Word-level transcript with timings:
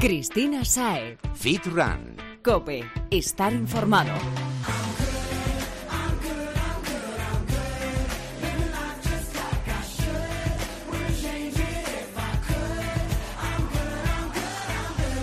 Cristina 0.00 0.64
Sae. 0.64 1.18
Fit 1.34 1.66
Run. 1.66 2.16
Cope. 2.42 2.82
Estar 3.10 3.52
informado. 3.52 4.49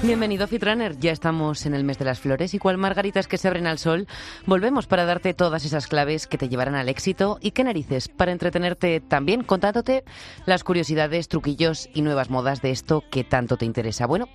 Bienvenido 0.08 0.48
Fitrunner, 0.48 0.98
ya 0.98 1.12
estamos 1.12 1.66
en 1.66 1.74
el 1.74 1.84
mes 1.84 2.00
de 2.00 2.06
las 2.06 2.22
flores 2.22 2.54
y 2.54 2.60
cual 2.60 2.78
margaritas 2.78 3.28
que 3.28 3.38
se 3.38 3.50
abren 3.50 3.68
al 3.68 3.78
sol, 3.78 4.08
volvemos 4.46 4.88
para 4.88 5.04
darte 5.04 5.34
todas 5.34 5.66
esas 5.66 5.88
claves 5.88 6.28
que 6.28 6.38
te 6.38 6.48
llevarán 6.48 6.76
al 6.76 6.88
éxito 6.88 7.40
y 7.42 7.52
qué 7.52 7.66
narices 7.66 8.08
para 8.08 8.32
entretenerte 8.32 9.02
también 9.02 9.44
contándote 9.44 10.06
las 10.46 10.64
curiosidades, 10.64 11.28
truquillos 11.28 11.90
y 11.94 12.04
nuevas 12.04 12.30
modas 12.30 12.62
de 12.62 12.72
esto 12.72 13.04
que 13.12 13.26
tanto 13.26 13.58
te 13.58 13.66
interesa. 13.66 14.08
Bueno, 14.08 14.30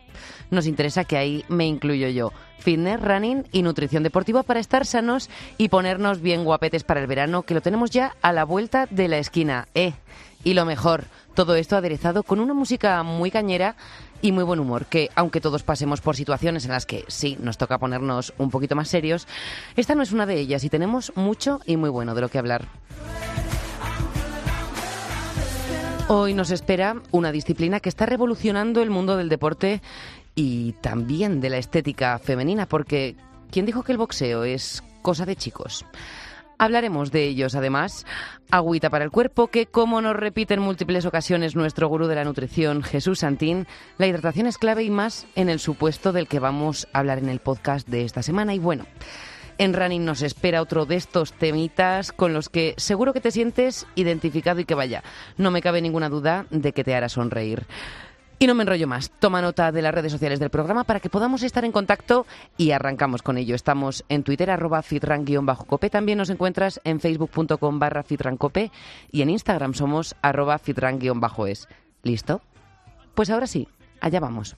nos 0.51 0.67
interesa 0.67 1.05
que 1.05 1.17
ahí 1.17 1.43
me 1.49 1.67
incluyo 1.67 2.09
yo. 2.09 2.35
Fitness, 2.59 3.01
running 3.01 3.45
y 3.51 3.63
nutrición 3.63 4.03
deportiva 4.03 4.43
para 4.43 4.61
estar 4.61 4.85
sanos 4.85 5.31
y 5.57 5.71
ponernos 5.71 6.21
bien 6.21 6.45
guapetes 6.45 6.85
para 6.85 7.01
el 7.01 7.07
verano 7.07 7.45
que 7.45 7.55
lo 7.55 7.63
tenemos 7.63 7.91
ya 7.91 8.15
a 8.21 8.35
la 8.35 8.45
vuelta 8.45 8.87
de 8.91 9.09
la 9.09 9.17
esquina. 9.17 9.69
Eh, 9.75 9.95
y 10.45 10.55
lo 10.55 10.67
mejor, 10.67 11.05
todo 11.35 11.55
esto 11.55 11.77
aderezado 11.77 12.23
con 12.23 12.41
una 12.41 12.55
música 12.55 13.03
muy 13.03 13.31
cañera 13.31 13.77
y 14.21 14.33
muy 14.33 14.45
buen 14.45 14.61
humor, 14.61 14.87
que 14.87 15.11
aunque 15.15 15.41
todos 15.41 15.63
pasemos 15.63 16.01
por 16.01 16.17
situaciones 16.17 16.65
en 16.65 16.73
las 16.73 16.87
que 16.87 17.05
sí 17.09 17.37
nos 17.41 17.59
toca 17.59 17.79
ponernos 17.79 18.33
un 18.39 18.51
poquito 18.51 18.77
más 18.77 18.89
serios, 18.89 19.27
esta 19.77 19.95
no 19.95 20.03
es 20.03 20.13
una 20.13 20.27
de 20.27 20.39
ellas 20.39 20.65
y 20.65 20.71
tenemos 20.71 21.13
mucho 21.17 21.61
y 21.67 21.77
muy 21.77 21.91
bueno 21.91 22.15
de 22.15 22.21
lo 22.21 22.29
que 22.29 22.39
hablar. 22.39 22.67
Hoy 26.09 26.35
nos 26.35 26.51
espera 26.51 26.97
una 27.11 27.33
disciplina 27.33 27.81
que 27.81 27.89
está 27.89 28.07
revolucionando 28.07 28.83
el 28.83 28.91
mundo 28.91 29.17
del 29.17 29.29
deporte 29.29 29.81
y 30.35 30.73
también 30.81 31.41
de 31.41 31.51
la 31.51 31.59
estética 31.59 32.19
femenina, 32.19 32.67
porque 32.67 33.17
¿quién 33.51 33.67
dijo 33.67 33.83
que 33.83 33.93
el 33.93 33.99
boxeo 33.99 34.45
es 34.45 34.83
cosa 35.01 35.25
de 35.25 35.37
chicos? 35.37 35.85
Hablaremos 36.63 37.11
de 37.11 37.25
ellos, 37.25 37.57
además. 37.57 38.07
Agüita 38.53 38.89
para 38.89 39.05
el 39.05 39.11
cuerpo, 39.11 39.49
que 39.49 39.67
como 39.67 40.01
nos 40.01 40.15
repite 40.15 40.55
en 40.55 40.61
múltiples 40.61 41.05
ocasiones 41.05 41.57
nuestro 41.57 41.89
gurú 41.89 42.07
de 42.07 42.15
la 42.15 42.23
nutrición, 42.23 42.85
Jesús 42.85 43.19
Santín, 43.19 43.67
la 43.99 44.07
hidratación 44.07 44.47
es 44.47 44.59
clave 44.59 44.85
y 44.85 44.91
más 44.91 45.27
en 45.35 45.49
el 45.49 45.59
supuesto 45.59 46.13
del 46.13 46.29
que 46.29 46.39
vamos 46.39 46.87
a 46.93 47.01
hablar 47.01 47.19
en 47.19 47.31
el 47.31 47.41
podcast 47.41 47.89
de 47.89 48.05
esta 48.05 48.23
semana. 48.23 48.55
Y 48.55 48.61
bueno, 48.61 48.87
en 49.59 49.75
Running 49.75 50.05
nos 50.05 50.23
espera 50.23 50.63
otro 50.63 50.87
de 50.87 50.95
estos 50.95 51.33
temitas 51.33 52.13
con 52.13 52.33
los 52.33 52.49
que 52.49 52.75
seguro 52.77 53.13
que 53.13 53.21
te 53.21 53.33
sientes 53.33 53.85
identificado 53.97 54.61
y 54.61 54.65
que 54.65 54.77
vaya, 54.77 55.03
no 55.39 55.51
me 55.51 55.63
cabe 55.63 55.83
ninguna 55.83 56.11
duda 56.11 56.47
de 56.51 56.73
que 56.73 56.85
te 56.85 56.95
hará 56.95 57.09
sonreír. 57.09 57.67
Y 58.43 58.47
no 58.49 58.57
me 58.57 58.65
enrollo 58.65 58.89
más. 58.89 59.13
Toma 59.21 59.41
nota 59.41 59.71
de 59.71 59.83
las 59.83 59.95
redes 59.95 60.11
sociales 60.11 60.41
del 60.41 60.51
programa 60.51 60.83
para 60.83 60.99
que 60.99 61.09
podamos 61.09 61.45
estar 61.45 61.65
en 61.65 61.71
contacto 61.71 62.27
y 62.57 62.73
arrancamos 62.73 63.23
con 63.23 63.39
ello. 63.39 63.55
Estamos 63.55 64.05
en 64.09 64.25
Twitter, 64.25 64.51
arroba 64.51 64.83
fitran-cope. 64.83 65.91
También 65.91 66.19
nos 66.19 66.29
encuentras 66.29 66.81
en 66.83 66.99
facebook.com 66.99 67.79
barra 67.79 68.03
fitrancope 68.03 68.73
y 69.13 69.23
en 69.23 69.31
Instagram 69.31 69.75
somos 69.75 70.17
arroba 70.23 70.59
fitran-es. 70.59 71.69
¿Listo? 72.03 72.41
Pues 73.15 73.31
ahora 73.31 73.47
sí, 73.47 73.69
allá 74.01 74.19
vamos. 74.19 74.57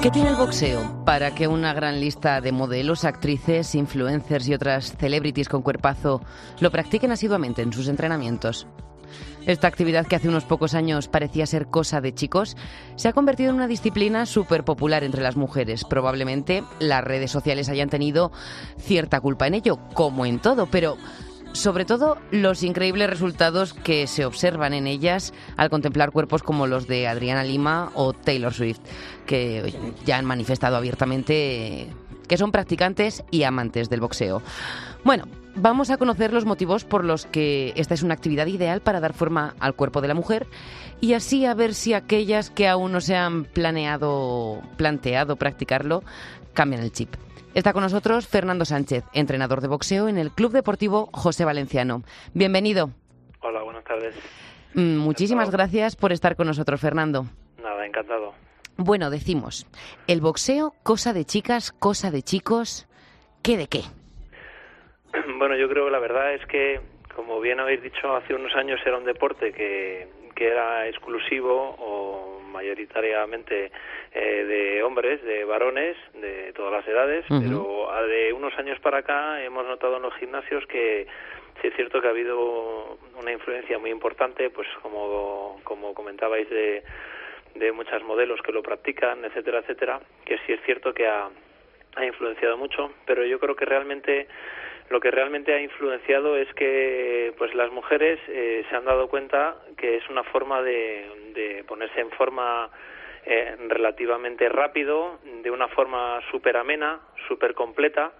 ¿Qué 0.00 0.12
tiene 0.12 0.28
el 0.28 0.36
boxeo 0.36 1.04
para 1.04 1.34
que 1.34 1.48
una 1.48 1.74
gran 1.74 1.98
lista 1.98 2.40
de 2.40 2.52
modelos, 2.52 3.04
actrices, 3.04 3.74
influencers 3.74 4.46
y 4.46 4.54
otras 4.54 4.96
celebrities 4.96 5.48
con 5.48 5.60
cuerpazo 5.60 6.22
lo 6.60 6.70
practiquen 6.70 7.10
asiduamente 7.10 7.62
en 7.62 7.72
sus 7.72 7.88
entrenamientos? 7.88 8.68
Esta 9.44 9.66
actividad 9.66 10.06
que 10.06 10.14
hace 10.14 10.28
unos 10.28 10.44
pocos 10.44 10.74
años 10.74 11.08
parecía 11.08 11.46
ser 11.46 11.66
cosa 11.66 12.00
de 12.00 12.14
chicos, 12.14 12.56
se 12.94 13.08
ha 13.08 13.12
convertido 13.12 13.50
en 13.50 13.56
una 13.56 13.66
disciplina 13.66 14.24
súper 14.24 14.62
popular 14.62 15.02
entre 15.02 15.22
las 15.22 15.36
mujeres. 15.36 15.84
Probablemente 15.84 16.62
las 16.78 17.02
redes 17.02 17.32
sociales 17.32 17.68
hayan 17.68 17.88
tenido 17.88 18.30
cierta 18.78 19.20
culpa 19.20 19.48
en 19.48 19.54
ello, 19.54 19.80
como 19.94 20.26
en 20.26 20.38
todo, 20.38 20.66
pero 20.66 20.96
sobre 21.52 21.84
todo 21.84 22.18
los 22.30 22.62
increíbles 22.62 23.10
resultados 23.10 23.72
que 23.72 24.06
se 24.06 24.24
observan 24.24 24.74
en 24.74 24.86
ellas 24.86 25.32
al 25.56 25.70
contemplar 25.70 26.12
cuerpos 26.12 26.42
como 26.42 26.66
los 26.66 26.86
de 26.86 27.08
Adriana 27.08 27.44
Lima 27.44 27.90
o 27.94 28.12
Taylor 28.12 28.52
Swift, 28.52 28.80
que 29.26 29.74
ya 30.04 30.18
han 30.18 30.24
manifestado 30.24 30.76
abiertamente 30.76 31.88
que 32.28 32.36
son 32.36 32.52
practicantes 32.52 33.24
y 33.30 33.42
amantes 33.42 33.88
del 33.88 34.00
boxeo. 34.00 34.42
Bueno, 35.02 35.24
vamos 35.56 35.90
a 35.90 35.96
conocer 35.96 36.32
los 36.32 36.44
motivos 36.44 36.84
por 36.84 37.04
los 37.04 37.26
que 37.26 37.72
esta 37.76 37.94
es 37.94 38.02
una 38.02 38.14
actividad 38.14 38.46
ideal 38.46 38.80
para 38.80 39.00
dar 39.00 39.14
forma 39.14 39.54
al 39.58 39.74
cuerpo 39.74 40.00
de 40.00 40.08
la 40.08 40.14
mujer 40.14 40.46
y 41.00 41.14
así 41.14 41.46
a 41.46 41.54
ver 41.54 41.74
si 41.74 41.94
aquellas 41.94 42.50
que 42.50 42.68
aún 42.68 42.92
no 42.92 43.00
se 43.00 43.16
han 43.16 43.44
planeado, 43.44 44.62
planteado 44.76 45.36
practicarlo, 45.36 46.02
cambian 46.52 46.82
el 46.82 46.92
chip. 46.92 47.14
Está 47.54 47.72
con 47.72 47.82
nosotros 47.82 48.28
Fernando 48.28 48.64
Sánchez, 48.64 49.04
entrenador 49.12 49.60
de 49.60 49.68
boxeo 49.68 50.08
en 50.08 50.18
el 50.18 50.30
Club 50.30 50.52
Deportivo 50.52 51.08
José 51.12 51.44
Valenciano. 51.44 52.02
Bienvenido. 52.34 52.90
Hola, 53.40 53.62
buenas 53.62 53.84
tardes. 53.84 54.14
Mm, 54.74 54.98
muchísimas 54.98 55.50
gracias 55.50 55.96
por 55.96 56.12
estar 56.12 56.36
con 56.36 56.46
nosotros, 56.46 56.80
Fernando. 56.80 57.24
Nada, 57.60 57.86
encantado. 57.86 58.34
Bueno, 58.76 59.10
decimos, 59.10 59.66
el 60.06 60.20
boxeo, 60.20 60.72
cosa 60.84 61.12
de 61.12 61.24
chicas, 61.24 61.72
cosa 61.72 62.10
de 62.10 62.22
chicos, 62.22 62.86
¿qué 63.42 63.56
de 63.56 63.66
qué? 63.66 63.80
Bueno, 65.38 65.56
yo 65.56 65.68
creo 65.68 65.86
que 65.86 65.90
la 65.90 65.98
verdad 65.98 66.34
es 66.34 66.44
que, 66.46 66.80
como 67.16 67.40
bien 67.40 67.58
habéis 67.60 67.82
dicho, 67.82 68.14
hace 68.14 68.34
unos 68.34 68.54
años 68.54 68.78
era 68.84 68.98
un 68.98 69.04
deporte 69.04 69.52
que, 69.52 70.08
que 70.36 70.48
era 70.48 70.86
exclusivo 70.86 71.74
o 71.78 72.37
mayoritariamente 72.48 73.70
eh, 74.12 74.44
de 74.44 74.82
hombres, 74.82 75.22
de 75.22 75.44
varones, 75.44 75.96
de 76.14 76.52
todas 76.54 76.72
las 76.72 76.88
edades, 76.88 77.24
pero 77.28 77.88
de 78.06 78.32
unos 78.32 78.56
años 78.58 78.78
para 78.80 78.98
acá 78.98 79.42
hemos 79.42 79.66
notado 79.66 79.96
en 79.96 80.02
los 80.02 80.14
gimnasios 80.14 80.66
que 80.66 81.06
sí 81.60 81.68
es 81.68 81.74
cierto 81.74 82.00
que 82.00 82.06
ha 82.06 82.10
habido 82.10 82.98
una 83.18 83.32
influencia 83.32 83.78
muy 83.78 83.90
importante, 83.90 84.50
pues 84.50 84.68
como, 84.82 85.60
como 85.64 85.94
comentabais, 85.94 86.48
de, 86.48 86.82
de 87.54 87.72
muchas 87.72 88.02
modelos 88.02 88.40
que 88.42 88.52
lo 88.52 88.62
practican, 88.62 89.24
etcétera, 89.24 89.60
etcétera, 89.60 90.00
que 90.24 90.38
sí 90.46 90.52
es 90.52 90.60
cierto 90.64 90.94
que 90.94 91.06
ha, 91.06 91.28
ha 91.96 92.04
influenciado 92.04 92.56
mucho, 92.56 92.92
pero 93.06 93.24
yo 93.24 93.38
creo 93.38 93.56
que 93.56 93.64
realmente 93.64 94.28
lo 94.90 95.00
que 95.00 95.10
realmente 95.10 95.52
ha 95.52 95.60
influenciado 95.60 96.36
es 96.36 96.52
que 96.54 97.34
pues 97.36 97.54
las 97.54 97.70
mujeres 97.70 98.18
eh, 98.28 98.64
se 98.68 98.76
han 98.76 98.84
dado 98.84 99.08
cuenta 99.08 99.56
que 99.76 99.96
es 99.96 100.08
una 100.08 100.24
forma 100.24 100.62
de, 100.62 101.64
ponerse 101.66 102.00
en 102.00 102.10
forma 102.10 102.70
eh, 103.26 103.54
relativamente 103.68 104.48
rápido, 104.48 105.18
de 105.42 105.50
una 105.50 105.68
forma 105.68 106.20
súper 106.30 106.56
amena, 106.56 107.00
súper 107.28 107.54
completa 107.54 108.12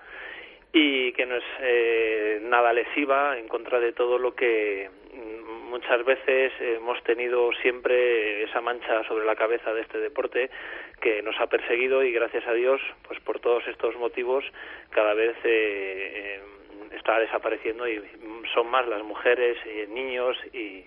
y 0.73 1.13
que 1.13 1.25
no 1.25 1.37
es 1.37 1.45
eh, 1.61 2.41
nada 2.43 2.73
lesiva 2.73 3.39
en 3.39 3.49
contra 3.49 3.81
de 3.81 3.93
todo 3.93 4.19
lo 4.19 4.35
que 4.35 4.91
mm, 5.15 5.71
muchas 5.71 6.05
veces 6.05 6.53
hemos 6.61 7.03
tenido 7.05 7.51
siempre 7.63 8.43
esa 8.43 8.61
mancha 8.61 9.03
sobre 9.05 9.25
la 9.25 9.35
cabeza 9.35 9.73
de 9.73 9.81
este 9.81 9.99
deporte 9.99 10.51
que 11.01 11.23
nos 11.23 11.41
ha 11.41 11.47
perseguido 11.47 12.05
y 12.05 12.13
gracias 12.13 12.47
a 12.47 12.53
Dios 12.53 12.81
pues 13.07 13.19
por 13.21 13.41
todos 13.41 13.67
estos 13.67 13.97
motivos 13.97 14.45
cada 14.91 15.15
vez 15.15 15.37
eh, 15.45 16.41
está 16.93 17.19
desapareciendo 17.19 17.89
y 17.89 18.03
son 18.55 18.71
más 18.71 18.87
las 18.87 19.03
mujeres, 19.03 19.57
y 19.67 19.91
niños 19.93 20.37
y, 20.53 20.85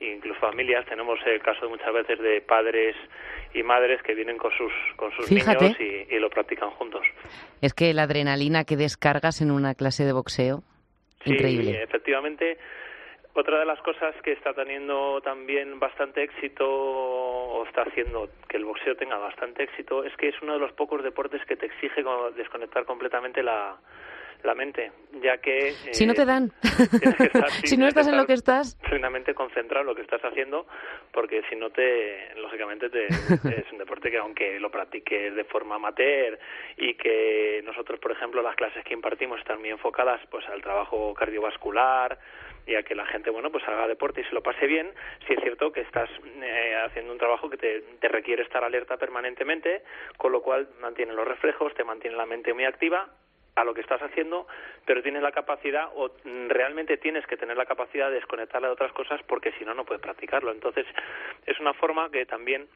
incluso 0.00 0.40
familias. 0.40 0.84
Tenemos 0.86 1.18
el 1.26 1.40
caso 1.40 1.68
muchas 1.68 1.92
veces 1.92 2.18
de 2.18 2.40
padres 2.40 2.96
y 3.52 3.62
madres 3.62 4.02
que 4.02 4.14
vienen 4.14 4.36
con 4.36 4.50
sus, 4.52 4.72
con 4.96 5.12
sus 5.12 5.30
niños 5.30 5.78
y, 5.80 6.18
lo 6.18 6.30
practican 6.30 6.70
juntos. 6.70 7.02
Es 7.60 7.74
que 7.74 7.92
la 7.94 8.02
adrenalina 8.02 8.64
que 8.64 8.76
descargas 8.76 9.40
en 9.40 9.50
una 9.50 9.74
clase 9.74 10.04
de 10.04 10.12
boxeo, 10.12 10.62
sí, 11.24 11.32
increíble. 11.32 11.82
efectivamente. 11.82 12.58
Otra 13.36 13.58
de 13.58 13.66
las 13.66 13.80
cosas 13.80 14.14
que 14.22 14.30
está 14.30 14.54
teniendo 14.54 15.20
también 15.20 15.80
bastante 15.80 16.22
éxito 16.22 16.64
o 16.70 17.66
está 17.66 17.82
haciendo 17.82 18.28
que 18.48 18.58
el 18.58 18.64
boxeo 18.64 18.94
tenga 18.94 19.18
bastante 19.18 19.64
éxito 19.64 20.04
es 20.04 20.16
que 20.16 20.28
es 20.28 20.40
uno 20.40 20.52
de 20.52 20.60
los 20.60 20.72
pocos 20.72 21.02
deportes 21.02 21.44
que 21.44 21.56
te 21.56 21.66
exige 21.66 22.04
desconectar 22.36 22.84
completamente 22.84 23.42
la, 23.42 23.76
la 24.44 24.54
mente, 24.54 24.92
ya 25.22 25.38
que... 25.38 25.72
si 25.92 26.06
no 26.06 26.14
te 26.14 26.22
eh, 26.22 26.26
dan, 26.26 26.52
si 27.64 27.76
no 27.76 27.86
estás 27.86 28.06
en 28.08 28.16
lo 28.16 28.26
que 28.26 28.34
estás... 28.34 28.76
Plenamente 28.88 29.34
concentrado 29.34 29.82
en 29.82 29.86
lo 29.86 29.94
que 29.94 30.02
estás 30.02 30.22
haciendo, 30.22 30.66
porque 31.12 31.42
si 31.48 31.56
no 31.56 31.70
te, 31.70 32.34
lógicamente 32.36 32.90
te, 32.90 33.06
es 33.08 33.72
un 33.72 33.78
deporte 33.78 34.10
que 34.10 34.18
aunque 34.18 34.60
lo 34.60 34.70
practiques 34.70 35.34
de 35.34 35.44
forma 35.44 35.76
amateur 35.76 36.38
y 36.76 36.94
que 36.94 37.62
nosotros, 37.64 37.98
por 38.00 38.12
ejemplo, 38.12 38.42
las 38.42 38.56
clases 38.56 38.84
que 38.84 38.94
impartimos 38.94 39.38
están 39.40 39.60
muy 39.60 39.70
enfocadas 39.70 40.20
pues 40.30 40.46
al 40.48 40.62
trabajo 40.62 41.14
cardiovascular, 41.14 42.18
y 42.66 42.76
a 42.76 42.82
que 42.82 42.94
la 42.94 43.04
gente, 43.04 43.28
bueno, 43.28 43.50
pues 43.50 43.62
haga 43.68 43.86
deporte 43.86 44.22
y 44.22 44.24
se 44.24 44.32
lo 44.32 44.42
pase 44.42 44.66
bien, 44.66 44.90
si 45.26 45.34
es 45.34 45.40
cierto 45.42 45.70
que 45.70 45.82
estás 45.82 46.08
eh, 46.42 46.74
haciendo 46.86 47.12
un 47.12 47.18
trabajo 47.18 47.50
que 47.50 47.58
te, 47.58 47.80
te 48.00 48.08
requiere 48.08 48.42
estar 48.42 48.64
alerta 48.64 48.96
permanentemente, 48.96 49.82
con 50.16 50.32
lo 50.32 50.40
cual 50.40 50.68
mantiene 50.80 51.12
los 51.12 51.28
reflejos, 51.28 51.74
te 51.74 51.84
mantiene 51.84 52.16
la 52.16 52.24
mente 52.24 52.54
muy 52.54 52.64
activa 52.64 53.06
a 53.56 53.64
lo 53.64 53.74
que 53.74 53.80
estás 53.80 54.02
haciendo, 54.02 54.46
pero 54.84 55.02
tienes 55.02 55.22
la 55.22 55.32
capacidad 55.32 55.88
o 55.94 56.10
realmente 56.48 56.96
tienes 56.96 57.26
que 57.26 57.36
tener 57.36 57.56
la 57.56 57.66
capacidad 57.66 58.08
de 58.08 58.16
desconectarla 58.16 58.68
de 58.68 58.74
otras 58.74 58.92
cosas 58.92 59.20
porque 59.24 59.52
si 59.52 59.64
no, 59.64 59.74
no 59.74 59.84
puedes 59.84 60.02
practicarlo. 60.02 60.50
Entonces, 60.50 60.86
es 61.46 61.58
una 61.60 61.74
forma 61.74 62.10
que 62.10 62.26
también 62.26 62.66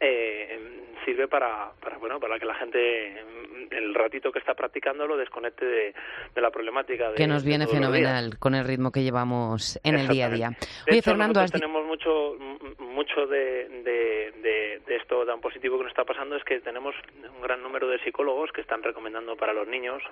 eh, 0.00 0.58
sirve 1.04 1.28
para, 1.28 1.72
para, 1.80 1.98
bueno, 1.98 2.18
para 2.18 2.38
que 2.38 2.46
la 2.46 2.54
gente, 2.54 3.24
el 3.70 3.94
ratito 3.94 4.32
que 4.32 4.38
está 4.38 4.54
practicando, 4.54 5.06
lo 5.06 5.16
desconecte 5.16 5.64
de, 5.64 5.94
la 6.36 6.50
problemática. 6.50 7.10
De, 7.10 7.16
que 7.16 7.26
nos 7.26 7.44
viene 7.44 7.66
fenomenal 7.66 8.38
con 8.38 8.54
el 8.54 8.64
ritmo 8.64 8.90
que 8.90 9.02
llevamos 9.02 9.78
en 9.82 9.96
el 9.96 10.08
día 10.08 10.26
a 10.26 10.30
día. 10.30 10.50
Oye, 10.90 11.02
Fernando, 11.02 11.44
tenemos 11.46 11.84
mucho, 11.86 12.36
mucho 12.78 13.26
de, 13.26 13.68
de, 13.84 14.80
de, 14.86 14.96
esto 14.96 15.24
tan 15.24 15.40
positivo 15.40 15.76
que 15.78 15.84
nos 15.84 15.92
está 15.92 16.04
pasando, 16.04 16.36
es 16.36 16.44
que 16.44 16.60
tenemos 16.60 16.94
un 17.34 17.40
gran 17.42 17.62
número 17.62 17.88
de 17.88 17.98
psicólogos 18.00 18.50
que 18.52 18.60
están 18.60 18.82
recomendando 18.82 19.36
para 19.36 19.52
los 19.52 19.68
niños 19.68 20.02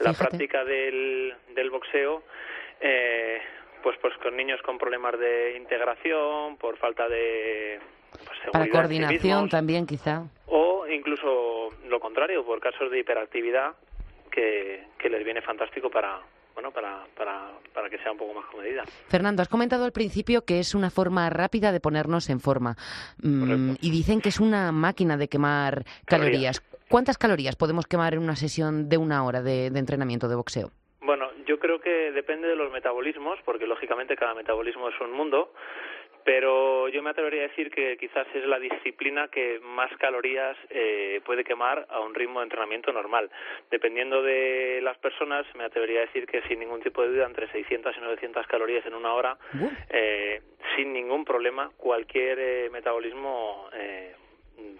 la 0.00 0.12
práctica 0.12 0.64
del, 0.64 1.34
del 1.54 1.70
boxeo. 1.70 2.22
Eh, 2.80 3.40
pues 3.82 3.96
pues 4.00 4.14
con 4.18 4.36
niños 4.36 4.60
con 4.62 4.78
problemas 4.78 5.16
de 5.18 5.56
integración, 5.56 6.56
por 6.56 6.76
falta 6.76 7.08
de 7.08 7.78
pues, 8.16 8.38
Para 8.52 8.68
coordinación 8.68 9.48
también, 9.48 9.86
quizá. 9.86 10.24
O 10.46 10.86
incluso 10.86 11.70
lo 11.88 12.00
contrario, 12.00 12.44
por 12.44 12.60
casos 12.60 12.90
de 12.90 13.00
hiperactividad 13.00 13.74
que, 14.30 14.84
que 14.98 15.08
les 15.08 15.24
viene 15.24 15.42
fantástico 15.42 15.90
para, 15.90 16.20
bueno, 16.54 16.70
para, 16.70 17.04
para, 17.16 17.50
para, 17.72 17.90
que 17.90 17.98
sea 17.98 18.12
un 18.12 18.18
poco 18.18 18.34
más 18.34 18.46
comedida. 18.46 18.84
Fernando, 19.08 19.42
has 19.42 19.48
comentado 19.48 19.84
al 19.84 19.92
principio 19.92 20.44
que 20.44 20.58
es 20.58 20.74
una 20.74 20.90
forma 20.90 21.28
rápida 21.30 21.72
de 21.72 21.80
ponernos 21.80 22.28
en 22.30 22.40
forma 22.40 22.76
mm, 23.22 23.74
y 23.80 23.90
dicen 23.90 24.20
que 24.20 24.28
es 24.28 24.40
una 24.40 24.72
máquina 24.72 25.16
de 25.16 25.28
quemar 25.28 25.84
calorías. 26.04 26.62
¿Cuántas 26.88 27.18
calorías 27.18 27.56
podemos 27.56 27.86
quemar 27.86 28.14
en 28.14 28.20
una 28.20 28.36
sesión 28.36 28.88
de 28.88 28.96
una 28.96 29.24
hora 29.24 29.42
de 29.42 29.66
entrenamiento 29.66 30.28
de 30.28 30.36
boxeo? 30.36 30.70
Bueno, 31.06 31.30
yo 31.46 31.60
creo 31.60 31.80
que 31.80 32.10
depende 32.10 32.48
de 32.48 32.56
los 32.56 32.72
metabolismos, 32.72 33.38
porque 33.44 33.66
lógicamente 33.66 34.16
cada 34.16 34.34
metabolismo 34.34 34.88
es 34.88 35.00
un 35.00 35.12
mundo, 35.12 35.52
pero 36.26 36.88
yo 36.88 37.04
me 37.04 37.10
atrevería 37.10 37.44
a 37.44 37.48
decir 37.48 37.70
que 37.70 37.96
quizás 37.96 38.26
es 38.34 38.44
la 38.46 38.58
disciplina 38.58 39.28
que 39.28 39.60
más 39.60 39.96
calorías 39.96 40.56
eh, 40.70 41.20
puede 41.24 41.44
quemar 41.44 41.86
a 41.88 42.00
un 42.00 42.16
ritmo 42.16 42.40
de 42.40 42.46
entrenamiento 42.46 42.92
normal. 42.92 43.30
Dependiendo 43.70 44.20
de 44.22 44.80
las 44.82 44.98
personas, 44.98 45.46
me 45.54 45.62
atrevería 45.62 46.00
a 46.00 46.06
decir 46.06 46.26
que 46.26 46.42
sin 46.48 46.58
ningún 46.58 46.82
tipo 46.82 47.00
de 47.02 47.10
duda, 47.10 47.26
entre 47.26 47.48
600 47.52 47.96
y 47.96 48.00
900 48.00 48.44
calorías 48.48 48.84
en 48.86 48.94
una 48.94 49.14
hora, 49.14 49.38
eh, 49.88 50.42
sin 50.74 50.92
ningún 50.92 51.24
problema, 51.24 51.70
cualquier 51.76 52.40
eh, 52.40 52.70
metabolismo 52.70 53.70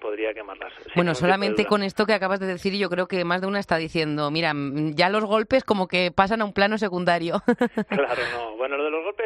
podría 0.01 0.33
quemarlas. 0.35 0.73
Bueno, 0.95 1.15
solamente 1.15 1.65
con 1.65 1.83
esto 1.83 2.07
que 2.07 2.15
acabas 2.15 2.41
de 2.41 2.47
decir, 2.47 2.75
yo 2.75 2.89
creo 2.89 3.07
que 3.07 3.25
más 3.25 3.41
de 3.41 3.47
una 3.47 3.59
está 3.59 3.77
diciendo, 3.77 4.31
mira, 4.31 4.53
ya 4.95 5.09
los 5.09 5.25
golpes 5.25 5.65
como 5.65 5.89
que 5.89 6.11
pasan 6.11 6.41
a 6.43 6.45
un 6.45 6.53
plano 6.53 6.79
secundario. 6.79 7.43
claro, 7.89 8.23
no. 8.33 8.57
Bueno, 8.57 8.77
lo 8.77 8.85
de 8.85 8.91
los 8.91 9.05
golpes 9.05 9.26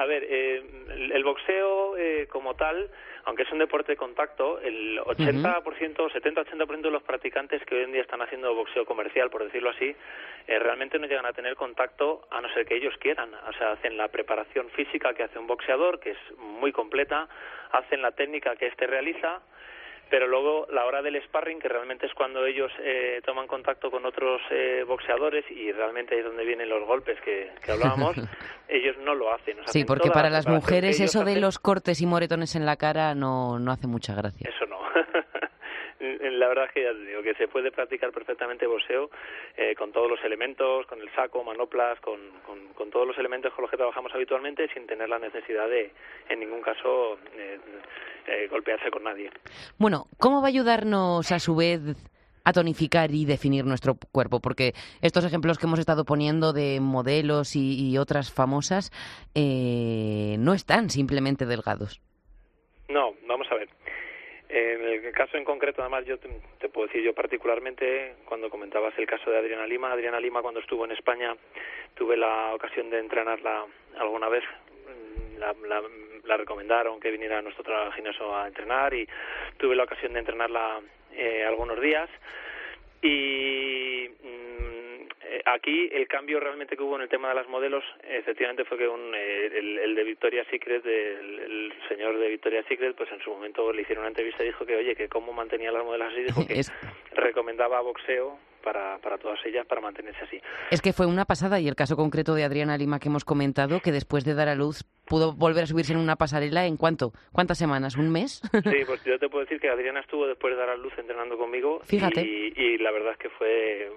a 0.00 0.06
ver, 0.06 0.26
eh, 0.30 0.62
el 1.12 1.22
boxeo 1.22 1.94
eh, 1.98 2.26
como 2.30 2.54
tal, 2.54 2.88
aunque 3.24 3.42
es 3.42 3.52
un 3.52 3.58
deporte 3.58 3.92
de 3.92 3.96
contacto, 3.96 4.58
el 4.58 4.98
80%, 4.98 5.62
70-80% 5.62 6.80
de 6.80 6.90
los 6.90 7.02
practicantes 7.02 7.62
que 7.66 7.74
hoy 7.74 7.82
en 7.82 7.92
día 7.92 8.00
están 8.00 8.22
haciendo 8.22 8.54
boxeo 8.54 8.86
comercial, 8.86 9.28
por 9.28 9.44
decirlo 9.44 9.68
así, 9.68 9.94
realmente 10.46 10.98
no 10.98 11.06
llegan 11.06 11.26
a 11.26 11.34
tener 11.34 11.54
contacto 11.54 12.26
a 12.30 12.40
no 12.40 12.48
ser 12.54 12.64
que 12.64 12.76
ellos 12.76 12.94
quieran. 12.98 13.34
O 13.34 13.52
sea, 13.52 13.72
hacen 13.72 13.98
la 13.98 14.08
preparación 14.08 14.70
física 14.70 15.12
que 15.12 15.24
hace 15.24 15.38
un 15.38 15.46
boxeador, 15.46 16.00
que 16.00 16.12
es 16.12 16.38
muy 16.38 16.72
completa, 16.72 17.28
hacen 17.70 18.00
la 18.00 18.12
técnica 18.12 18.56
que 18.56 18.68
éste 18.68 18.86
realiza, 18.86 19.42
pero 20.10 20.26
luego 20.26 20.66
la 20.70 20.84
hora 20.84 21.00
del 21.00 21.22
sparring, 21.22 21.60
que 21.60 21.68
realmente 21.68 22.06
es 22.06 22.14
cuando 22.14 22.44
ellos 22.44 22.70
eh, 22.80 23.20
toman 23.24 23.46
contacto 23.46 23.90
con 23.90 24.04
otros 24.04 24.40
eh, 24.50 24.84
boxeadores 24.86 25.44
y 25.50 25.70
realmente 25.72 26.18
es 26.18 26.24
donde 26.24 26.44
vienen 26.44 26.68
los 26.68 26.84
golpes 26.84 27.18
que, 27.20 27.50
hablábamos, 27.70 28.16
ellos 28.68 28.96
no 28.98 29.14
lo 29.14 29.32
hacen. 29.32 29.56
sí, 29.66 29.84
porque 29.84 30.10
para 30.10 30.28
las 30.28 30.46
mujeres 30.46 31.00
eso 31.00 31.24
de 31.24 31.40
los 31.40 31.58
cortes 31.58 32.00
y 32.00 32.06
moretones 32.06 32.56
en 32.56 32.66
la 32.66 32.76
cara 32.76 33.14
no, 33.14 33.58
no 33.58 33.70
hace 33.70 33.86
mucha 33.86 34.14
gracia. 34.14 34.50
Eso 34.50 34.66
no. 34.66 34.80
la 36.00 36.48
verdad 36.48 36.64
es 36.66 36.72
que 36.72 36.82
ya 36.82 36.92
te 36.92 37.04
digo 37.04 37.22
que 37.22 37.34
se 37.34 37.48
puede 37.48 37.70
practicar 37.70 38.10
perfectamente 38.10 38.66
boxeo 38.66 39.10
eh, 39.56 39.74
con 39.74 39.92
todos 39.92 40.08
los 40.10 40.22
elementos, 40.24 40.86
con 40.86 41.00
el 41.00 41.10
saco, 41.14 41.44
manoplas, 41.44 42.00
con, 42.00 42.18
con, 42.74 42.90
todos 42.90 43.06
los 43.06 43.18
elementos 43.18 43.52
con 43.54 43.62
los 43.62 43.70
que 43.70 43.76
trabajamos 43.76 44.12
habitualmente 44.14 44.66
sin 44.72 44.86
tener 44.86 45.08
la 45.08 45.18
necesidad 45.18 45.68
de, 45.68 45.92
en 46.28 46.40
ningún 46.40 46.62
caso, 46.62 47.18
eh, 47.36 47.58
eh, 48.26 48.48
golpearse 48.50 48.90
con 48.90 49.04
nadie. 49.04 49.30
Bueno, 49.78 50.06
¿cómo 50.18 50.40
va 50.40 50.48
a 50.48 50.48
ayudarnos 50.48 51.30
a 51.30 51.38
su 51.38 51.54
vez 51.54 51.80
a 52.42 52.52
tonificar 52.52 53.10
y 53.12 53.26
definir 53.26 53.66
nuestro 53.66 53.96
cuerpo, 54.10 54.40
porque 54.40 54.72
estos 55.02 55.24
ejemplos 55.26 55.58
que 55.58 55.66
hemos 55.66 55.78
estado 55.78 56.04
poniendo 56.04 56.54
de 56.54 56.80
modelos 56.80 57.54
y, 57.54 57.98
otras 57.98 58.32
famosas 58.32 58.90
no 59.34 60.54
están 60.54 60.88
simplemente 60.88 61.44
delgados. 61.44 62.00
No, 62.88 63.12
vamos 63.28 63.46
a 63.52 63.56
ver. 63.56 63.68
En 64.52 64.84
el 64.84 65.12
caso 65.12 65.36
en 65.36 65.44
concreto, 65.44 65.80
además, 65.80 66.04
yo 66.06 66.18
te, 66.18 66.68
puedo 66.68 66.88
decir 66.88 67.04
yo 67.04 67.14
particularmente, 67.14 68.16
cuando 68.24 68.50
comentabas 68.50 68.92
el 68.98 69.06
caso 69.06 69.30
de 69.30 69.38
Adriana 69.38 69.64
Lima, 69.64 69.92
Adriana 69.92 70.18
Lima 70.18 70.42
cuando 70.42 70.58
estuvo 70.58 70.84
en 70.84 70.90
España 70.90 71.36
tuve 71.94 72.16
la 72.16 72.52
ocasión 72.52 72.90
de 72.90 72.98
entrenarla 72.98 73.64
alguna 73.96 74.28
vez, 74.28 74.42
la, 75.38 75.54
la, 76.24 76.36
recomendaron 76.36 76.98
que 76.98 77.12
viniera 77.12 77.38
a 77.38 77.42
nuestro 77.42 77.92
gimnasio 77.92 78.36
a 78.36 78.48
entrenar 78.48 78.92
y 78.92 79.08
tuve 79.56 79.76
la 79.76 79.84
ocasión 79.84 80.14
de 80.14 80.18
entrenarla 80.18 80.80
eh, 81.12 81.44
algunos 81.46 81.80
días. 81.80 82.10
Y 83.02 84.08
eh, 85.40 85.42
aquí 85.46 85.88
el 85.92 86.06
cambio 86.08 86.40
realmente 86.40 86.76
que 86.76 86.82
hubo 86.82 86.96
en 86.96 87.02
el 87.02 87.08
tema 87.08 87.28
de 87.28 87.34
las 87.34 87.48
modelos, 87.48 87.84
efectivamente 88.02 88.64
fue 88.64 88.78
que 88.78 88.88
un, 88.88 89.14
eh, 89.14 89.50
el, 89.84 89.94
de 89.94 90.04
Victoria 90.04 90.44
Secret, 90.50 90.84
el, 90.84 91.72
señor 91.88 92.18
de 92.18 92.28
Victoria 92.28 92.62
Secret, 92.68 92.96
pues 92.96 93.10
en 93.12 93.20
su 93.20 93.30
momento 93.30 93.72
le 93.72 93.82
hicieron 93.82 94.02
una 94.02 94.08
entrevista 94.08 94.42
y 94.42 94.46
dijo 94.46 94.64
que, 94.64 94.76
oye, 94.76 94.94
que 94.94 95.08
cómo 95.08 95.32
mantenía 95.32 95.72
las 95.72 95.84
modelos 95.84 96.12
así, 96.12 96.22
dijo 96.22 96.46
que 96.46 96.62
recomendaba 97.14 97.80
boxeo 97.80 98.38
para, 98.62 98.98
para 98.98 99.18
todas 99.18 99.38
ellas 99.44 99.66
para 99.66 99.80
mantenerse 99.80 100.22
así. 100.24 100.40
Es 100.70 100.82
que 100.82 100.92
fue 100.92 101.06
una 101.06 101.24
pasada 101.24 101.60
y 101.60 101.68
el 101.68 101.74
caso 101.74 101.96
concreto 101.96 102.34
de 102.34 102.44
Adriana 102.44 102.76
Lima 102.76 102.98
que 102.98 103.08
hemos 103.08 103.24
comentado, 103.24 103.80
que 103.80 103.92
después 103.92 104.24
de 104.24 104.34
dar 104.34 104.48
a 104.48 104.54
luz 104.54 104.84
pudo 105.06 105.32
volver 105.32 105.64
a 105.64 105.66
subirse 105.66 105.92
en 105.92 105.98
una 105.98 106.16
pasarela 106.16 106.66
en 106.66 106.76
cuánto, 106.76 107.12
cuántas 107.32 107.58
semanas, 107.58 107.96
un 107.96 108.12
mes. 108.12 108.42
Sí, 108.52 108.84
pues 108.86 109.02
yo 109.04 109.18
te 109.18 109.28
puedo 109.28 109.44
decir 109.44 109.60
que 109.60 109.68
Adriana 109.68 110.00
estuvo 110.00 110.26
después 110.26 110.54
de 110.54 110.60
dar 110.60 110.70
a 110.70 110.76
luz 110.76 110.92
entrenando 110.98 111.36
conmigo 111.36 111.80
Fíjate. 111.84 112.22
y 112.22 112.78
la 112.78 112.90
verdad 112.90 113.12
es 113.12 113.18
que 113.18 113.30
fue 113.30 113.90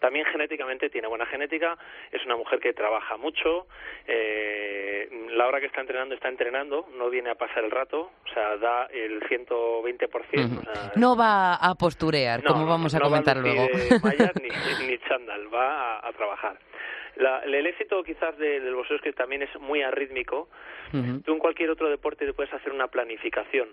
también 0.00 0.26
genéticamente 0.26 0.90
tiene 0.90 1.08
buena 1.08 1.26
genética, 1.26 1.76
es 2.12 2.24
una 2.24 2.36
mujer 2.36 2.60
que 2.60 2.72
trabaja 2.72 3.16
mucho, 3.16 3.66
eh, 4.06 5.08
la 5.30 5.46
hora 5.46 5.60
que 5.60 5.66
está 5.66 5.80
entrenando 5.80 6.14
está 6.14 6.28
entrenando, 6.28 6.88
no 6.96 7.10
viene 7.10 7.30
a 7.30 7.34
pasar 7.34 7.64
el 7.64 7.70
rato, 7.70 8.10
o 8.24 8.34
sea, 8.34 8.56
da 8.56 8.86
el 8.86 9.20
120%. 9.22 10.96
no 10.96 11.16
va 11.16 11.54
a 11.54 11.74
posturear, 11.74 12.42
como 12.42 12.66
vamos 12.66 12.94
a 12.94 13.00
comentar 13.00 13.36
luego. 13.38 13.66
ni, 14.42 14.86
ni, 14.86 14.98
chándal, 14.98 15.52
va 15.52 16.06
a, 16.06 16.12
trabajar. 16.12 16.58
el 17.44 17.66
éxito 17.66 18.02
quizás 18.02 18.36
del 18.38 18.74
boxeo 18.74 18.96
es 18.96 19.02
que 19.02 19.12
también 19.12 19.42
es 19.42 19.60
muy 19.60 19.82
arrítmico. 19.82 20.48
Tú 21.24 21.32
en 21.32 21.38
cualquier 21.38 21.70
otro 21.70 21.90
deporte 21.90 22.24
te 22.24 22.32
puedes 22.32 22.52
hacer 22.52 22.72
una 22.72 22.88
planificación. 22.88 23.68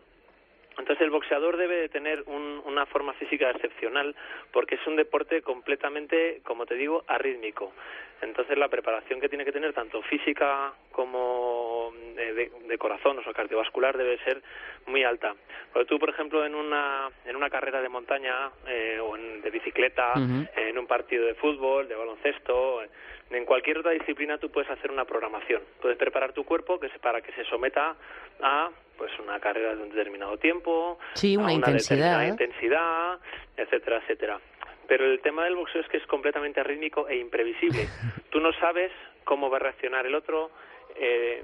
Entonces 0.78 1.02
el 1.02 1.12
boxeador 1.12 1.58
debe 1.58 1.76
de 1.76 1.90
tener 1.90 2.24
una 2.24 2.86
forma 2.88 3.14
física 3.14 3.50
excepcional 3.52 4.16
porque 4.52 4.76
es 4.76 4.88
un 4.88 4.96
deporte 4.96 5.42
completamente, 5.42 6.42
como 6.44 6.66
te 6.66 6.76
digo, 6.76 7.04
arrítmico. 7.08 7.74
Entonces 8.22 8.58
la 8.58 8.70
preparación 8.70 9.20
que 9.20 9.30
tiene 9.30 9.46
que 9.46 9.52
tener 9.52 9.74
tanto 9.74 10.02
física 10.04 10.74
como 10.92 11.92
de, 12.16 12.50
de, 12.68 12.78
corazón, 12.78 13.20
o 13.20 13.24
sea, 13.24 13.34
cardiovascular, 13.34 13.98
debe 13.98 14.18
ser 14.20 14.42
muy 14.88 15.04
alta. 15.04 15.36
Porque 15.72 15.88
tú, 15.88 16.00
por 16.00 16.10
ejemplo, 16.10 16.46
en 16.46 16.56
una, 16.56 17.10
en 17.26 17.36
una 17.36 17.50
carrera 17.50 17.82
de 17.82 17.90
montaña 17.90 18.50
eh, 18.68 19.00
o 19.02 19.18
en, 19.18 19.42
de 19.42 19.50
bicicleta, 19.50 20.14
en 20.16 20.78
un 20.78 20.88
partido 20.88 21.26
de 21.26 21.36
fútbol, 21.36 21.88
de 21.88 21.96
baloncesto, 21.96 22.82
en 23.30 23.46
cualquier 23.46 23.80
otra 23.80 23.92
disciplina 23.92 24.38
tú 24.38 24.50
puedes 24.50 24.70
hacer 24.70 24.92
una 24.92 25.06
programación. 25.06 25.62
Puedes 25.82 25.98
preparar 25.98 26.34
tu 26.34 26.44
cuerpo 26.44 26.80
que 26.80 26.90
para 27.02 27.22
que 27.22 27.32
se 27.34 27.44
someta 27.46 27.96
a 28.42 28.70
pues 28.98 29.12
una 29.20 29.40
carrera 29.40 29.76
de 29.76 29.84
un 29.84 29.90
determinado 29.90 30.38
tiempo, 30.38 31.00
sí, 31.14 31.36
una, 31.36 31.52
intensidad, 31.52 32.26
intensidad, 32.28 33.20
etcétera, 33.58 33.98
etcétera. 33.98 34.40
Pero 34.88 35.06
el 35.06 35.22
tema 35.22 35.46
del 35.46 35.56
boxeo 35.56 35.82
es 35.82 35.88
que 35.88 35.98
es 35.98 36.06
completamente 36.06 36.60
arrítmico 36.60 37.08
e 37.08 37.18
imprevisible. 37.18 37.88
Tú 38.30 38.40
no 38.40 38.54
sabes 38.54 38.92
cómo 39.24 39.50
va 39.50 39.58
a 39.58 39.62
reaccionar 39.62 40.06
el 40.06 40.14
otro, 40.14 40.52
eh, 40.96 41.44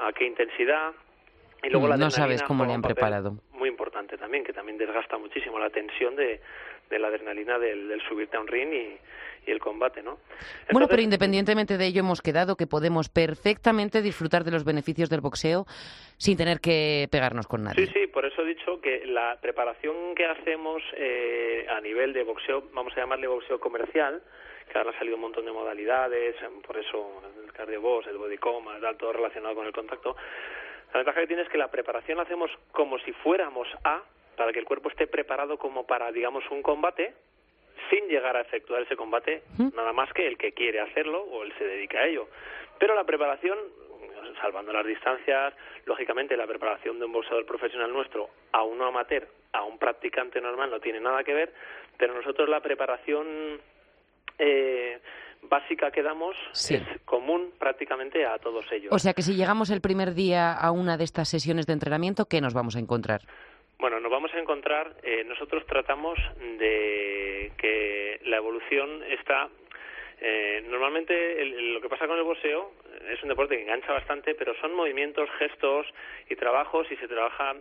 a 0.00 0.12
qué 0.12 0.26
intensidad, 0.26 0.92
y 1.62 1.70
luego 1.70 1.88
la 1.88 1.96
no 1.96 2.10
sabes 2.10 2.42
cómo 2.42 2.64
le 2.64 2.72
han 2.72 2.82
preparado. 2.82 3.38
Muy 3.52 3.68
importante 3.68 4.18
también, 4.18 4.44
que 4.44 4.52
también 4.52 4.78
desgasta 4.78 5.16
muchísimo 5.16 5.58
la 5.58 5.70
tensión 5.70 6.16
de, 6.16 6.40
de 6.90 6.98
la 6.98 7.08
adrenalina 7.08 7.58
del, 7.58 7.88
del 7.88 8.00
subirte 8.08 8.36
a 8.36 8.40
un 8.40 8.48
ring 8.48 8.72
y, 8.72 8.98
y 9.46 9.50
el 9.50 9.58
combate, 9.58 10.02
¿no? 10.02 10.18
bueno, 10.70 10.86
pero 10.88 11.02
independientemente 11.02 11.76
de 11.76 11.86
ello 11.86 12.00
hemos 12.00 12.22
quedado 12.22 12.56
que 12.56 12.66
podemos 12.66 13.08
perfectamente 13.08 14.02
disfrutar 14.02 14.44
de 14.44 14.52
los 14.52 14.64
beneficios 14.64 15.10
del 15.10 15.20
boxeo 15.20 15.64
sin 16.16 16.36
tener 16.36 16.60
que 16.60 17.08
pegarnos 17.10 17.46
con 17.46 17.64
nadie. 17.64 17.86
Sí, 17.86 17.92
sí, 17.92 18.06
por 18.06 18.24
eso 18.24 18.42
he 18.42 18.46
dicho 18.46 18.80
que 18.80 19.04
la 19.06 19.38
preparación 19.40 20.14
que 20.14 20.26
hacemos 20.26 20.82
eh, 20.96 21.66
a 21.68 21.80
nivel 21.80 22.12
de 22.12 22.22
boxeo, 22.22 22.68
vamos 22.72 22.92
a 22.96 23.00
llamarle 23.00 23.26
boxeo 23.26 23.58
comercial, 23.58 24.22
que 24.70 24.78
ahora 24.78 24.90
ha 24.90 24.98
salido 24.98 25.16
un 25.16 25.22
montón 25.22 25.44
de 25.44 25.52
modalidades, 25.52 26.36
por 26.64 26.76
eso 26.76 27.22
el 27.44 27.52
cardio 27.52 27.80
box, 27.80 28.06
el 28.06 28.18
body 28.18 28.38
coma, 28.38 28.78
todo 28.96 29.12
relacionado 29.12 29.56
con 29.56 29.66
el 29.66 29.72
contacto. 29.72 30.16
La 30.92 30.98
ventaja 30.98 31.20
que 31.20 31.26
tiene 31.26 31.42
es 31.42 31.48
que 31.48 31.58
la 31.58 31.70
preparación 31.70 32.18
la 32.18 32.24
hacemos 32.24 32.50
como 32.70 32.98
si 33.00 33.12
fuéramos 33.12 33.66
a, 33.82 34.02
para 34.36 34.52
que 34.52 34.58
el 34.58 34.64
cuerpo 34.64 34.88
esté 34.88 35.06
preparado 35.06 35.58
como 35.58 35.86
para, 35.86 36.10
digamos, 36.12 36.44
un 36.50 36.62
combate, 36.62 37.14
sin 37.90 38.08
llegar 38.08 38.36
a 38.36 38.40
efectuar 38.40 38.82
ese 38.82 38.96
combate, 38.96 39.42
nada 39.74 39.92
más 39.92 40.12
que 40.12 40.26
el 40.26 40.38
que 40.38 40.52
quiere 40.52 40.80
hacerlo 40.80 41.22
o 41.22 41.42
él 41.42 41.52
se 41.58 41.64
dedica 41.64 41.98
a 41.98 42.06
ello. 42.06 42.28
Pero 42.78 42.94
la 42.94 43.04
preparación, 43.04 43.58
salvando 44.40 44.72
las 44.72 44.86
distancias, 44.86 45.54
lógicamente 45.84 46.36
la 46.36 46.46
preparación 46.46 46.98
de 46.98 47.04
un 47.04 47.12
boxeador 47.12 47.44
profesional 47.44 47.92
nuestro 47.92 48.30
a 48.52 48.62
uno 48.62 48.86
amateur, 48.86 49.28
a 49.52 49.64
un 49.64 49.78
practicante 49.78 50.40
normal 50.40 50.70
no 50.70 50.80
tiene 50.80 51.00
nada 51.00 51.22
que 51.22 51.34
ver, 51.34 51.52
pero 51.98 52.14
nosotros 52.14 52.48
la 52.48 52.60
preparación 52.60 53.60
eh, 54.38 54.98
básica 55.42 55.90
que 55.90 56.02
damos 56.02 56.36
es 56.70 56.82
común 57.04 57.52
prácticamente 57.58 58.24
a 58.24 58.38
todos 58.38 58.64
ellos. 58.72 58.92
O 58.92 58.98
sea 58.98 59.12
que 59.12 59.22
si 59.22 59.34
llegamos 59.34 59.70
el 59.70 59.80
primer 59.80 60.14
día 60.14 60.52
a 60.52 60.70
una 60.70 60.96
de 60.96 61.04
estas 61.04 61.28
sesiones 61.28 61.66
de 61.66 61.74
entrenamiento, 61.74 62.26
¿qué 62.26 62.40
nos 62.40 62.54
vamos 62.54 62.76
a 62.76 62.78
encontrar? 62.78 63.22
Bueno, 63.78 63.98
nos 63.98 64.10
vamos 64.10 64.32
a 64.34 64.38
encontrar, 64.38 64.94
eh, 65.02 65.24
nosotros 65.24 65.66
tratamos 65.66 66.18
de 66.58 67.52
que 67.58 68.20
la 68.24 68.36
evolución 68.36 69.02
está 69.04 69.48
eh, 70.24 70.62
normalmente 70.68 71.44
lo 71.44 71.80
que 71.80 71.88
pasa 71.88 72.06
con 72.06 72.16
el 72.16 72.22
boxeo 72.22 72.70
es 73.10 73.20
un 73.24 73.28
deporte 73.28 73.56
que 73.56 73.62
engancha 73.62 73.92
bastante, 73.92 74.36
pero 74.36 74.54
son 74.60 74.72
movimientos, 74.72 75.28
gestos 75.36 75.84
y 76.30 76.36
trabajos 76.36 76.86
y 76.92 76.96
se 76.96 77.08
trabaja 77.08 77.56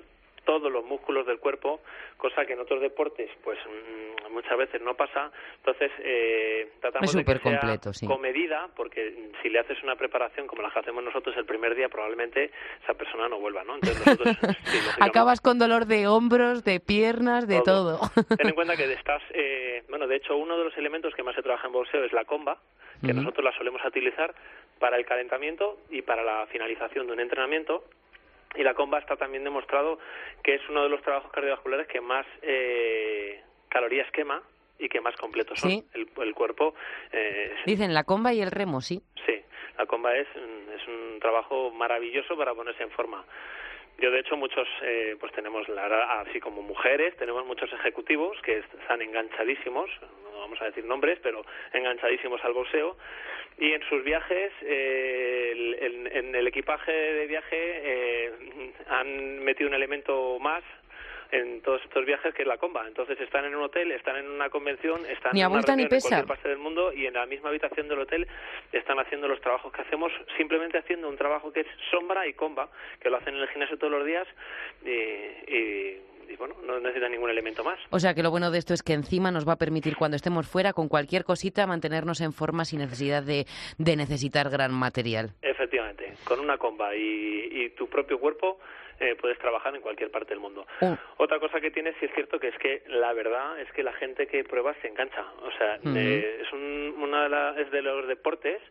todos 0.51 0.70
los 0.70 0.84
músculos 0.84 1.25
del 1.25 1.39
cuerpo, 1.39 1.79
cosa 2.17 2.46
que 2.46 2.53
en 2.53 2.60
otros 2.60 2.81
deportes 2.81 3.29
pues 3.41 3.58
mm, 3.65 4.34
muchas 4.34 4.58
veces 4.58 4.81
no 4.81 4.96
pasa. 4.96 5.31
Entonces 5.58 5.89
eh, 6.00 6.74
tratamos 6.81 7.13
de 7.13 7.24
que 7.24 7.39
completo, 7.39 7.93
sea 7.93 8.10
comedida, 8.10 8.67
porque 8.75 9.31
si 9.41 9.50
le 9.50 9.60
haces 9.60 9.81
una 9.81 9.96
preparación 9.96 10.48
como 10.48 10.62
la 10.62 10.70
que 10.70 10.79
hacemos 10.79 11.05
nosotros 11.05 11.38
el 11.38 11.46
primer 11.46 11.74
día, 11.74 11.88
probablemente 11.88 12.51
esa 12.84 12.93
persona 12.96 13.29
no 13.29 13.39
vuelva, 13.39 13.63
¿no? 13.63 13.75
Entonces 13.75 14.05
nosotros, 14.05 14.38
Acabas 15.00 15.39
con 15.39 15.58
dolor 15.58 15.86
de 15.86 16.08
hombros, 16.08 16.65
de 16.65 16.81
piernas, 16.81 17.48
de 17.48 17.62
todo. 17.62 18.01
Ten 18.38 18.50
en 18.50 18.53
cuenta 18.53 18.75
que 18.75 18.91
estás, 18.93 19.24
eh, 19.34 19.84
bueno, 19.88 20.05
de 20.05 20.17
hecho 20.17 20.36
uno 20.36 20.58
de 20.58 20.65
los 20.65 20.77
elementos 20.77 21.15
que 21.15 21.24
más 21.24 21.34
se 21.34 21.41
trabaja 21.41 21.67
en 21.67 21.74
boxeo 21.74 22.03
es 22.03 22.12
la 22.12 22.25
comba, 22.25 22.58
que 23.01 23.13
nosotros 23.13 23.43
la 23.43 23.58
solemos 23.58 23.81
utilizar 23.84 24.36
para 24.79 24.98
el 24.98 25.05
calentamiento 25.05 25.79
y 25.89 26.01
para 26.01 26.24
la 26.24 26.46
finalización 26.48 27.08
de 27.08 27.13
un 27.13 27.20
entrenamiento 27.22 27.84
y 28.55 28.63
la 28.63 28.74
comba 28.74 29.00
está 29.00 29.15
también 29.15 29.43
demostrado 29.43 30.00
que 30.43 30.55
es 30.55 30.62
uno 30.70 30.84
de 30.84 30.89
los 30.89 31.01
trabajos 31.01 31.31
cardiovasculares 31.31 31.88
que 31.88 32.01
más 32.01 32.25
eh, 32.41 33.41
calorías 33.70 34.12
quema 34.12 34.41
y 34.79 34.89
que 34.89 35.00
más 35.01 35.15
completos 35.15 35.60
son. 35.60 35.72
El, 35.93 36.10
el, 36.17 36.34
cuerpo. 36.34 36.74
Eh, 37.12 37.53
Dicen 37.65 37.93
la 37.93 38.03
comba 38.03 38.34
y 38.34 38.41
el 38.41 38.51
remo, 38.51 38.81
sí. 38.81 39.01
Sí, 39.25 39.41
la 39.77 39.86
comba 39.86 40.15
es, 40.15 40.27
es 40.27 40.88
un 40.88 41.20
trabajo 41.20 41.72
maravilloso 41.72 42.36
para 42.36 42.53
ponerse 42.53 42.84
en 42.84 42.91
forma. 42.91 43.24
Yo, 44.00 44.10
de 44.10 44.20
hecho, 44.20 44.36
muchos, 44.36 44.67
eh, 44.81 45.15
pues 45.20 45.31
tenemos, 45.34 45.67
la, 45.70 46.22
así 46.22 46.39
como 46.39 46.63
mujeres, 46.63 47.15
tenemos 47.17 47.46
muchos 47.46 47.72
ejecutivos 47.72 48.36
que 48.41 48.58
están 48.58 49.01
enganchadísimos, 49.01 49.91
vamos 50.41 50.62
a 50.62 50.65
decir 50.65 50.83
nombres, 50.86 51.19
pero 51.24 51.45
enganchadísimos 51.74 52.43
al 52.43 52.53
boxeo, 52.53 52.98
y 53.57 53.74
en 53.74 53.81
sus 53.88 54.03
viajes, 54.03 54.51
eh, 54.62 55.77
en 56.13 56.36
el 56.36 56.48
equipaje 56.48 56.91
de 56.91 57.27
viaje, 57.27 57.57
eh, 57.60 58.31
han 58.89 59.43
metido 59.43 59.69
un 59.69 59.75
elemento 59.75 60.39
más 60.39 60.63
en 61.31 61.62
todos 61.62 61.81
estos 61.83 62.05
viajes 62.05 62.33
que 62.33 62.41
es 62.41 62.48
la 62.48 62.57
comba. 62.57 62.86
Entonces 62.88 63.19
están 63.19 63.45
en 63.45 63.55
un 63.55 63.63
hotel, 63.63 63.91
están 63.91 64.17
en 64.17 64.29
una 64.29 64.50
convención, 64.50 65.05
están 65.05 65.36
en 65.36 65.48
una 65.48 65.75
ni 65.75 65.88
pesa. 65.88 66.07
en 66.07 66.25
cualquier 66.25 66.27
parte 66.27 66.50
del 66.50 66.57
mundo 66.57 66.93
y 66.93 67.05
en 67.05 67.13
la 67.13 67.25
misma 67.25 67.50
habitación 67.50 67.88
del 67.88 68.00
hotel 68.00 68.27
están 68.71 69.00
haciendo 69.00 69.27
los 69.27 69.39
trabajos 69.41 69.71
que 69.71 69.81
hacemos, 69.81 70.12
simplemente 70.38 70.77
haciendo 70.77 71.07
un 71.07 71.17
trabajo 71.17 71.51
que 71.51 71.62
es 71.62 71.67
sombra 71.89 72.27
y 72.27 72.33
comba, 72.33 72.69
que 73.00 73.10
lo 73.10 73.17
hacen 73.17 73.36
en 73.36 73.41
el 73.41 73.48
gimnasio 73.48 73.77
todos 73.77 73.93
los 73.93 74.05
días 74.05 74.27
y, 74.86 76.11
bueno, 76.38 76.55
no 76.63 76.79
necesita 76.79 77.09
ningún 77.09 77.29
elemento 77.29 77.63
más. 77.63 77.79
O 77.89 78.00
sea 78.00 78.13
que 78.13 78.23
lo 78.23 78.31
bueno 78.31 78.51
de 78.51 78.57
esto 78.57 78.73
es 78.73 78.83
que 78.83 78.93
encima 78.93 79.31
nos 79.31 79.47
va 79.47 79.53
a 79.53 79.57
permitir 79.57 79.95
cuando 79.95 80.15
estemos 80.15 80.47
fuera 80.47 80.73
con 80.73 80.88
cualquier 80.88 81.23
cosita 81.23 81.67
mantenernos 81.67 82.21
en 82.21 82.33
forma 82.33 82.65
sin 82.65 82.79
necesidad 82.79 83.23
de, 83.23 83.45
de 83.77 83.95
necesitar 83.95 84.50
gran 84.50 84.73
material. 84.73 85.31
Efectivamente, 85.41 86.13
con 86.23 86.39
una 86.39 86.57
comba 86.57 86.95
y, 86.95 87.50
y 87.51 87.69
tu 87.71 87.88
propio 87.88 88.19
cuerpo 88.19 88.59
eh, 89.01 89.15
puedes 89.19 89.39
trabajar 89.39 89.75
en 89.75 89.81
cualquier 89.81 90.11
parte 90.11 90.29
del 90.29 90.39
mundo. 90.39 90.67
Otra 91.17 91.39
cosa 91.39 91.59
que 91.59 91.71
tiene, 91.71 91.91
sí 92.00 92.05
es 92.05 92.13
cierto, 92.13 92.39
que 92.39 92.50
es 92.50 92.57
que 92.59 92.83
la 92.88 93.13
verdad 93.13 93.59
es 93.59 93.71
que 93.71 93.81
la 93.81 93.93
gente 93.93 94.27
que 94.27 94.43
prueba 94.43 94.75
se 94.79 94.89
engancha. 94.89 95.25
O 95.41 95.51
sea, 95.57 95.79
eh, 95.95 96.41
es, 96.41 96.53
un, 96.53 96.93
una 97.01 97.27
de, 97.27 97.63
es 97.63 97.71
de 97.71 97.81
los 97.81 98.07
deportes 98.07 98.61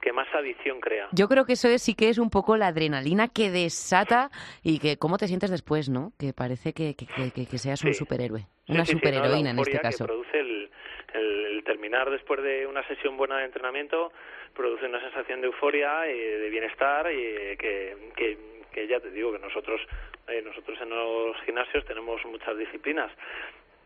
que 0.00 0.12
más 0.12 0.26
adicción 0.34 0.80
crea. 0.80 1.08
Yo 1.12 1.28
creo 1.28 1.44
que 1.44 1.54
eso 1.54 1.68
es, 1.68 1.82
sí 1.82 1.94
que 1.94 2.08
es 2.08 2.18
un 2.18 2.30
poco 2.30 2.56
la 2.56 2.68
adrenalina 2.68 3.28
que 3.28 3.50
desata 3.50 4.30
y 4.62 4.78
que 4.78 4.96
cómo 4.98 5.18
te 5.18 5.26
sientes 5.26 5.50
después, 5.50 5.88
¿no? 5.88 6.12
Que 6.18 6.32
parece 6.32 6.72
que, 6.72 6.94
que, 6.94 7.06
que, 7.06 7.58
seas 7.58 7.82
un 7.84 7.94
superhéroe, 7.94 8.46
una 8.68 8.84
superheroína 8.84 9.50
en 9.50 9.58
este 9.58 9.78
caso. 9.78 10.04
Que 10.04 10.08
produce 10.08 10.38
el, 10.40 10.70
el, 11.14 11.64
terminar 11.64 12.10
después 12.10 12.42
de 12.42 12.66
una 12.66 12.86
sesión 12.86 13.16
buena 13.16 13.38
de 13.38 13.46
entrenamiento, 13.46 14.12
produce 14.54 14.86
una 14.86 15.00
sensación 15.00 15.40
de 15.40 15.48
euforia 15.48 16.06
y 16.10 16.18
de 16.18 16.50
bienestar 16.50 17.10
y 17.10 17.56
que, 17.56 18.12
que 18.16 18.56
que 18.76 18.86
ya 18.86 19.00
te 19.00 19.10
digo 19.10 19.32
que 19.32 19.38
nosotros, 19.38 19.80
eh, 20.28 20.42
nosotros 20.44 20.78
en 20.82 20.90
los 20.90 21.34
gimnasios 21.46 21.86
tenemos 21.86 22.22
muchas 22.26 22.58
disciplinas, 22.58 23.10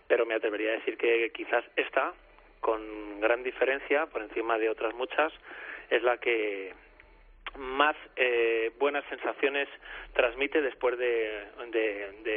pero 0.09 0.27
me 0.27 0.35
atrevería 0.35 0.71
a 0.71 0.79
decir 0.79 0.99
que 0.99 1.31
quizás 1.31 1.65
esta, 1.77 2.13
con 2.59 3.21
gran 3.21 3.45
diferencia, 3.45 4.07
por 4.07 4.21
encima 4.21 4.59
de 4.59 4.69
otras 4.69 4.93
muchas, 4.95 5.33
es 5.91 6.03
la 6.03 6.19
que 6.19 6.73
más 7.59 7.97
eh, 8.17 8.73
buenas 8.79 9.05
sensaciones 9.09 9.69
transmite 10.15 10.61
después 10.61 10.99
de, 10.99 11.49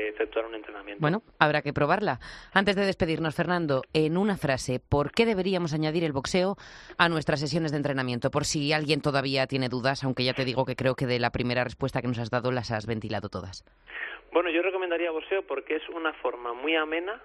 efectuar 0.09 0.45
un 0.45 0.55
entrenamiento. 0.55 1.01
Bueno, 1.01 1.21
habrá 1.39 1.61
que 1.61 1.73
probarla. 1.73 2.19
Antes 2.53 2.75
de 2.75 2.85
despedirnos, 2.85 3.35
Fernando, 3.35 3.81
en 3.93 4.17
una 4.17 4.37
frase, 4.37 4.79
¿por 4.79 5.11
qué 5.11 5.25
deberíamos 5.25 5.73
añadir 5.73 6.03
el 6.03 6.11
boxeo 6.11 6.55
a 6.97 7.09
nuestras 7.09 7.39
sesiones 7.39 7.71
de 7.71 7.77
entrenamiento? 7.77 8.31
Por 8.31 8.45
si 8.45 8.73
alguien 8.73 9.01
todavía 9.01 9.47
tiene 9.47 9.69
dudas, 9.69 10.03
aunque 10.03 10.23
ya 10.23 10.33
te 10.33 10.45
digo 10.45 10.65
que 10.65 10.75
creo 10.75 10.95
que 10.95 11.05
de 11.05 11.19
la 11.19 11.31
primera 11.31 11.63
respuesta 11.63 12.01
que 12.01 12.07
nos 12.07 12.19
has 12.19 12.29
dado 12.29 12.51
las 12.51 12.71
has 12.71 12.85
ventilado 12.85 13.29
todas. 13.29 13.65
Bueno, 14.31 14.49
yo 14.49 14.61
recomendaría 14.61 15.11
boxeo 15.11 15.43
porque 15.43 15.75
es 15.75 15.87
una 15.89 16.13
forma 16.13 16.53
muy 16.53 16.75
amena 16.75 17.21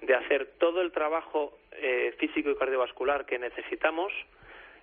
de 0.00 0.14
hacer 0.14 0.54
todo 0.58 0.82
el 0.82 0.92
trabajo 0.92 1.58
eh, 1.72 2.14
físico 2.18 2.50
y 2.50 2.56
cardiovascular 2.56 3.24
que 3.24 3.38
necesitamos 3.38 4.12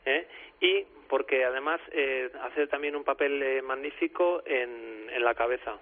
¿eh? 0.05 0.27
y 0.59 0.85
porque 1.13 1.45
además 1.45 1.79
eh, 1.91 2.31
hace 2.41 2.65
también 2.65 2.95
un 2.95 3.03
papel 3.03 3.39
eh, 3.43 3.61
magnífico 3.61 4.41
en, 4.47 5.11
la 5.23 5.35
cabeza. 5.35 5.77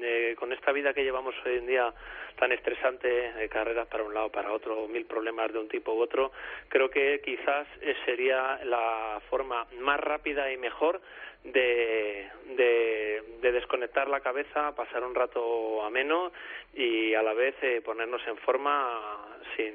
Eh, 0.00 0.34
con 0.38 0.50
esta 0.52 0.72
vida 0.72 0.94
que 0.94 1.04
llevamos 1.04 1.34
hoy 1.44 1.58
en 1.58 1.66
día 1.66 1.92
tan 2.38 2.52
estresante, 2.52 3.48
carreras 3.50 3.86
para 3.88 4.02
un 4.02 4.14
lado, 4.14 4.30
para 4.30 4.50
otro, 4.50 4.88
mil 4.88 5.04
problemas 5.04 5.52
de 5.52 5.58
un 5.58 5.68
tipo 5.68 5.92
u 5.92 6.00
otro, 6.00 6.32
creo 6.68 6.88
que 6.88 7.20
quizás 7.22 7.66
sería 8.06 8.60
la 8.64 9.20
forma 9.28 9.66
más 9.78 10.00
rápida 10.00 10.50
y 10.50 10.56
mejor 10.56 11.02
de, 11.44 12.28
de, 12.56 13.22
de, 13.42 13.52
desconectar 13.52 14.08
la 14.08 14.20
cabeza, 14.20 14.74
pasar 14.74 15.04
un 15.04 15.14
rato 15.14 15.84
ameno 15.84 16.32
y 16.74 17.12
a 17.12 17.22
la 17.22 17.34
vez 17.34 17.54
ponernos 17.84 18.26
en 18.26 18.38
forma 18.38 19.38
sin, 19.56 19.74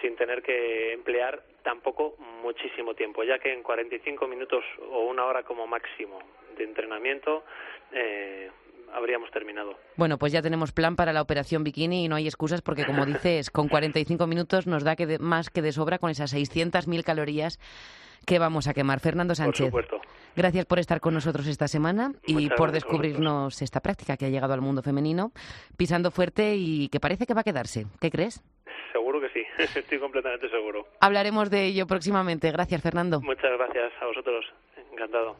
sin 0.00 0.16
tener 0.16 0.42
que 0.42 0.94
emplear 0.94 1.42
tampoco 1.68 2.14
muchísimo 2.42 2.94
tiempo, 2.94 3.22
ya 3.24 3.38
que 3.38 3.52
en 3.52 3.62
45 3.62 4.26
minutos 4.26 4.64
o 4.90 5.00
una 5.00 5.26
hora 5.26 5.42
como 5.42 5.66
máximo 5.66 6.18
de 6.56 6.64
entrenamiento 6.64 7.44
eh, 7.92 8.50
habríamos 8.94 9.30
terminado. 9.30 9.76
Bueno, 9.96 10.16
pues 10.16 10.32
ya 10.32 10.40
tenemos 10.40 10.72
plan 10.72 10.96
para 10.96 11.12
la 11.12 11.20
operación 11.20 11.64
bikini 11.64 12.06
y 12.06 12.08
no 12.08 12.16
hay 12.16 12.26
excusas 12.26 12.62
porque, 12.62 12.86
como 12.86 13.04
dices, 13.12 13.50
con 13.50 13.68
45 13.68 14.26
minutos 14.26 14.66
nos 14.66 14.82
da 14.82 14.96
que 14.96 15.18
más 15.18 15.50
que 15.50 15.60
de 15.60 15.72
sobra 15.72 15.98
con 15.98 16.08
esas 16.08 16.34
600.000 16.34 17.04
calorías 17.04 17.60
que 18.24 18.38
vamos 18.38 18.66
a 18.66 18.72
quemar. 18.72 19.00
Fernando 19.00 19.34
Sánchez, 19.34 19.70
gracias 20.34 20.64
por 20.64 20.78
estar 20.78 21.00
con 21.00 21.12
nosotros 21.12 21.46
esta 21.48 21.68
semana 21.68 22.12
y 22.26 22.48
por 22.48 22.72
descubrirnos 22.72 23.60
esta 23.60 23.80
práctica 23.80 24.16
que 24.16 24.24
ha 24.24 24.30
llegado 24.30 24.54
al 24.54 24.62
mundo 24.62 24.82
femenino, 24.82 25.32
pisando 25.76 26.10
fuerte 26.10 26.56
y 26.56 26.88
que 26.88 26.98
parece 26.98 27.26
que 27.26 27.34
va 27.34 27.42
a 27.42 27.44
quedarse. 27.44 27.86
¿Qué 28.00 28.10
crees? 28.10 28.42
seguro 28.92 29.20
que 29.20 29.28
sí, 29.30 29.42
estoy 29.78 29.98
completamente 29.98 30.48
seguro. 30.48 30.86
Hablaremos 31.00 31.50
de 31.50 31.66
ello 31.66 31.86
próximamente. 31.86 32.50
Gracias, 32.50 32.82
Fernando. 32.82 33.20
Muchas 33.20 33.52
gracias 33.58 33.92
a 34.00 34.06
vosotros. 34.06 34.44
Encantado. 34.92 35.36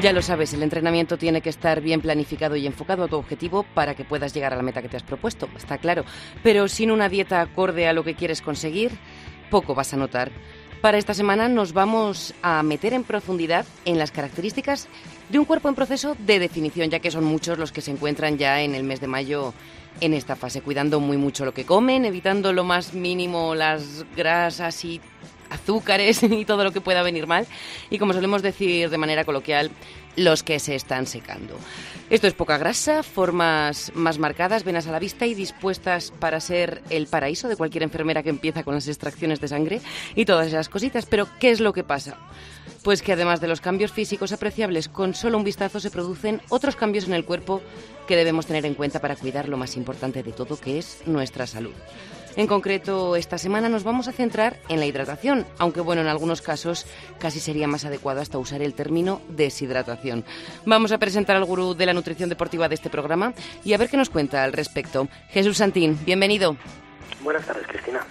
Ya 0.00 0.12
lo 0.12 0.22
sabes, 0.22 0.54
el 0.54 0.62
entrenamiento 0.62 1.18
tiene 1.18 1.40
que 1.40 1.48
estar 1.48 1.80
bien 1.80 2.00
planificado 2.00 2.54
y 2.54 2.68
enfocado 2.68 3.02
a 3.02 3.08
tu 3.08 3.16
objetivo 3.16 3.64
para 3.74 3.96
que 3.96 4.04
puedas 4.04 4.32
llegar 4.32 4.52
a 4.52 4.56
la 4.56 4.62
meta 4.62 4.80
que 4.80 4.88
te 4.88 4.96
has 4.96 5.02
propuesto, 5.02 5.48
está 5.56 5.78
claro. 5.78 6.04
Pero 6.44 6.68
sin 6.68 6.92
una 6.92 7.08
dieta 7.08 7.40
acorde 7.40 7.88
a 7.88 7.92
lo 7.92 8.04
que 8.04 8.14
quieres 8.14 8.40
conseguir, 8.40 8.92
poco 9.50 9.74
vas 9.74 9.92
a 9.94 9.96
notar. 9.96 10.30
Para 10.80 10.98
esta 10.98 11.12
semana 11.12 11.48
nos 11.48 11.72
vamos 11.72 12.34
a 12.40 12.62
meter 12.62 12.94
en 12.94 13.02
profundidad 13.02 13.66
en 13.84 13.98
las 13.98 14.12
características 14.12 14.86
de 15.28 15.40
un 15.40 15.44
cuerpo 15.44 15.68
en 15.68 15.74
proceso 15.74 16.16
de 16.20 16.38
definición, 16.38 16.88
ya 16.88 17.00
que 17.00 17.10
son 17.10 17.24
muchos 17.24 17.58
los 17.58 17.72
que 17.72 17.80
se 17.80 17.90
encuentran 17.90 18.38
ya 18.38 18.62
en 18.62 18.76
el 18.76 18.84
mes 18.84 19.00
de 19.00 19.08
mayo 19.08 19.54
en 20.00 20.14
esta 20.14 20.36
fase, 20.36 20.60
cuidando 20.60 21.00
muy 21.00 21.16
mucho 21.16 21.44
lo 21.44 21.52
que 21.52 21.64
comen, 21.64 22.04
evitando 22.04 22.52
lo 22.52 22.62
más 22.62 22.94
mínimo 22.94 23.56
las 23.56 24.06
grasas 24.16 24.84
y 24.84 25.00
azúcares 25.50 26.22
y 26.22 26.44
todo 26.44 26.62
lo 26.62 26.70
que 26.70 26.80
pueda 26.80 27.02
venir 27.02 27.26
mal. 27.26 27.48
Y 27.90 27.98
como 27.98 28.12
solemos 28.12 28.42
decir 28.42 28.88
de 28.88 28.98
manera 28.98 29.24
coloquial, 29.24 29.72
los 30.18 30.42
que 30.42 30.58
se 30.58 30.74
están 30.74 31.06
secando. 31.06 31.56
Esto 32.10 32.26
es 32.26 32.34
poca 32.34 32.58
grasa, 32.58 33.02
formas 33.02 33.92
más 33.94 34.18
marcadas, 34.18 34.64
venas 34.64 34.86
a 34.86 34.92
la 34.92 34.98
vista 34.98 35.26
y 35.26 35.34
dispuestas 35.34 36.10
para 36.18 36.40
ser 36.40 36.82
el 36.90 37.06
paraíso 37.06 37.48
de 37.48 37.56
cualquier 37.56 37.82
enfermera 37.82 38.22
que 38.22 38.30
empieza 38.30 38.62
con 38.64 38.74
las 38.74 38.88
extracciones 38.88 39.40
de 39.40 39.48
sangre 39.48 39.80
y 40.14 40.24
todas 40.24 40.46
esas 40.46 40.68
cositas. 40.68 41.06
Pero, 41.06 41.28
¿qué 41.38 41.50
es 41.50 41.60
lo 41.60 41.72
que 41.72 41.84
pasa? 41.84 42.16
Pues 42.82 43.02
que 43.02 43.12
además 43.12 43.40
de 43.40 43.48
los 43.48 43.60
cambios 43.60 43.92
físicos 43.92 44.32
apreciables, 44.32 44.88
con 44.88 45.14
solo 45.14 45.36
un 45.36 45.44
vistazo 45.44 45.80
se 45.80 45.90
producen 45.90 46.40
otros 46.48 46.76
cambios 46.76 47.06
en 47.06 47.14
el 47.14 47.24
cuerpo 47.24 47.60
que 48.06 48.16
debemos 48.16 48.46
tener 48.46 48.64
en 48.64 48.74
cuenta 48.74 49.00
para 49.00 49.16
cuidar 49.16 49.48
lo 49.48 49.56
más 49.58 49.76
importante 49.76 50.22
de 50.22 50.32
todo, 50.32 50.58
que 50.58 50.78
es 50.78 51.02
nuestra 51.06 51.46
salud. 51.46 51.74
En 52.36 52.46
concreto, 52.46 53.16
esta 53.16 53.38
semana 53.38 53.68
nos 53.68 53.82
vamos 53.82 54.06
a 54.06 54.12
centrar 54.12 54.56
en 54.68 54.78
la 54.78 54.86
hidratación, 54.86 55.44
aunque 55.58 55.80
bueno, 55.80 56.02
en 56.02 56.08
algunos 56.08 56.40
casos 56.40 56.86
casi 57.18 57.40
sería 57.40 57.66
más 57.66 57.84
adecuado 57.84 58.20
hasta 58.20 58.38
usar 58.38 58.62
el 58.62 58.74
término 58.74 59.20
deshidratación. 59.28 60.24
Vamos 60.64 60.92
a 60.92 60.98
presentar 60.98 61.36
al 61.36 61.44
gurú 61.44 61.74
de 61.74 61.86
la 61.86 61.94
nutrición 61.94 62.28
deportiva 62.28 62.68
de 62.68 62.76
este 62.76 62.90
programa 62.90 63.34
y 63.64 63.72
a 63.72 63.78
ver 63.78 63.88
qué 63.88 63.96
nos 63.96 64.10
cuenta 64.10 64.44
al 64.44 64.52
respecto. 64.52 65.08
Jesús 65.30 65.56
Santín, 65.56 65.98
bienvenido. 66.04 66.56
Buenas 67.22 67.44
tardes, 67.44 67.66
Cristina. 67.66 68.06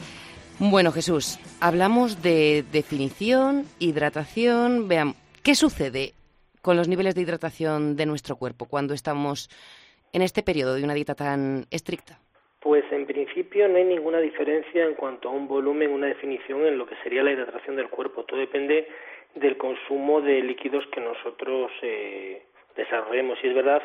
Bueno, 0.59 0.91
Jesús, 0.91 1.39
hablamos 1.59 2.21
de 2.21 2.65
definición, 2.71 3.65
hidratación. 3.79 4.87
Vean, 4.87 5.15
¿qué 5.43 5.55
sucede 5.55 6.15
con 6.61 6.75
los 6.75 6.87
niveles 6.87 7.15
de 7.15 7.21
hidratación 7.21 7.95
de 7.95 8.07
nuestro 8.07 8.35
cuerpo 8.35 8.65
cuando 8.65 8.93
estamos 8.93 9.49
en 10.11 10.21
este 10.21 10.43
periodo 10.43 10.73
de 10.73 10.83
una 10.83 10.95
dieta 10.95 11.15
tan 11.15 11.67
estricta? 11.69 12.19
Pues 12.67 12.83
en 12.91 13.05
principio 13.05 13.65
no 13.69 13.77
hay 13.77 13.85
ninguna 13.85 14.19
diferencia 14.19 14.83
en 14.83 14.95
cuanto 14.95 15.29
a 15.29 15.31
un 15.31 15.47
volumen, 15.47 15.89
una 15.89 16.07
definición 16.07 16.65
en 16.65 16.77
lo 16.77 16.85
que 16.85 16.97
sería 16.97 17.23
la 17.23 17.31
hidratación 17.31 17.77
del 17.77 17.87
cuerpo. 17.87 18.25
Todo 18.25 18.41
depende 18.41 18.89
del 19.35 19.55
consumo 19.55 20.19
de 20.19 20.41
líquidos 20.41 20.85
que 20.87 20.99
nosotros 20.99 21.71
eh, 21.81 22.41
desarrollemos. 22.75 23.39
Y 23.41 23.47
es 23.47 23.55
verdad 23.55 23.81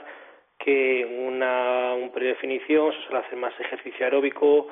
que 0.59 1.05
una, 1.29 1.95
un 1.95 2.11
periodo 2.11 2.35
se 2.41 3.03
suele 3.07 3.25
hacer 3.25 3.39
más 3.39 3.55
ejercicio 3.61 4.05
aeróbico, 4.05 4.67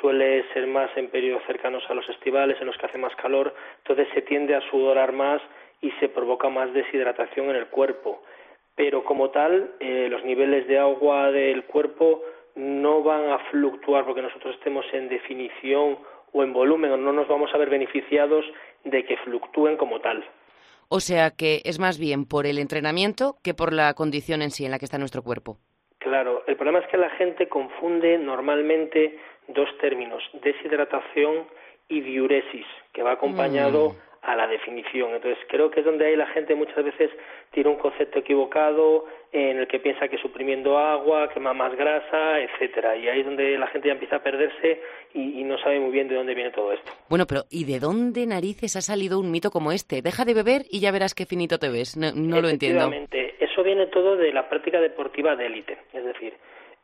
suele 0.00 0.44
ser 0.52 0.68
más 0.68 0.96
en 0.96 1.08
periodos 1.08 1.42
cercanos 1.48 1.82
a 1.90 1.94
los 1.94 2.08
estivales, 2.08 2.60
en 2.60 2.68
los 2.68 2.78
que 2.78 2.86
hace 2.86 2.98
más 2.98 3.16
calor, 3.16 3.52
entonces 3.78 4.06
se 4.14 4.22
tiende 4.22 4.54
a 4.54 4.60
sudorar 4.70 5.10
más 5.10 5.42
y 5.80 5.90
se 5.98 6.08
provoca 6.08 6.48
más 6.48 6.72
deshidratación 6.72 7.50
en 7.50 7.56
el 7.56 7.66
cuerpo. 7.66 8.22
Pero 8.76 9.02
como 9.02 9.30
tal, 9.30 9.72
eh, 9.80 10.06
los 10.08 10.22
niveles 10.22 10.68
de 10.68 10.78
agua 10.78 11.32
del 11.32 11.64
cuerpo 11.64 12.22
no 12.56 13.02
van 13.02 13.30
a 13.30 13.38
fluctuar 13.50 14.04
porque 14.04 14.22
nosotros 14.22 14.54
estemos 14.54 14.84
en 14.92 15.08
definición 15.08 15.98
o 16.32 16.42
en 16.42 16.52
volumen, 16.52 16.90
o 16.92 16.96
no 16.96 17.12
nos 17.12 17.28
vamos 17.28 17.50
a 17.54 17.58
ver 17.58 17.70
beneficiados 17.70 18.44
de 18.84 19.04
que 19.04 19.16
fluctúen 19.18 19.76
como 19.76 20.00
tal. 20.00 20.24
O 20.88 21.00
sea 21.00 21.30
que 21.30 21.62
es 21.64 21.78
más 21.78 21.98
bien 21.98 22.26
por 22.26 22.46
el 22.46 22.58
entrenamiento 22.58 23.36
que 23.42 23.54
por 23.54 23.72
la 23.72 23.94
condición 23.94 24.42
en 24.42 24.50
sí 24.50 24.64
en 24.64 24.70
la 24.70 24.78
que 24.78 24.84
está 24.84 24.98
nuestro 24.98 25.22
cuerpo. 25.22 25.58
Claro, 25.98 26.44
el 26.46 26.56
problema 26.56 26.78
es 26.78 26.86
que 26.88 26.96
la 26.96 27.10
gente 27.10 27.48
confunde 27.48 28.18
normalmente 28.18 29.18
dos 29.48 29.68
términos, 29.80 30.22
deshidratación 30.42 31.46
y 31.88 32.00
diuresis, 32.00 32.66
que 32.92 33.02
va 33.02 33.12
acompañado 33.12 33.90
mm 33.90 34.05
a 34.22 34.34
la 34.34 34.46
definición. 34.46 35.14
Entonces, 35.14 35.38
creo 35.48 35.70
que 35.70 35.80
es 35.80 35.86
donde 35.86 36.06
ahí 36.06 36.16
la 36.16 36.26
gente 36.26 36.54
muchas 36.54 36.84
veces 36.84 37.10
tiene 37.52 37.70
un 37.70 37.76
concepto 37.76 38.18
equivocado 38.18 39.06
en 39.32 39.58
el 39.58 39.68
que 39.68 39.78
piensa 39.78 40.08
que 40.08 40.18
suprimiendo 40.18 40.78
agua 40.78 41.28
quema 41.32 41.52
más 41.52 41.74
grasa, 41.76 42.40
etcétera. 42.40 42.96
Y 42.96 43.08
ahí 43.08 43.20
es 43.20 43.26
donde 43.26 43.56
la 43.58 43.66
gente 43.68 43.88
ya 43.88 43.94
empieza 43.94 44.16
a 44.16 44.22
perderse 44.22 44.80
y, 45.14 45.44
no 45.44 45.58
sabe 45.58 45.78
muy 45.78 45.92
bien 45.92 46.08
de 46.08 46.16
dónde 46.16 46.34
viene 46.34 46.50
todo 46.50 46.72
esto. 46.72 46.90
Bueno, 47.08 47.26
pero 47.28 47.42
¿y 47.50 47.64
de 47.64 47.78
dónde 47.78 48.26
narices 48.26 48.74
ha 48.74 48.80
salido 48.80 49.20
un 49.20 49.30
mito 49.30 49.50
como 49.50 49.70
este? 49.70 50.02
Deja 50.02 50.24
de 50.24 50.34
beber 50.34 50.62
y 50.70 50.80
ya 50.80 50.90
verás 50.90 51.14
qué 51.14 51.24
finito 51.24 51.58
te 51.58 51.68
ves. 51.68 51.96
No, 51.96 52.40
lo 52.40 52.48
entiendo. 52.48 52.90
Eso 53.38 53.62
viene 53.62 53.86
todo 53.86 54.16
de 54.16 54.32
la 54.32 54.48
práctica 54.48 54.80
deportiva 54.80 55.36
de 55.36 55.46
élite. 55.46 55.78
Es 55.92 56.04
decir, 56.04 56.34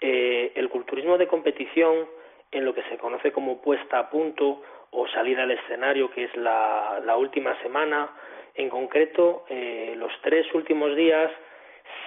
eh, 0.00 0.52
el 0.54 0.68
culturismo 0.68 1.18
de 1.18 1.26
competición, 1.26 2.06
en 2.52 2.64
lo 2.64 2.74
que 2.74 2.82
se 2.84 2.98
conoce 2.98 3.32
como 3.32 3.60
puesta 3.60 3.98
a 3.98 4.10
punto 4.10 4.62
o 4.92 5.08
salir 5.08 5.40
al 5.40 5.50
escenario, 5.50 6.10
que 6.10 6.24
es 6.24 6.36
la, 6.36 7.16
última 7.16 7.60
semana. 7.62 8.10
En 8.54 8.68
concreto, 8.68 9.44
eh, 9.48 9.94
los 9.96 10.12
tres 10.22 10.46
últimos 10.54 10.94
días 10.94 11.30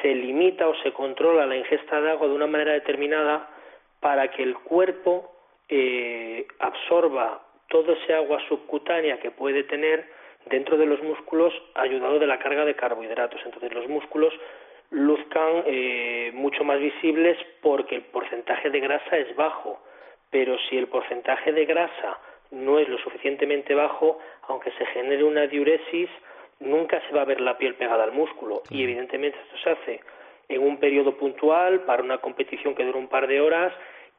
se 0.01 0.13
limita 0.13 0.67
o 0.67 0.75
se 0.83 0.93
controla 0.93 1.45
la 1.45 1.57
ingesta 1.57 1.99
de 1.99 2.11
agua 2.11 2.27
de 2.27 2.35
una 2.35 2.47
manera 2.47 2.73
determinada 2.73 3.49
para 3.99 4.29
que 4.29 4.43
el 4.43 4.55
cuerpo 4.55 5.31
eh, 5.67 6.45
absorba 6.59 7.41
todo 7.69 7.93
ese 7.93 8.13
agua 8.13 8.39
subcutánea 8.47 9.19
que 9.19 9.31
puede 9.31 9.63
tener 9.63 10.05
dentro 10.45 10.77
de 10.77 10.85
los 10.85 11.01
músculos 11.01 11.53
ayudado 11.73 12.19
de 12.19 12.27
la 12.27 12.37
carga 12.37 12.65
de 12.65 12.75
carbohidratos. 12.75 13.41
Entonces 13.45 13.73
los 13.73 13.87
músculos 13.87 14.33
luzcan 14.91 15.63
eh, 15.65 16.31
mucho 16.35 16.63
más 16.63 16.79
visibles 16.79 17.37
porque 17.61 17.95
el 17.95 18.03
porcentaje 18.03 18.69
de 18.69 18.79
grasa 18.79 19.17
es 19.17 19.35
bajo, 19.35 19.81
pero 20.29 20.55
si 20.69 20.77
el 20.77 20.87
porcentaje 20.87 21.51
de 21.51 21.65
grasa 21.65 22.19
no 22.51 22.79
es 22.79 22.87
lo 22.87 22.97
suficientemente 22.99 23.73
bajo, 23.73 24.19
aunque 24.47 24.71
se 24.71 24.85
genere 24.87 25.23
una 25.23 25.47
diuresis, 25.47 26.09
nunca 26.59 27.01
se 27.07 27.13
va 27.13 27.21
a 27.21 27.25
ver 27.25 27.41
la 27.41 27.57
piel 27.57 27.75
pegada 27.75 28.03
al 28.03 28.11
músculo. 28.11 28.63
Y 28.69 28.83
evidentemente 28.83 29.37
esto 29.39 29.57
se 29.63 29.69
hace 29.69 30.01
en 30.47 30.61
un 30.61 30.77
periodo 30.77 31.17
puntual, 31.17 31.81
para 31.81 32.03
una 32.03 32.19
competición 32.19 32.75
que 32.75 32.85
dura 32.85 32.99
un 32.99 33.07
par 33.07 33.27
de 33.27 33.41
horas 33.41 33.73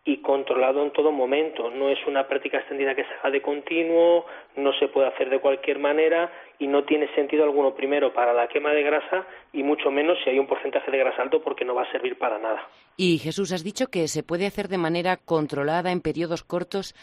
y 0.06 0.18
controlado 0.18 0.84
en 0.84 0.92
todo 0.92 1.10
momento. 1.10 1.68
No 1.70 1.90
es 1.90 1.98
una 2.06 2.28
práctica 2.28 2.58
extendida 2.58 2.94
que 2.94 3.02
se 3.02 3.12
haga 3.14 3.30
de 3.30 3.42
continuo, 3.42 4.24
no 4.54 4.72
se 4.78 4.86
puede 4.86 5.08
hacer 5.08 5.28
de 5.28 5.40
cualquier 5.40 5.80
manera 5.80 6.32
y 6.60 6.68
no 6.68 6.84
tiene 6.84 7.12
sentido 7.14 7.42
alguno 7.42 7.74
primero 7.74 8.14
para 8.14 8.32
la 8.32 8.46
quema 8.46 8.70
de 8.70 8.84
grasa 8.84 9.26
y 9.52 9.64
mucho 9.64 9.90
menos 9.90 10.16
si 10.22 10.30
hay 10.30 10.38
un 10.38 10.46
porcentaje 10.46 10.92
de 10.92 10.98
grasa 10.98 11.22
alto 11.22 11.42
porque 11.42 11.64
no 11.64 11.74
va 11.74 11.82
a 11.82 11.92
servir 11.92 12.16
para 12.16 12.38
nada. 12.38 12.68
Y 12.96 13.18
Jesús, 13.18 13.52
has 13.52 13.64
dicho 13.64 13.88
que 13.88 14.06
se 14.06 14.22
puede 14.22 14.46
hacer 14.46 14.68
de 14.68 14.78
manera 14.78 15.16
controlada 15.16 15.90
en 15.90 16.00
periodos 16.00 16.44
cortos. 16.44 16.94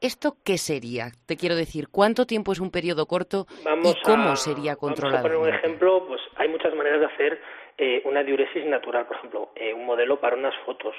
¿Esto 0.00 0.36
qué 0.44 0.58
sería? 0.58 1.06
Te 1.26 1.36
quiero 1.36 1.56
decir, 1.56 1.86
¿cuánto 1.90 2.26
tiempo 2.26 2.52
es 2.52 2.60
un 2.60 2.70
periodo 2.70 3.06
corto 3.06 3.46
y 3.82 3.94
cómo 4.04 4.36
sería 4.36 4.76
controlado? 4.76 5.22
Vamos 5.22 5.32
a 5.32 5.38
poner 5.38 5.54
un 5.54 5.58
ejemplo, 5.58 6.06
pues 6.06 6.20
hay 6.36 6.48
muchas 6.48 6.74
maneras 6.74 7.00
de 7.00 7.06
hacer 7.06 7.40
eh, 7.78 8.02
una 8.04 8.22
diuresis 8.22 8.66
natural, 8.66 9.06
por 9.06 9.16
ejemplo, 9.16 9.48
eh, 9.54 9.72
un 9.72 9.86
modelo 9.86 10.20
para 10.20 10.36
unas 10.36 10.54
fotos, 10.66 10.94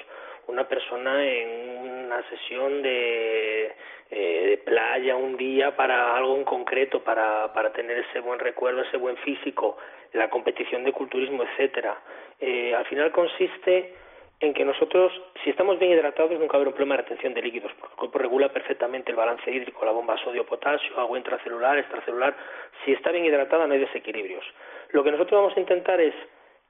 una 0.48 0.66
persona 0.66 1.24
en 1.24 2.06
una 2.06 2.28
sesión 2.28 2.82
de, 2.82 3.66
eh, 4.10 4.46
de, 4.50 4.58
playa 4.58 5.14
un 5.14 5.36
día 5.36 5.76
para 5.76 6.16
algo 6.16 6.36
en 6.36 6.44
concreto, 6.44 7.04
para, 7.04 7.52
para 7.52 7.72
tener 7.72 7.98
ese 7.98 8.18
buen 8.18 8.40
recuerdo, 8.40 8.82
ese 8.82 8.96
buen 8.96 9.16
físico, 9.18 9.76
la 10.12 10.28
competición 10.28 10.82
de 10.82 10.92
culturismo, 10.92 11.44
etcétera. 11.44 12.00
al 12.40 12.84
final 12.86 13.12
consiste 13.12 13.94
en 14.40 14.54
que 14.54 14.64
nosotros, 14.64 15.12
si 15.42 15.50
estamos 15.50 15.78
bien 15.78 15.92
hidratados, 15.92 16.38
nunca 16.38 16.56
habrá 16.56 16.68
un 16.68 16.74
problema 16.74 16.96
de 16.96 17.02
retención 17.02 17.34
de 17.34 17.42
líquidos, 17.42 17.72
porque 17.78 17.94
el 17.94 17.98
cuerpo 17.98 18.18
regula 18.18 18.48
perfectamente 18.50 19.10
el 19.10 19.16
balance 19.16 19.50
hídrico, 19.50 19.84
la 19.84 19.90
bomba 19.90 20.16
sodio-potasio, 20.22 20.98
agua 20.98 21.18
intracelular, 21.18 21.78
extracelular. 21.78 22.36
Si 22.84 22.92
está 22.92 23.10
bien 23.10 23.24
hidratada, 23.24 23.66
no 23.66 23.74
hay 23.74 23.80
desequilibrios. 23.80 24.44
Lo 24.90 25.02
que 25.02 25.10
nosotros 25.10 25.40
vamos 25.40 25.56
a 25.56 25.60
intentar 25.60 26.00
es 26.00 26.14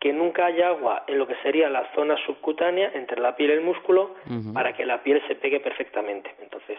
que 0.00 0.12
nunca 0.12 0.46
haya 0.46 0.68
agua 0.68 1.04
en 1.08 1.18
lo 1.18 1.26
que 1.26 1.34
sería 1.42 1.68
la 1.68 1.92
zona 1.94 2.16
subcutánea 2.24 2.92
entre 2.94 3.20
la 3.20 3.36
piel 3.36 3.50
y 3.50 3.54
el 3.54 3.60
músculo 3.60 4.14
para 4.54 4.72
que 4.72 4.86
la 4.86 5.02
piel 5.02 5.20
se 5.26 5.34
pegue 5.34 5.60
perfectamente. 5.60 6.34
Entonces, 6.40 6.78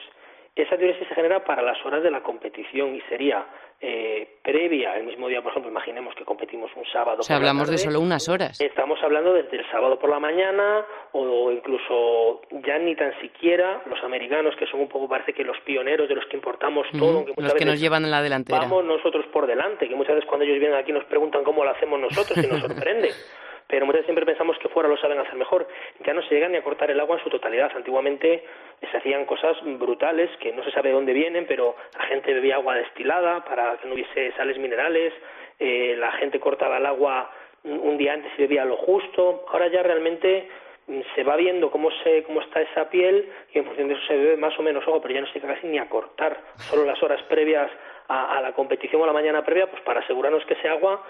esa 0.55 0.75
diuresis 0.75 1.07
se 1.07 1.15
genera 1.15 1.43
para 1.43 1.61
las 1.61 1.85
horas 1.85 2.01
de 2.01 2.11
la 2.11 2.21
competición 2.21 2.95
y 2.95 3.01
sería 3.01 3.45
eh, 3.81 4.39
previa, 4.43 4.97
el 4.97 5.05
mismo 5.05 5.29
día, 5.29 5.41
por 5.41 5.51
ejemplo, 5.51 5.71
imaginemos 5.71 6.13
que 6.15 6.25
competimos 6.25 6.69
un 6.75 6.85
sábado. 6.91 7.19
O 7.21 7.23
sea, 7.23 7.37
hablamos 7.37 7.69
de 7.69 7.77
solo 7.77 8.01
unas 8.01 8.27
horas. 8.27 8.59
Estamos 8.59 9.01
hablando 9.01 9.33
desde 9.33 9.57
el 9.57 9.69
sábado 9.71 9.97
por 9.97 10.09
la 10.09 10.19
mañana 10.19 10.85
o 11.13 11.51
incluso 11.51 12.41
ya 12.65 12.77
ni 12.77 12.95
tan 12.95 13.17
siquiera 13.21 13.81
los 13.85 14.03
americanos, 14.03 14.53
que 14.57 14.65
son 14.67 14.81
un 14.81 14.89
poco, 14.89 15.07
parece 15.07 15.33
que 15.33 15.43
los 15.43 15.57
pioneros 15.61 16.09
de 16.09 16.15
los 16.15 16.25
que 16.25 16.35
importamos 16.35 16.87
todo. 16.97 17.25
que 17.25 17.33
los 17.41 17.53
que 17.53 17.65
nos 17.65 17.79
llevan 17.79 18.03
en 18.03 18.11
la 18.11 18.21
delantera. 18.21 18.59
Vamos 18.59 18.83
nosotros 18.83 19.25
por 19.31 19.47
delante, 19.47 19.87
que 19.87 19.95
muchas 19.95 20.15
veces 20.15 20.27
cuando 20.27 20.45
ellos 20.45 20.59
vienen 20.59 20.77
aquí 20.77 20.91
nos 20.91 21.05
preguntan 21.05 21.43
cómo 21.45 21.63
lo 21.63 21.71
hacemos 21.71 21.99
nosotros 21.99 22.37
y 22.43 22.47
nos 22.47 22.59
sorprende. 22.67 23.11
Pero 23.69 23.85
muchas 23.85 23.99
veces 23.99 24.07
siempre 24.07 24.25
pensamos 24.25 24.57
que 24.57 24.67
fuera 24.69 24.89
lo 24.89 24.97
saben 24.97 25.19
hacer 25.19 25.35
mejor. 25.35 25.67
Ya 26.03 26.13
no 26.15 26.23
se 26.23 26.33
llega 26.33 26.49
ni 26.49 26.57
a 26.57 26.63
cortar 26.63 26.89
el 26.89 26.99
agua 26.99 27.17
en 27.17 27.23
su 27.23 27.29
totalidad. 27.29 27.71
Antiguamente 27.75 28.43
se 28.89 28.97
hacían 28.97 29.25
cosas 29.25 29.57
brutales 29.63 30.31
que 30.37 30.51
no 30.51 30.63
se 30.63 30.71
sabe 30.71 30.89
de 30.89 30.95
dónde 30.95 31.13
vienen, 31.13 31.45
pero 31.45 31.75
la 31.95 32.05
gente 32.05 32.33
bebía 32.33 32.55
agua 32.55 32.75
destilada 32.75 33.45
para 33.45 33.77
que 33.77 33.87
no 33.87 33.93
hubiese 33.93 34.31
sales 34.35 34.57
minerales, 34.57 35.13
eh, 35.59 35.95
la 35.99 36.11
gente 36.13 36.39
cortaba 36.39 36.77
el 36.77 36.85
agua 36.87 37.29
un 37.63 37.97
día 37.97 38.13
antes 38.13 38.31
se 38.35 38.43
bebía 38.43 38.65
lo 38.65 38.77
justo, 38.77 39.45
ahora 39.49 39.67
ya 39.67 39.83
realmente 39.83 40.49
mm, 40.87 41.01
se 41.13 41.23
va 41.23 41.35
viendo 41.35 41.69
cómo 41.69 41.91
se 42.03 42.23
cómo 42.23 42.41
está 42.41 42.61
esa 42.61 42.89
piel 42.89 43.29
y 43.53 43.59
en 43.59 43.65
función 43.65 43.89
de 43.89 43.95
eso 43.95 44.03
se 44.07 44.15
bebe 44.15 44.37
más 44.37 44.57
o 44.57 44.63
menos 44.63 44.87
agua, 44.87 45.01
pero 45.01 45.13
ya 45.13 45.21
no 45.21 45.27
se 45.27 45.33
llega 45.33 45.53
casi 45.53 45.67
ni 45.67 45.77
a 45.77 45.89
cortar, 45.89 46.41
solo 46.57 46.85
las 46.85 47.03
horas 47.03 47.21
previas 47.23 47.69
a, 48.07 48.37
a 48.37 48.41
la 48.41 48.53
competición 48.53 49.01
o 49.01 49.05
la 49.05 49.13
mañana 49.13 49.43
previa, 49.43 49.69
pues 49.69 49.83
para 49.83 49.99
asegurarnos 49.99 50.45
que 50.45 50.53
ese 50.53 50.69
agua 50.69 51.03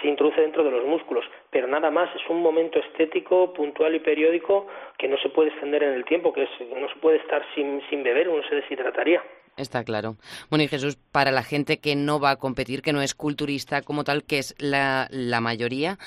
se 0.00 0.08
introduce 0.08 0.40
dentro 0.40 0.64
de 0.64 0.70
los 0.70 0.84
músculos, 0.84 1.24
pero 1.50 1.66
nada 1.66 1.90
más, 1.90 2.14
es 2.14 2.22
un 2.28 2.42
momento 2.42 2.78
estético, 2.78 3.52
puntual 3.52 3.94
y 3.94 4.00
periódico 4.00 4.66
que 4.98 5.08
no 5.08 5.16
se 5.18 5.28
puede 5.28 5.50
extender 5.50 5.82
en 5.82 5.94
el 5.94 6.04
tiempo, 6.04 6.32
que 6.32 6.42
no 6.42 6.88
se 6.88 6.96
puede 7.00 7.18
estar 7.18 7.42
sin, 7.54 7.80
sin 7.88 8.02
beber, 8.02 8.28
uno 8.28 8.42
se 8.48 8.56
deshidrataría. 8.56 9.22
Está 9.56 9.84
claro. 9.84 10.16
Bueno, 10.50 10.64
y 10.64 10.68
Jesús, 10.68 10.96
para 10.96 11.30
la 11.30 11.42
gente 11.42 11.78
que 11.78 11.96
no 11.96 12.20
va 12.20 12.32
a 12.32 12.36
competir, 12.36 12.82
que 12.82 12.92
no 12.92 13.00
es 13.00 13.14
culturista 13.14 13.80
como 13.80 14.04
tal, 14.04 14.24
que 14.24 14.38
es 14.38 14.54
la, 14.58 15.08
la 15.10 15.40
mayoría, 15.40 15.98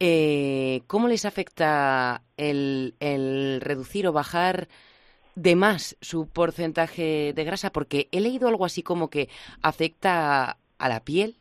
eh, 0.00 0.80
¿cómo 0.86 1.08
les 1.08 1.26
afecta 1.26 2.22
el, 2.38 2.94
el 3.00 3.60
reducir 3.60 4.06
o 4.06 4.12
bajar 4.12 4.68
de 5.34 5.54
más 5.54 5.98
su 6.00 6.30
porcentaje 6.30 7.34
de 7.34 7.44
grasa? 7.44 7.70
Porque 7.70 8.08
he 8.10 8.20
leído 8.20 8.48
algo 8.48 8.64
así 8.64 8.82
como 8.82 9.10
que 9.10 9.28
afecta 9.60 10.56
a 10.78 10.88
la 10.88 11.00
piel, 11.00 11.36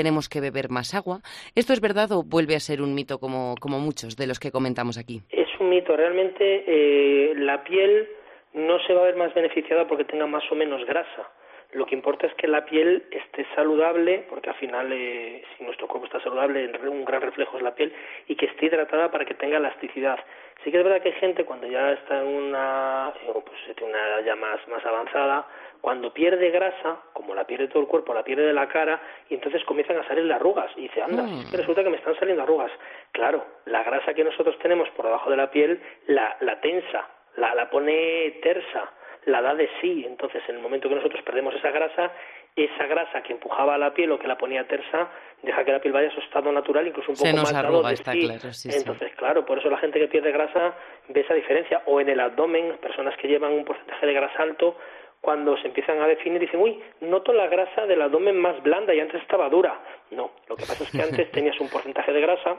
tenemos 0.00 0.30
que 0.30 0.40
beber 0.40 0.70
más 0.70 0.94
agua. 0.94 1.20
¿Esto 1.54 1.74
es 1.74 1.80
verdad 1.82 2.10
o 2.12 2.22
vuelve 2.22 2.56
a 2.56 2.60
ser 2.60 2.80
un 2.80 2.94
mito 2.94 3.18
como, 3.18 3.54
como 3.60 3.78
muchos 3.80 4.16
de 4.16 4.26
los 4.26 4.40
que 4.40 4.50
comentamos 4.50 4.96
aquí? 4.96 5.20
Es 5.28 5.48
un 5.60 5.68
mito. 5.68 5.94
Realmente 5.94 6.64
eh, 6.66 7.34
la 7.36 7.62
piel 7.62 8.08
no 8.54 8.78
se 8.86 8.94
va 8.94 9.02
a 9.02 9.04
ver 9.04 9.16
más 9.16 9.34
beneficiada 9.34 9.86
porque 9.86 10.04
tenga 10.04 10.26
más 10.26 10.44
o 10.50 10.54
menos 10.54 10.86
grasa. 10.86 11.28
Lo 11.72 11.84
que 11.84 11.94
importa 11.94 12.26
es 12.26 12.34
que 12.34 12.48
la 12.48 12.64
piel 12.64 13.04
esté 13.10 13.44
saludable, 13.54 14.24
porque 14.30 14.48
al 14.48 14.56
final, 14.56 14.90
eh, 14.90 15.42
si 15.52 15.64
nuestro 15.64 15.86
un 16.30 17.04
gran 17.04 17.22
reflejo 17.22 17.56
es 17.56 17.62
la 17.62 17.74
piel, 17.74 17.92
y 18.26 18.36
que 18.36 18.46
esté 18.46 18.66
hidratada 18.66 19.10
para 19.10 19.24
que 19.24 19.34
tenga 19.34 19.58
elasticidad. 19.58 20.18
Sí 20.64 20.70
que 20.70 20.78
es 20.78 20.84
verdad 20.84 21.00
que 21.00 21.08
hay 21.08 21.14
gente 21.14 21.44
cuando 21.44 21.66
ya 21.66 21.92
está 21.92 22.20
en 22.20 22.26
una, 22.26 23.12
pues, 23.24 23.82
una 23.82 23.98
edad 23.98 24.24
ya 24.24 24.36
más, 24.36 24.66
más 24.68 24.84
avanzada, 24.84 25.46
cuando 25.80 26.12
pierde 26.12 26.50
grasa, 26.50 26.98
como 27.14 27.34
la 27.34 27.44
pierde 27.44 27.68
todo 27.68 27.82
el 27.82 27.88
cuerpo, 27.88 28.12
la 28.12 28.22
pierde 28.22 28.44
de 28.44 28.52
la 28.52 28.68
cara, 28.68 29.00
y 29.30 29.34
entonces 29.34 29.64
comienzan 29.64 29.96
a 29.96 30.06
salir 30.06 30.24
las 30.24 30.36
arrugas. 30.36 30.70
Y 30.76 30.82
dice, 30.82 31.02
anda, 31.02 31.22
mm. 31.22 31.52
resulta 31.52 31.82
que 31.82 31.90
me 31.90 31.96
están 31.96 32.18
saliendo 32.18 32.42
arrugas. 32.42 32.70
Claro, 33.12 33.44
la 33.64 33.82
grasa 33.82 34.12
que 34.12 34.24
nosotros 34.24 34.58
tenemos 34.58 34.88
por 34.90 35.06
debajo 35.06 35.30
de 35.30 35.36
la 35.36 35.50
piel 35.50 35.80
la, 36.06 36.36
la 36.40 36.60
tensa, 36.60 37.08
la, 37.36 37.54
la 37.54 37.70
pone 37.70 38.38
tersa, 38.42 38.92
la 39.24 39.40
da 39.40 39.54
de 39.54 39.68
sí. 39.80 40.04
Entonces, 40.06 40.42
en 40.48 40.56
el 40.56 40.62
momento 40.62 40.88
que 40.88 40.94
nosotros 40.94 41.22
perdemos 41.22 41.54
esa 41.54 41.70
grasa, 41.70 42.12
esa 42.56 42.86
grasa 42.86 43.22
que 43.22 43.32
empujaba 43.32 43.74
a 43.74 43.78
la 43.78 43.94
piel 43.94 44.10
o 44.12 44.18
que 44.18 44.26
la 44.26 44.36
ponía 44.36 44.66
tersa, 44.66 45.08
deja 45.42 45.64
que 45.64 45.72
la 45.72 45.80
piel 45.80 45.92
vaya 45.92 46.08
a 46.08 46.12
su 46.12 46.20
estado 46.20 46.52
natural, 46.52 46.86
incluso 46.86 47.12
un 47.12 47.16
poco 47.16 47.32
más 47.32 47.54
arruga, 47.54 47.92
está 47.92 48.12
claro. 48.12 48.52
Sí, 48.52 48.68
Entonces, 48.72 49.12
claro, 49.16 49.46
por 49.46 49.58
eso 49.58 49.70
la 49.70 49.78
gente 49.78 49.98
que 49.98 50.08
pierde 50.08 50.32
grasa 50.32 50.74
ve 51.08 51.20
esa 51.20 51.34
diferencia. 51.34 51.82
O 51.86 52.00
en 52.00 52.08
el 52.08 52.20
abdomen, 52.20 52.76
personas 52.78 53.16
que 53.16 53.28
llevan 53.28 53.52
un 53.52 53.64
porcentaje 53.64 54.06
de 54.06 54.12
grasa 54.12 54.42
alto, 54.42 54.76
cuando 55.20 55.56
se 55.58 55.66
empiezan 55.66 56.00
a 56.00 56.06
definir 56.06 56.40
dicen, 56.40 56.60
uy, 56.60 56.82
noto 57.00 57.32
la 57.32 57.46
grasa 57.46 57.86
del 57.86 58.00
abdomen 58.02 58.38
más 58.40 58.62
blanda 58.62 58.94
y 58.94 59.00
antes 59.00 59.20
estaba 59.22 59.48
dura. 59.48 59.78
No, 60.10 60.30
lo 60.48 60.56
que 60.56 60.62
pasa 60.62 60.84
es 60.84 60.90
que 60.90 61.02
antes 61.02 61.30
tenías 61.32 61.58
un 61.60 61.68
porcentaje 61.68 62.12
de 62.12 62.20
grasa 62.20 62.56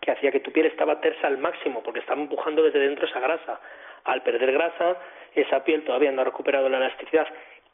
que 0.00 0.10
hacía 0.10 0.30
que 0.30 0.40
tu 0.40 0.52
piel 0.52 0.66
estaba 0.66 1.00
tersa 1.00 1.26
al 1.26 1.38
máximo 1.38 1.82
porque 1.82 2.00
estaba 2.00 2.20
empujando 2.20 2.62
desde 2.62 2.78
dentro 2.78 3.06
esa 3.06 3.20
grasa. 3.20 3.60
Al 4.04 4.22
perder 4.22 4.52
grasa, 4.52 4.96
esa 5.34 5.64
piel 5.64 5.84
todavía 5.84 6.12
no 6.12 6.20
ha 6.20 6.24
recuperado 6.24 6.68
la 6.68 6.76
elasticidad 6.76 7.26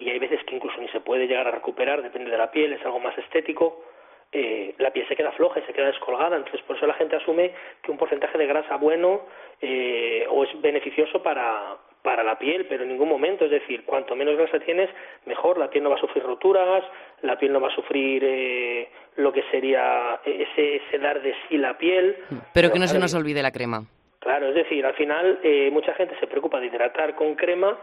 y 0.03 0.11
hay 0.11 0.19
veces 0.19 0.41
que 0.45 0.57
incluso 0.57 0.81
ni 0.81 0.89
se 0.89 1.01
puede 1.01 1.27
llegar 1.27 1.47
a 1.47 1.53
recuperar, 1.53 2.03
depende 2.03 2.31
de 2.31 2.39
la 2.39 2.51
piel, 2.51 2.73
es 2.73 2.85
algo 2.85 2.99
más 2.99 3.17
estético. 3.19 3.85
Eh, 4.33 4.75
la 4.79 4.91
piel 4.91 5.07
se 5.09 5.15
queda 5.15 5.31
floja 5.33 5.61
y 5.61 5.63
se 5.65 5.73
queda 5.73 5.87
descolgada, 5.87 6.37
entonces 6.37 6.63
por 6.63 6.77
eso 6.77 6.87
la 6.87 6.95
gente 6.95 7.17
asume 7.17 7.53
que 7.83 7.91
un 7.91 7.99
porcentaje 7.99 8.39
de 8.39 8.47
grasa 8.47 8.77
bueno 8.77 9.27
eh, 9.61 10.27
o 10.31 10.43
es 10.43 10.61
beneficioso 10.63 11.23
para, 11.23 11.77
para 12.01 12.25
la 12.25 12.39
piel, 12.39 12.67
pero 12.67 12.83
en 12.83 12.89
ningún 12.89 13.11
momento, 13.11 13.45
es 13.45 13.51
decir, 13.51 13.85
cuanto 13.85 14.17
menos 14.17 14.37
grasa 14.37 14.59
tienes, 14.61 14.89
mejor, 15.27 15.59
la 15.59 15.69
piel 15.69 15.85
no 15.85 15.91
va 15.91 15.97
a 15.97 16.01
sufrir 16.01 16.25
roturas, 16.25 16.83
la 17.21 17.39
piel 17.39 17.53
no 17.53 17.61
va 17.61 17.69
a 17.69 17.75
sufrir 17.75 18.25
eh, 18.25 18.89
lo 19.17 19.33
que 19.33 19.43
sería 19.51 20.21
ese, 20.25 20.77
ese 20.77 20.99
dar 20.99 21.21
de 21.21 21.35
sí 21.49 21.59
la 21.59 21.77
piel. 21.77 22.17
Pero, 22.55 22.73
que 22.73 22.79
no 22.79 22.89
se 22.89 22.99
nos 22.99 23.15
olvide 23.15 23.43
la 23.43 23.53
crema. 23.53 23.85
Claro, 24.19 24.49
es 24.49 24.55
decir, 24.55 24.87
al 24.87 24.95
final 24.95 25.41
eh, 25.43 25.69
mucha 25.71 25.93
gente 25.95 26.17
se 26.21 26.27
preocupa 26.27 26.59
de 26.59 26.67
hidratar 26.67 27.15
con 27.17 27.35
crema 27.35 27.77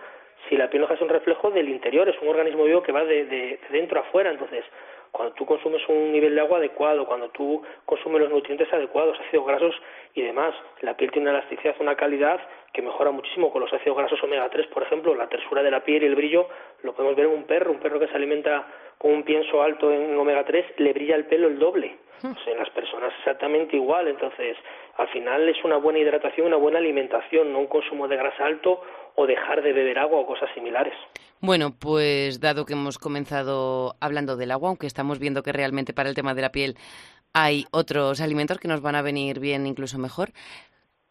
si 0.47 0.55
la 0.57 0.69
piel 0.69 0.81
no 0.81 0.93
es 0.93 1.01
un 1.01 1.09
reflejo 1.09 1.51
del 1.51 1.69
interior, 1.69 2.07
es 2.07 2.19
un 2.21 2.29
organismo 2.29 2.63
vivo 2.63 2.81
que 2.83 2.91
va 2.91 3.03
de, 3.03 3.25
de, 3.25 3.59
dentro 3.69 3.99
a 3.99 4.03
afuera, 4.03 4.31
entonces 4.31 4.63
cuando 5.11 5.33
tú 5.33 5.45
consumes 5.45 5.81
un 5.89 6.11
nivel 6.11 6.35
de 6.35 6.41
agua 6.41 6.59
adecuado, 6.59 7.05
cuando 7.05 7.29
tú 7.29 7.63
consumes 7.85 8.21
los 8.21 8.29
nutrientes 8.29 8.71
adecuados, 8.71 9.19
ácidos 9.19 9.47
grasos 9.47 9.75
y 10.13 10.21
demás, 10.21 10.53
la 10.81 10.95
piel 10.95 11.11
tiene 11.11 11.29
una 11.29 11.39
elasticidad, 11.39 11.75
una 11.79 11.95
calidad 11.95 12.39
que 12.73 12.81
mejora 12.81 13.11
muchísimo 13.11 13.51
con 13.51 13.61
los 13.61 13.73
ácidos 13.73 13.97
grasos 13.97 14.23
omega 14.23 14.49
3, 14.49 14.67
por 14.67 14.83
ejemplo, 14.83 15.15
la 15.15 15.27
tersura 15.27 15.63
de 15.63 15.71
la 15.71 15.83
piel 15.83 16.03
y 16.03 16.07
el 16.07 16.15
brillo, 16.15 16.47
lo 16.83 16.93
podemos 16.93 17.15
ver 17.15 17.25
en 17.25 17.33
un 17.33 17.43
perro, 17.43 17.71
un 17.71 17.79
perro 17.79 17.99
que 17.99 18.07
se 18.07 18.15
alimenta 18.15 18.67
con 18.97 19.11
un 19.11 19.23
pienso 19.23 19.61
alto 19.61 19.91
en 19.91 20.17
omega 20.17 20.45
3, 20.45 20.65
le 20.77 20.93
brilla 20.93 21.15
el 21.15 21.25
pelo 21.25 21.47
el 21.47 21.59
doble. 21.59 21.97
Hmm. 22.21 22.33
en 22.47 22.57
las 22.57 22.69
personas 22.71 23.13
exactamente 23.19 23.77
igual, 23.77 24.09
entonces 24.09 24.57
al 24.97 25.07
final 25.07 25.47
es 25.47 25.63
una 25.63 25.77
buena 25.77 25.99
hidratación, 25.99 26.47
una 26.47 26.57
buena 26.57 26.79
alimentación, 26.79 27.53
no 27.53 27.59
un 27.59 27.67
consumo 27.67 28.09
de 28.09 28.17
grasa 28.17 28.45
alto 28.45 28.81
o 29.15 29.25
dejar 29.25 29.61
de 29.61 29.71
beber 29.71 29.97
agua 29.99 30.19
o 30.19 30.25
cosas 30.25 30.49
similares. 30.53 30.93
Bueno, 31.39 31.73
pues 31.79 32.41
dado 32.41 32.65
que 32.65 32.73
hemos 32.73 32.97
comenzado 32.97 33.95
hablando 34.01 34.35
del 34.35 34.51
agua, 34.51 34.67
aunque 34.67 34.87
estamos 34.87 35.19
viendo 35.19 35.43
que 35.43 35.53
realmente 35.53 35.93
para 35.93 36.09
el 36.09 36.15
tema 36.15 36.33
de 36.33 36.41
la 36.41 36.51
piel 36.51 36.75
hay 37.33 37.65
otros 37.71 38.19
alimentos 38.19 38.57
que 38.57 38.67
nos 38.67 38.81
van 38.81 38.95
a 38.95 39.01
venir 39.01 39.39
bien 39.39 39.65
incluso 39.65 39.97
mejor, 39.97 40.31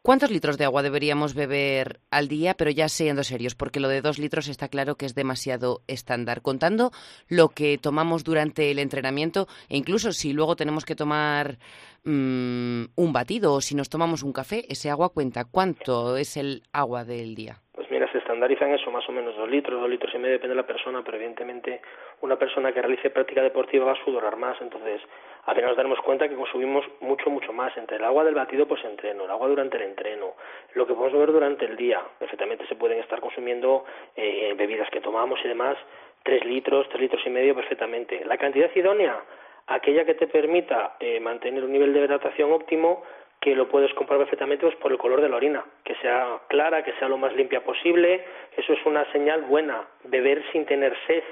¿Cuántos 0.09 0.31
litros 0.31 0.57
de 0.57 0.65
agua 0.65 0.83
deberíamos 0.83 1.35
beber 1.35 2.01
al 2.11 2.29
día? 2.29 2.55
Pero 2.57 2.71
ya 2.71 2.89
siendo 2.89 3.23
serios, 3.23 3.55
porque 3.55 3.79
lo 3.79 3.89
de 3.89 4.01
dos 4.01 4.19
litros 4.19 4.49
está 4.49 4.69
claro 4.69 4.95
que 4.95 5.05
es 5.05 5.15
demasiado 5.15 5.81
estándar. 5.87 6.41
Contando 6.41 6.93
lo 7.29 7.51
que 7.51 7.77
tomamos 7.77 8.25
durante 8.25 8.71
el 8.71 8.79
entrenamiento 8.79 9.49
e 9.69 9.77
incluso 9.77 10.13
si 10.13 10.33
luego 10.33 10.57
tenemos 10.57 10.87
que 10.87 10.95
tomar 10.95 11.59
mm, 12.05 12.85
un 12.97 13.13
batido 13.13 13.53
o 13.53 13.61
si 13.61 13.75
nos 13.75 13.91
tomamos 13.91 14.23
un 14.23 14.33
café, 14.33 14.65
ese 14.71 14.89
agua 14.89 15.13
cuenta. 15.13 15.45
¿Cuánto 15.45 16.17
es 16.17 16.39
el 16.39 16.63
agua 16.73 17.05
del 17.05 17.35
día? 17.35 17.59
Pues 17.75 17.91
mira, 17.91 18.11
se 18.11 18.17
estandarizan 18.17 18.73
eso, 18.73 18.91
más 18.91 19.07
o 19.11 19.13
menos 19.13 19.37
dos 19.37 19.51
litros, 19.51 19.79
dos 19.79 19.91
litros 19.91 20.15
y 20.15 20.19
medio, 20.19 20.37
depende 20.41 20.55
de 20.55 20.63
la 20.63 20.67
persona, 20.67 21.03
pero 21.05 21.19
evidentemente 21.19 21.83
una 22.23 22.37
persona 22.37 22.73
que 22.73 22.81
realice 22.81 23.11
práctica 23.11 23.43
deportiva 23.43 23.85
va 23.85 23.93
a 23.93 24.05
sudorar 24.07 24.39
más, 24.39 24.57
entonces 24.63 25.03
al 25.49 25.55
final 25.55 25.71
nos 25.71 25.77
daremos 25.79 26.01
cuenta 26.01 26.29
que 26.29 26.35
consumimos 26.35 26.85
mucho, 27.01 27.31
mucho 27.31 27.55
más. 27.55 27.75
Entre 27.79 27.97
el 27.97 28.05
agua 28.05 28.23
del 28.23 28.35
batido, 28.35 28.69
pues 28.69 28.85
entreno, 28.85 29.25
el 29.25 29.31
agua 29.31 29.49
durante 29.49 29.79
el 29.79 29.85
entreno, 29.85 30.35
lo 30.75 30.87
que 30.87 30.93
podemos 30.93 31.15
beber 31.15 31.33
durante 31.33 31.65
el 31.65 31.75
día. 31.75 32.03
Perfectamente 32.19 32.67
se 32.67 32.77
pueden 32.77 32.99
estar 32.99 33.19
consumiendo 33.19 33.87
eh, 34.15 34.55
bebidas 34.59 34.91
que 34.91 35.01
tomamos 35.01 35.41
y 35.43 35.49
demás, 35.49 35.79
tres 36.23 36.45
litros, 36.45 36.87
tres 36.91 37.01
litros 37.01 37.23
y 37.25 37.31
medio 37.31 37.55
perfectamente. 37.55 38.27
La 38.27 38.37
cantidad 38.37 38.71
idónea, 38.75 39.23
aquella 39.69 40.05
que 40.05 40.17
te 40.17 40.27
permita 40.27 40.97
eh, 41.01 41.19
mantener 41.19 41.65
un 41.65 41.73
nivel 41.73 41.95
de 41.95 42.01
hidratación 42.01 42.53
óptimo, 42.53 43.03
que 43.41 43.55
lo 43.55 43.71
puedes 43.71 43.95
comprar 43.95 44.19
perfectamente 44.19 44.67
pues, 44.67 44.77
por 44.77 44.93
el 44.93 44.99
color 44.99 45.23
de 45.23 45.31
la 45.31 45.37
orina, 45.37 45.65
que 45.83 45.95
sea 46.03 46.41
clara, 46.49 46.85
que 46.85 46.93
sea 46.99 47.09
lo 47.09 47.17
más 47.17 47.35
limpia 47.35 47.65
posible, 47.65 48.23
eso 48.55 48.75
es 48.75 48.85
una 48.85 49.11
señal 49.13 49.45
buena, 49.45 49.87
beber 50.05 50.45
sin 50.53 50.67
tener 50.67 50.95
sed, 51.07 51.23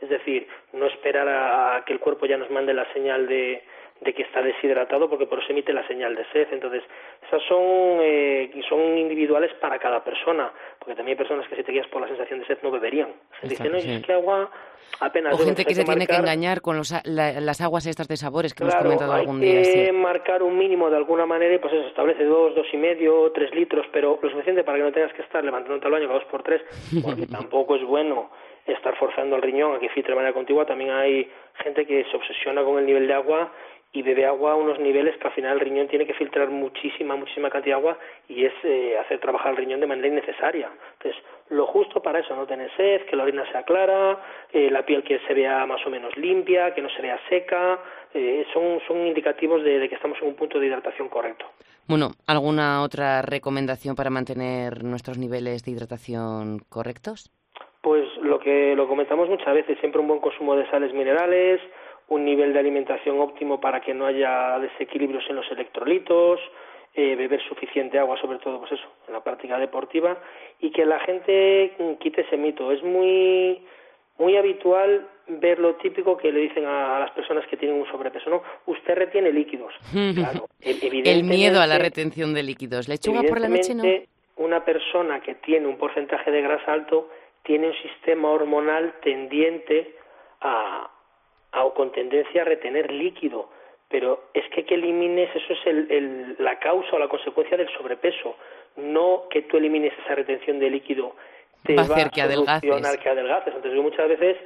es 0.00 0.08
decir, 0.08 0.46
no 0.72 0.86
esperar 0.86 1.28
a 1.28 1.84
que 1.84 1.92
el 1.92 2.00
cuerpo 2.00 2.26
ya 2.26 2.36
nos 2.36 2.50
mande 2.50 2.74
la 2.74 2.90
señal 2.92 3.26
de, 3.26 3.62
de 4.00 4.14
que 4.14 4.22
está 4.22 4.40
deshidratado 4.42 5.08
porque 5.08 5.26
por 5.26 5.38
eso 5.38 5.48
emite 5.50 5.72
la 5.72 5.86
señal 5.86 6.14
de 6.14 6.24
sed. 6.32 6.48
Entonces, 6.52 6.82
esas 7.26 7.42
son, 7.48 7.98
eh, 8.00 8.50
son 8.68 8.96
individuales 8.96 9.52
para 9.60 9.78
cada 9.78 10.02
persona, 10.02 10.50
porque 10.78 10.94
también 10.94 11.16
hay 11.16 11.24
personas 11.24 11.46
que 11.48 11.56
si 11.56 11.62
te 11.62 11.72
guías 11.72 11.86
por 11.88 12.00
la 12.00 12.08
sensación 12.08 12.40
de 12.40 12.46
sed 12.46 12.58
no 12.62 12.70
beberían. 12.70 13.12
Se 13.40 13.48
dice, 13.48 13.68
no, 13.68 13.76
es 13.76 14.06
que 14.06 14.12
agua 14.12 14.50
apenas... 15.00 15.34
O 15.34 15.44
gente 15.44 15.64
que 15.64 15.74
se 15.74 15.84
tiene 15.84 16.06
que 16.06 16.16
engañar 16.16 16.62
con 16.62 16.76
los, 16.76 16.94
las 17.04 17.60
aguas 17.60 17.86
estas 17.86 18.08
de 18.08 18.16
sabores 18.16 18.54
que 18.54 18.62
hemos 18.62 18.74
comentado 18.76 19.12
algún 19.12 19.40
día. 19.40 19.60
Hay 19.60 19.86
que 19.86 19.92
marcar 19.92 20.42
un 20.42 20.56
mínimo 20.56 20.88
de 20.88 20.96
alguna 20.96 21.26
manera 21.26 21.54
y 21.54 21.58
pues 21.58 21.74
eso, 21.74 21.86
establece 21.86 22.24
dos, 22.24 22.54
dos 22.54 22.66
y 22.72 22.78
medio, 22.78 23.30
tres 23.32 23.54
litros, 23.54 23.86
pero 23.92 24.18
lo 24.22 24.30
suficiente 24.30 24.64
para 24.64 24.78
que 24.78 24.84
no 24.84 24.92
tengas 24.92 25.12
que 25.12 25.22
estar 25.22 25.44
levantando 25.44 25.84
al 25.84 25.92
baño 25.92 26.06
cada 26.06 26.20
dos 26.20 26.28
por 26.30 26.42
tres, 26.42 26.62
porque 27.02 27.26
tampoco 27.30 27.76
es 27.76 27.84
bueno 27.84 28.30
estar 28.66 28.96
forzando 28.96 29.36
el 29.36 29.42
riñón 29.42 29.74
a 29.74 29.78
que 29.78 29.88
filtre 29.88 30.12
de 30.12 30.16
manera 30.16 30.34
continua. 30.34 30.66
También 30.66 30.90
hay 30.90 31.30
gente 31.62 31.86
que 31.86 32.04
se 32.04 32.16
obsesiona 32.16 32.62
con 32.62 32.78
el 32.78 32.86
nivel 32.86 33.06
de 33.06 33.14
agua 33.14 33.52
y 33.92 34.02
bebe 34.02 34.24
agua 34.24 34.52
a 34.52 34.56
unos 34.56 34.78
niveles 34.78 35.16
que 35.18 35.26
al 35.26 35.34
final 35.34 35.54
el 35.54 35.60
riñón 35.60 35.88
tiene 35.88 36.06
que 36.06 36.14
filtrar 36.14 36.48
muchísima, 36.48 37.16
muchísima 37.16 37.50
cantidad 37.50 37.76
de 37.76 37.80
agua 37.80 37.98
y 38.28 38.44
es 38.44 38.52
eh, 38.62 38.96
hacer 38.98 39.18
trabajar 39.18 39.50
el 39.52 39.56
riñón 39.56 39.80
de 39.80 39.86
manera 39.86 40.06
innecesaria. 40.06 40.70
Entonces, 40.92 41.20
lo 41.48 41.66
justo 41.66 42.00
para 42.00 42.20
eso, 42.20 42.36
no 42.36 42.46
tener 42.46 42.70
sed, 42.76 43.06
que 43.06 43.16
la 43.16 43.24
orina 43.24 43.50
sea 43.50 43.64
clara, 43.64 44.20
eh, 44.52 44.70
la 44.70 44.86
piel 44.86 45.02
que 45.02 45.18
se 45.26 45.34
vea 45.34 45.66
más 45.66 45.84
o 45.84 45.90
menos 45.90 46.16
limpia, 46.16 46.72
que 46.72 46.82
no 46.82 46.88
se 46.90 47.02
vea 47.02 47.18
seca, 47.28 47.80
eh, 48.14 48.46
son, 48.52 48.80
son 48.86 49.06
indicativos 49.06 49.64
de 49.64 49.88
que 49.88 49.96
estamos 49.96 50.18
en 50.22 50.28
un 50.28 50.34
punto 50.34 50.60
de 50.60 50.66
hidratación 50.66 51.08
correcto. 51.08 51.46
Bueno, 51.88 52.12
¿alguna 52.28 52.82
otra 52.82 53.22
recomendación 53.22 53.96
para 53.96 54.10
mantener 54.10 54.84
nuestros 54.84 55.18
niveles 55.18 55.64
de 55.64 55.72
hidratación 55.72 56.60
correctos? 56.68 57.32
Pues 57.80 58.04
lo 58.22 58.38
que 58.38 58.74
lo 58.76 58.86
comentamos 58.86 59.28
muchas 59.28 59.54
veces, 59.54 59.78
siempre 59.78 60.00
un 60.00 60.08
buen 60.08 60.20
consumo 60.20 60.54
de 60.54 60.68
sales 60.70 60.92
minerales, 60.92 61.60
un 62.08 62.24
nivel 62.24 62.52
de 62.52 62.58
alimentación 62.58 63.20
óptimo 63.20 63.60
para 63.60 63.80
que 63.80 63.94
no 63.94 64.06
haya 64.06 64.58
desequilibrios 64.58 65.24
en 65.30 65.36
los 65.36 65.50
electrolitos, 65.50 66.40
eh, 66.94 67.14
beber 67.14 67.40
suficiente 67.48 67.98
agua, 67.98 68.20
sobre 68.20 68.38
todo, 68.38 68.58
pues 68.58 68.72
eso, 68.72 68.86
en 69.06 69.14
la 69.14 69.22
práctica 69.22 69.58
deportiva, 69.58 70.18
y 70.58 70.70
que 70.70 70.84
la 70.84 70.98
gente 71.00 71.72
quite 72.00 72.22
ese 72.22 72.36
mito. 72.36 72.72
Es 72.72 72.82
muy, 72.82 73.62
muy 74.18 74.36
habitual 74.36 75.06
ver 75.28 75.60
lo 75.60 75.76
típico 75.76 76.16
que 76.16 76.32
le 76.32 76.40
dicen 76.40 76.64
a, 76.66 76.98
las 76.98 77.12
personas 77.12 77.46
que 77.46 77.56
tienen 77.56 77.80
un 77.80 77.86
sobrepeso, 77.86 78.28
¿no? 78.28 78.42
Usted 78.66 78.94
retiene 78.96 79.32
líquidos. 79.32 79.72
Claro, 80.14 80.46
El 80.60 81.22
miedo 81.22 81.60
a 81.60 81.66
la 81.68 81.78
retención 81.78 82.34
de 82.34 82.42
líquidos. 82.42 82.88
¿Lechuga 82.88 83.22
por 83.22 83.40
la 83.40 83.48
noche 83.48 83.74
no? 83.74 83.84
Una 84.36 84.64
persona 84.64 85.20
que 85.20 85.36
tiene 85.36 85.68
un 85.68 85.76
porcentaje 85.76 86.30
de 86.30 86.42
grasa 86.42 86.72
alto 86.72 87.08
tiene 87.50 87.66
un 87.66 87.74
sistema 87.82 88.30
hormonal 88.30 88.94
tendiente 89.02 89.96
a, 90.40 90.88
a 91.50 91.64
o 91.64 91.74
con 91.74 91.90
tendencia 91.90 92.42
a 92.42 92.44
retener 92.44 92.92
líquido 92.92 93.48
pero 93.88 94.26
es 94.32 94.48
que 94.54 94.64
que 94.64 94.76
elimines 94.76 95.34
eso 95.34 95.52
es 95.52 95.66
el, 95.66 96.36
la 96.38 96.60
causa 96.60 96.94
o 96.94 96.98
la 97.00 97.08
consecuencia 97.08 97.56
del 97.56 97.68
sobrepeso, 97.70 98.36
no 98.76 99.24
que 99.28 99.42
tú 99.42 99.56
elimines 99.56 99.92
esa 100.04 100.14
retención 100.14 100.60
de 100.60 100.70
líquido 100.70 101.16
te 101.64 101.74
va, 101.74 101.82
a 101.82 101.84
hacer 101.86 102.10
que 102.10 102.22
adelgaces. 102.22 102.98
que 102.98 103.08
adelgaces. 103.08 103.52
Entonces 103.52 103.74
yo 103.74 103.82
muchas 103.82 104.08
veces 104.08 104.36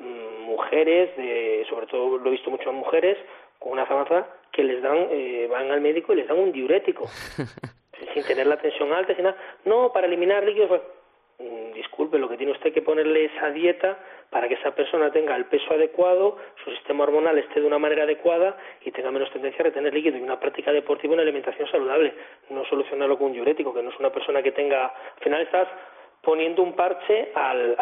mm, 0.00 0.42
mujeres, 0.42 1.16
de, 1.16 1.66
sobre 1.70 1.86
todo 1.86 2.18
lo 2.18 2.28
he 2.28 2.32
visto 2.32 2.50
mucho 2.50 2.68
en 2.68 2.76
mujeres 2.76 3.16
con 3.58 3.72
una 3.72 3.84
avanzada 3.84 4.28
que 4.52 4.64
les 4.64 4.82
dan, 4.82 5.08
eh, 5.10 5.48
van 5.50 5.70
al 5.70 5.80
médico 5.80 6.12
y 6.12 6.16
les 6.16 6.28
dan 6.28 6.38
un 6.38 6.52
diurético 6.52 7.06
sin 8.12 8.22
tener 8.24 8.46
la 8.46 8.58
tensión 8.58 8.92
alta, 8.92 9.14
sin 9.14 9.24
nada. 9.24 9.36
No, 9.64 9.94
para 9.94 10.08
eliminar 10.08 10.44
líquidos. 10.44 10.82
Mm, 11.40 11.72
disculpe, 11.72 12.18
lo 12.18 12.28
que 12.28 12.36
tiene 12.36 12.52
usted 12.52 12.70
que 12.70 12.82
ponerle 12.82 13.24
esa 13.24 13.50
dieta 13.50 13.98
para 14.28 14.46
que 14.46 14.54
esa 14.54 14.74
persona 14.74 15.10
tenga 15.10 15.34
el 15.36 15.46
peso 15.46 15.72
adecuado, 15.72 16.36
su 16.62 16.70
sistema 16.72 17.04
hormonal 17.04 17.38
esté 17.38 17.60
de 17.60 17.66
una 17.66 17.78
manera 17.78 18.02
adecuada 18.02 18.58
y 18.84 18.90
tenga 18.90 19.10
menos 19.10 19.32
tendencia 19.32 19.60
a 19.60 19.64
retener 19.64 19.94
líquido. 19.94 20.18
Y 20.18 20.20
una 20.20 20.38
práctica 20.38 20.70
deportiva 20.70 21.12
y 21.12 21.14
una 21.14 21.22
alimentación 21.22 21.66
saludable, 21.70 22.12
no 22.50 22.62
solucionarlo 22.66 23.16
con 23.16 23.28
un 23.28 23.32
diurético, 23.32 23.72
que 23.72 23.82
no 23.82 23.88
es 23.88 23.98
una 23.98 24.10
persona 24.10 24.42
que 24.42 24.52
tenga, 24.52 24.84
al 24.86 25.22
final 25.22 25.40
estás 25.40 25.68
poniendo 26.20 26.62
un 26.62 26.74
parche 26.74 27.32
al, 27.34 27.74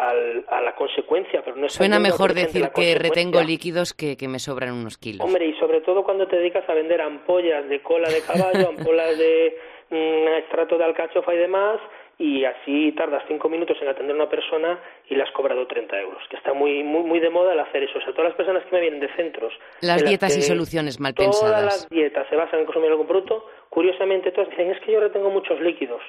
a 0.47 0.61
la 0.61 0.73
consecuencia, 0.75 1.41
pero 1.43 1.57
no 1.57 1.65
es 1.65 1.73
Suena 1.73 1.99
mejor 1.99 2.33
decir 2.33 2.69
que 2.73 2.95
retengo 2.95 3.41
líquidos 3.41 3.93
que, 3.93 4.15
que 4.15 4.29
me 4.29 4.39
sobran 4.39 4.73
unos 4.73 4.97
kilos. 4.97 5.25
Hombre, 5.25 5.45
y 5.45 5.53
sobre 5.55 5.81
todo 5.81 6.03
cuando 6.03 6.27
te 6.27 6.37
dedicas 6.37 6.67
a 6.69 6.73
vender 6.73 7.01
ampollas 7.01 7.67
de 7.67 7.81
cola 7.81 8.07
de 8.07 8.21
caballo, 8.21 8.69
ampollas 8.77 9.17
de 9.17 9.57
mm, 9.89 10.27
extracto 10.37 10.77
de 10.77 10.85
alcachofa 10.85 11.33
y 11.33 11.37
demás, 11.37 11.81
y 12.19 12.43
así 12.43 12.91
tardas 12.91 13.23
cinco 13.29 13.47
minutos 13.47 13.77
en 13.81 13.87
atender 13.87 14.11
a 14.11 14.15
una 14.15 14.29
persona 14.29 14.77
y 15.07 15.15
le 15.15 15.23
has 15.23 15.31
cobrado 15.31 15.65
30 15.65 15.99
euros, 16.01 16.21
que 16.29 16.35
está 16.35 16.53
muy 16.53 16.83
muy 16.83 17.01
muy 17.03 17.19
de 17.21 17.29
moda 17.29 17.53
el 17.53 17.59
hacer 17.59 17.83
eso. 17.83 17.97
O 17.97 18.01
sea, 18.01 18.11
todas 18.11 18.25
las 18.25 18.35
personas 18.35 18.63
que 18.65 18.75
me 18.75 18.81
vienen 18.81 18.99
de 18.99 19.07
centros... 19.15 19.53
Las 19.79 20.03
dietas 20.03 20.37
y 20.37 20.41
soluciones 20.41 20.99
mal 20.99 21.13
pensadas. 21.13 21.39
Todas 21.39 21.63
las 21.63 21.89
dietas 21.89 22.27
se 22.29 22.35
basan 22.35 22.59
en 22.59 22.65
consumir 22.65 22.91
algo 22.91 23.05
bruto. 23.05 23.47
Curiosamente, 23.69 24.31
todas 24.31 24.49
dicen, 24.49 24.69
es 24.69 24.81
que 24.81 24.91
yo 24.91 24.99
retengo 24.99 25.29
muchos 25.29 25.61
líquidos. 25.61 26.01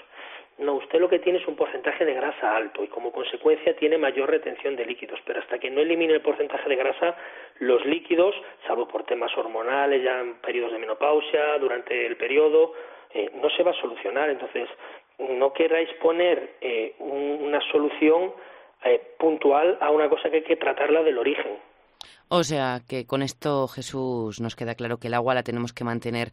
No, 0.59 0.75
usted 0.75 1.01
lo 1.01 1.09
que 1.09 1.20
tiene 1.20 1.38
es 1.38 1.46
un 1.46 1.57
porcentaje 1.57 2.05
de 2.05 2.12
grasa 2.12 2.55
alto 2.55 2.85
y 2.85 2.88
como 2.88 3.12
consecuencia 3.12 3.75
tiene 3.77 3.96
mayor 3.96 4.29
retención 4.29 4.77
de 4.77 4.85
líquidos, 4.85 5.18
pero 5.25 5.40
hasta 5.40 5.59
que 5.59 5.70
no 5.70 5.81
elimine 5.81 6.14
el 6.14 6.20
porcentaje 6.20 6.68
de 6.68 6.77
grasa, 6.77 7.16
los 7.61 7.87
líquidos, 7.87 8.35
salvo 8.66 8.87
por 8.87 9.05
temas 9.05 9.31
hormonales, 9.38 10.03
ya 10.03 10.20
en 10.20 10.35
periodos 10.35 10.73
de 10.73 10.79
menopausia, 10.79 11.57
durante 11.59 12.05
el 12.05 12.16
periodo, 12.16 12.75
eh, 13.14 13.31
no 13.40 13.49
se 13.51 13.62
va 13.62 13.70
a 13.70 13.81
solucionar. 13.81 14.29
Entonces, 14.29 14.68
no 15.28 15.52
queráis 15.52 15.88
poner 16.00 16.56
eh, 16.61 16.94
una 16.98 17.61
solución 17.70 18.33
eh, 18.85 19.14
puntual 19.18 19.78
a 19.80 19.90
una 19.90 20.09
cosa 20.09 20.30
que 20.30 20.37
hay 20.37 20.44
que 20.44 20.56
tratarla 20.56 21.02
del 21.02 21.18
origen. 21.18 21.59
O 22.28 22.42
sea 22.44 22.78
que 22.88 23.06
con 23.06 23.22
esto, 23.22 23.68
Jesús, 23.68 24.40
nos 24.40 24.56
queda 24.56 24.74
claro 24.74 24.98
que 24.98 25.09
el 25.09 25.14
agua 25.14 25.35
la 25.35 25.42
tenemos 25.42 25.72
que 25.72 25.85
mantener 25.85 26.28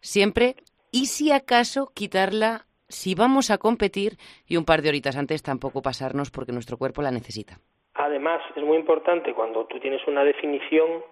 siempre 0.00 0.54
y 0.90 1.06
si 1.06 1.32
acaso 1.32 1.90
quitarla 1.94 2.66
si 2.88 3.14
vamos 3.14 3.50
a 3.50 3.58
competir 3.58 4.12
y 4.46 4.56
un 4.56 4.64
par 4.64 4.82
de 4.82 4.90
horitas 4.90 5.16
antes 5.16 5.42
tampoco 5.42 5.82
pasarnos 5.82 6.30
porque 6.30 6.52
nuestro 6.52 6.76
cuerpo 6.76 7.02
la 7.02 7.10
necesita. 7.10 7.58
Además, 7.94 8.42
es 8.54 8.62
muy 8.62 8.76
importante 8.76 9.34
cuando 9.34 9.64
tú 9.66 9.80
tienes 9.80 10.06
una 10.06 10.24
definición, 10.24 11.02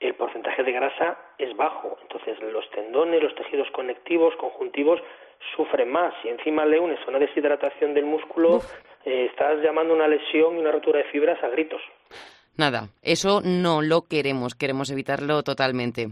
el 0.00 0.14
porcentaje 0.14 0.62
de 0.62 0.72
grasa 0.72 1.18
es 1.38 1.56
bajo. 1.56 1.96
Entonces, 2.02 2.38
los 2.40 2.68
tendones, 2.70 3.22
los 3.22 3.34
tejidos 3.34 3.68
conectivos, 3.72 4.34
conjuntivos, 4.36 5.00
sufren 5.56 5.90
más. 5.90 6.14
Y 6.24 6.28
encima 6.28 6.64
le 6.64 6.80
unes 6.80 6.98
a 7.06 7.10
una 7.10 7.18
deshidratación 7.18 7.94
del 7.94 8.04
músculo, 8.04 8.60
eh, 9.04 9.26
estás 9.30 9.62
llamando 9.62 9.94
una 9.94 10.08
lesión 10.08 10.56
y 10.56 10.58
una 10.60 10.72
rotura 10.72 10.98
de 10.98 11.04
fibras 11.04 11.42
a 11.42 11.48
gritos. 11.48 11.80
Nada, 12.56 12.88
eso 13.02 13.40
no 13.44 13.82
lo 13.82 14.02
queremos, 14.02 14.54
queremos 14.54 14.90
evitarlo 14.90 15.42
totalmente. 15.42 16.08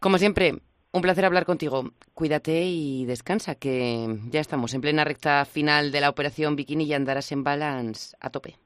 Como 0.00 0.16
siempre, 0.16 0.52
un 0.92 1.02
placer 1.02 1.24
hablar 1.24 1.44
contigo. 1.44 1.90
Cuídate 2.14 2.62
y 2.62 3.04
descansa, 3.04 3.54
que 3.54 4.06
ya 4.30 4.40
estamos 4.40 4.72
en 4.74 4.80
plena 4.80 5.04
recta 5.04 5.44
final 5.44 5.92
de 5.92 6.00
la 6.00 6.08
operación 6.08 6.56
Bikini 6.56 6.84
y 6.84 6.94
andarás 6.94 7.30
en 7.32 7.44
balance 7.44 8.16
a 8.20 8.30
tope. 8.30 8.56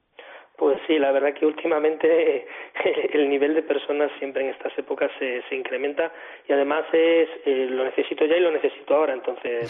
Pues 0.63 0.79
sí, 0.87 0.97
la 0.97 1.11
verdad 1.11 1.33
que 1.33 1.45
últimamente 1.45 2.47
el 3.13 3.29
nivel 3.29 3.53
de 3.53 3.63
personas 3.63 4.09
siempre 4.17 4.45
en 4.45 4.51
estas 4.51 4.71
épocas 4.77 5.11
se, 5.19 5.43
se 5.49 5.57
incrementa 5.57 6.09
y 6.47 6.53
además 6.53 6.85
es 6.93 7.27
eh, 7.45 7.67
lo 7.69 7.83
necesito 7.83 8.23
ya 8.23 8.37
y 8.37 8.39
lo 8.39 8.49
necesito 8.49 8.95
ahora, 8.95 9.11
entonces 9.13 9.67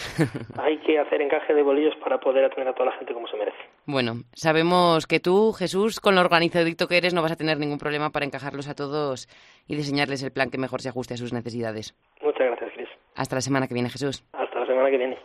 hay 0.61 0.77
que 0.77 0.99
hacer 0.99 1.19
encaje 1.19 1.55
de 1.55 1.63
bolillos 1.63 1.95
para 1.95 2.19
poder 2.19 2.45
atender 2.45 2.67
a 2.67 2.73
toda 2.75 2.91
la 2.91 2.97
gente 2.97 3.11
como 3.11 3.27
se 3.27 3.37
merece. 3.37 3.57
Bueno, 3.87 4.21
sabemos 4.35 5.07
que 5.07 5.19
tú, 5.19 5.51
Jesús, 5.53 5.99
con 5.99 6.13
lo 6.13 6.21
organizadito 6.21 6.87
que 6.87 6.97
eres, 6.97 7.15
no 7.15 7.23
vas 7.23 7.31
a 7.31 7.37
tener 7.37 7.57
ningún 7.57 7.79
problema 7.79 8.11
para 8.11 8.27
encajarlos 8.27 8.69
a 8.69 8.75
todos 8.75 9.27
y 9.67 9.75
diseñarles 9.75 10.21
el 10.21 10.31
plan 10.31 10.51
que 10.51 10.59
mejor 10.59 10.81
se 10.81 10.89
ajuste 10.89 11.15
a 11.15 11.17
sus 11.17 11.33
necesidades. 11.33 11.97
Muchas 12.21 12.45
gracias, 12.45 12.71
Cris. 12.75 12.89
Hasta 13.15 13.33
la 13.33 13.41
semana 13.41 13.67
que 13.67 13.73
viene, 13.73 13.89
Jesús. 13.89 14.23
Hasta 14.31 14.59
la 14.59 14.67
semana 14.67 14.91
que 14.91 14.97
viene. 14.97 15.17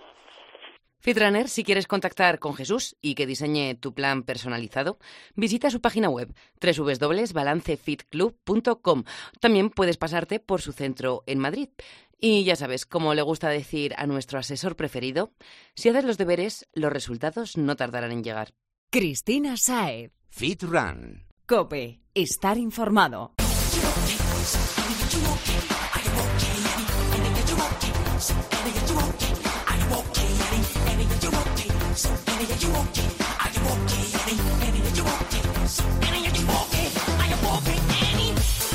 Fitrunner, 1.01 1.49
si 1.49 1.65
quieres 1.65 1.87
contactar 1.87 2.39
con 2.39 2.55
Jesús 2.55 2.97
y 3.01 3.15
que 3.15 3.27
diseñe 3.27 3.75
tu 3.75 3.95
plan 3.95 4.25
personalizado, 4.25 4.99
visita 5.37 5.71
su 5.71 5.81
página 5.81 6.09
web 6.09 6.35
www.balancefitclub.com. 6.61 9.05
También 9.41 9.71
puedes 9.71 9.97
pasarte 9.97 10.41
por 10.41 10.61
su 10.61 10.73
centro 10.73 11.23
en 11.27 11.39
Madrid. 11.39 11.69
Y 12.21 12.43
ya 12.43 12.57
sabes, 12.57 12.85
como 12.85 13.15
le 13.15 13.23
gusta 13.23 13.49
decir 13.49 13.95
a 13.97 14.05
nuestro 14.07 14.41
asesor 14.41 14.75
preferido, 14.75 15.33
si 15.75 15.89
haces 15.89 16.03
los 16.05 16.19
deberes, 16.19 16.69
los 16.73 16.93
resultados 16.93 17.57
no 17.57 17.77
tardarán 17.77 18.11
en 18.11 18.25
llegar. 18.25 18.55
Cristina 18.91 19.57
Saed. 19.57 20.11
Fit 20.29 20.65
Run. 20.65 21.29
Cope. 21.47 22.01
Estar 22.15 22.59
informado. 22.59 23.35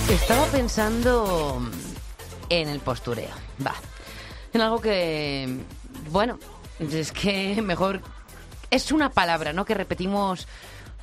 Estaba 0.09 0.45
pensando 0.47 1.61
en 2.49 2.67
el 2.67 2.79
postureo. 2.81 3.33
En 4.53 4.61
algo 4.61 4.81
que, 4.81 5.59
bueno, 6.11 6.37
es 6.79 7.11
que 7.13 7.61
mejor 7.61 8.01
es 8.69 8.91
una 8.91 9.09
palabra, 9.09 9.53
¿no? 9.53 9.63
Que 9.63 9.73
repetimos 9.73 10.47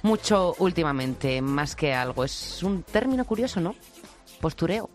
mucho 0.03 0.55
últimamente, 0.59 1.41
más 1.41 1.75
que 1.75 1.95
algo. 1.95 2.25
Es 2.25 2.63
un 2.63 2.83
término 2.83 3.25
curioso, 3.25 3.61
¿no? 3.61 3.75
Postureo. 4.41 4.91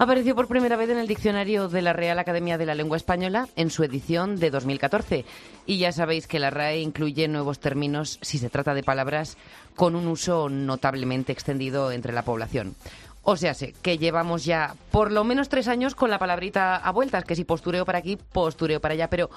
Apareció 0.00 0.34
por 0.34 0.48
primera 0.48 0.76
vez 0.76 0.88
en 0.88 0.96
el 0.96 1.06
diccionario 1.06 1.68
de 1.68 1.82
la 1.82 1.92
Real 1.92 2.18
Academia 2.18 2.56
de 2.56 2.64
la 2.64 2.74
Lengua 2.74 2.96
Española 2.96 3.48
en 3.54 3.68
su 3.68 3.84
edición 3.84 4.36
de 4.36 4.48
2014. 4.50 5.26
Y 5.66 5.76
ya 5.76 5.92
sabéis 5.92 6.26
que 6.26 6.38
la 6.38 6.48
RAE 6.48 6.80
incluye 6.80 7.28
nuevos 7.28 7.60
términos 7.60 8.18
si 8.22 8.38
se 8.38 8.48
trata 8.48 8.72
de 8.72 8.82
palabras 8.82 9.36
con 9.76 9.94
un 9.94 10.06
uso 10.06 10.48
notablemente 10.48 11.32
extendido 11.32 11.92
entre 11.92 12.14
la 12.14 12.22
población. 12.22 12.76
O 13.24 13.36
sea, 13.36 13.52
sé 13.52 13.74
que 13.82 13.98
llevamos 13.98 14.46
ya 14.46 14.74
por 14.90 15.12
lo 15.12 15.22
menos 15.22 15.50
tres 15.50 15.68
años 15.68 15.94
con 15.94 16.08
la 16.08 16.18
palabrita 16.18 16.76
a 16.76 16.90
vueltas, 16.92 17.24
que 17.24 17.36
si 17.36 17.44
postureo 17.44 17.84
para 17.84 17.98
aquí, 17.98 18.16
postureo 18.16 18.80
para 18.80 18.94
allá. 18.94 19.10
Pero, 19.10 19.28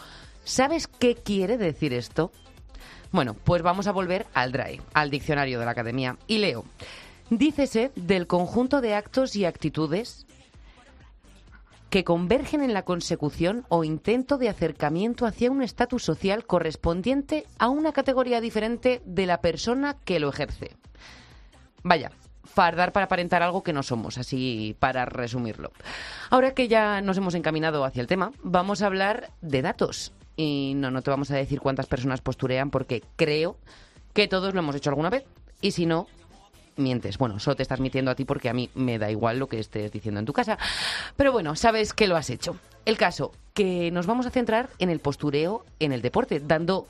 ¿sabes 0.45 0.88
qué 0.88 1.15
quiere 1.15 1.58
decir 1.58 1.93
esto? 1.93 2.32
Bueno, 3.12 3.34
pues 3.34 3.63
vamos 3.63 3.88
a 3.88 3.91
volver 3.91 4.28
al 4.34 4.54
DRAE, 4.54 4.80
al 4.93 5.12
diccionario 5.12 5.60
de 5.60 5.65
la 5.65 5.71
Academia, 5.71 6.15
y 6.26 6.38
leo. 6.38 6.63
Dícese 7.30 7.91
del 7.97 8.28
conjunto 8.28 8.80
de 8.80 8.95
actos 8.95 9.36
y 9.36 9.43
actitudes 9.43 10.26
que 11.93 12.03
convergen 12.03 12.63
en 12.63 12.73
la 12.73 12.86
consecución 12.86 13.67
o 13.69 13.84
intento 13.84 14.39
de 14.39 14.49
acercamiento 14.49 15.27
hacia 15.27 15.51
un 15.51 15.62
estatus 15.62 16.03
social 16.03 16.43
correspondiente 16.43 17.45
a 17.60 17.69
una 17.69 17.91
categoría 17.91 18.41
diferente 18.41 19.03
de 19.06 19.27
la 19.27 19.41
persona 19.41 19.95
que 20.03 20.19
lo 20.19 20.29
ejerce. 20.29 20.75
Vaya, 21.84 22.10
fardar 22.45 22.93
para 22.93 23.06
aparentar 23.06 23.43
algo 23.43 23.62
que 23.62 23.73
no 23.73 23.84
somos, 23.84 24.17
así 24.17 24.75
para 24.79 25.06
resumirlo. 25.06 25.71
Ahora 26.32 26.56
que 26.56 26.67
ya 26.67 26.99
nos 27.01 27.17
hemos 27.17 27.36
encaminado 27.36 27.86
hacia 27.86 28.01
el 28.01 28.08
tema, 28.08 28.32
vamos 28.41 28.82
a 28.82 28.88
hablar 28.88 29.29
de 29.41 29.62
datos. 29.62 30.13
Y 30.36 30.73
no, 30.75 30.89
no 30.89 31.03
te 31.03 31.12
vamos 31.12 31.29
a 31.29 31.36
decir 31.36 31.60
cuántas 31.60 31.86
personas 31.86 32.21
posturean 32.21 32.71
porque 32.71 33.03
creo 33.17 33.56
que 34.13 34.27
todos 34.27 34.56
lo 34.56 34.62
hemos 34.62 34.75
hecho 34.75 34.89
alguna 34.89 35.12
vez. 35.12 35.25
Y 35.62 35.73
si 35.73 35.86
no, 35.86 36.08
mientes. 36.75 37.17
Bueno, 37.17 37.39
solo 37.39 37.55
te 37.55 37.63
estás 37.63 37.79
mintiendo 37.79 38.12
a 38.12 38.15
ti 38.15 38.25
porque 38.25 38.49
a 38.49 38.53
mí 38.53 38.69
me 38.75 38.97
da 38.97 39.12
igual 39.12 39.39
lo 39.39 39.47
que 39.47 39.59
estés 39.59 39.91
diciendo 39.91 40.19
en 40.19 40.25
tu 40.25 40.33
casa. 40.33 40.57
Pero 41.15 41.31
bueno, 41.31 41.55
sabes 41.55 41.93
que 41.93 42.07
lo 42.07 42.15
has 42.15 42.29
hecho. 42.29 42.57
El 42.86 42.97
caso, 42.97 43.31
que 43.53 43.91
nos 43.91 44.07
vamos 44.07 44.25
a 44.25 44.31
centrar 44.31 44.69
en 44.79 44.89
el 44.89 44.99
postureo 44.99 45.65
en 45.79 45.93
el 45.93 46.01
deporte, 46.01 46.41
dado 46.41 46.88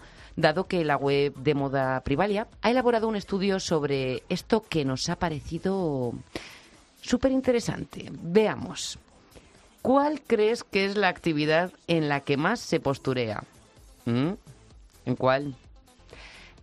que 0.68 0.84
la 0.84 0.98
web 0.98 1.36
de 1.36 1.54
moda 1.54 2.02
Privalia 2.02 2.48
ha 2.62 2.72
elaborado 2.72 3.08
un 3.08 3.16
estudio 3.16 3.60
sobre 3.60 4.24
esto 4.30 4.64
que 4.68 4.86
nos 4.86 5.10
ha 5.10 5.18
parecido 5.18 6.14
súper 7.02 7.32
interesante. 7.32 8.10
Veamos. 8.12 8.98
¿Cuál 9.82 10.22
crees 10.22 10.64
que 10.64 10.86
es 10.86 10.96
la 10.96 11.10
actividad 11.10 11.72
en 11.88 12.08
la 12.08 12.22
que 12.22 12.38
más 12.38 12.62
se 12.62 12.80
posturea? 12.80 13.44
¿Mm? 14.06 14.32
¿En 15.06 15.16
cuál? 15.18 15.56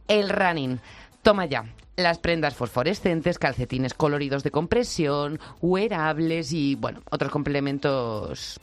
El 0.08 0.30
running. 0.30 0.80
Toma 1.22 1.44
ya. 1.44 1.66
Las 1.96 2.18
prendas 2.18 2.54
fosforescentes, 2.54 3.38
calcetines 3.38 3.94
coloridos 3.94 4.42
de 4.42 4.50
compresión, 4.50 5.38
wearables 5.60 6.52
y, 6.52 6.74
bueno, 6.74 7.02
otros 7.10 7.30
complementos 7.30 8.60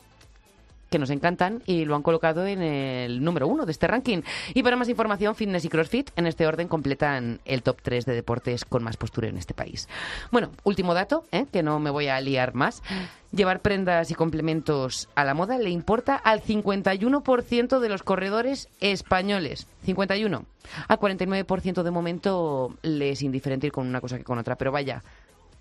que 0.90 0.98
nos 0.98 1.10
encantan 1.10 1.62
y 1.66 1.84
lo 1.84 1.94
han 1.94 2.02
colocado 2.02 2.46
en 2.46 2.62
el 2.62 3.22
número 3.22 3.46
uno 3.46 3.66
de 3.66 3.72
este 3.72 3.86
ranking. 3.86 4.22
Y 4.54 4.62
para 4.62 4.76
más 4.76 4.88
información, 4.88 5.34
Fitness 5.34 5.64
y 5.64 5.68
CrossFit 5.68 6.10
en 6.16 6.26
este 6.26 6.46
orden 6.46 6.68
completan 6.68 7.40
el 7.44 7.62
top 7.62 7.78
3 7.82 8.06
de 8.06 8.14
deportes 8.14 8.64
con 8.64 8.82
más 8.82 8.96
postura 8.96 9.28
en 9.28 9.36
este 9.36 9.54
país. 9.54 9.88
Bueno, 10.30 10.50
último 10.64 10.94
dato, 10.94 11.24
¿eh? 11.32 11.46
que 11.52 11.62
no 11.62 11.78
me 11.78 11.90
voy 11.90 12.08
a 12.08 12.20
liar 12.20 12.54
más. 12.54 12.82
Llevar 13.30 13.60
prendas 13.60 14.10
y 14.10 14.14
complementos 14.14 15.08
a 15.14 15.24
la 15.24 15.34
moda 15.34 15.58
le 15.58 15.68
importa 15.68 16.16
al 16.16 16.42
51% 16.42 17.78
de 17.78 17.88
los 17.88 18.02
corredores 18.02 18.68
españoles. 18.80 19.66
51. 19.84 20.44
Al 20.88 20.98
49% 20.98 21.82
de 21.82 21.90
momento 21.90 22.76
les 22.82 23.18
es 23.18 23.22
indiferente 23.22 23.66
ir 23.66 23.72
con 23.72 23.86
una 23.86 24.00
cosa 24.00 24.16
que 24.16 24.24
con 24.24 24.38
otra. 24.38 24.56
Pero 24.56 24.72
vaya, 24.72 25.02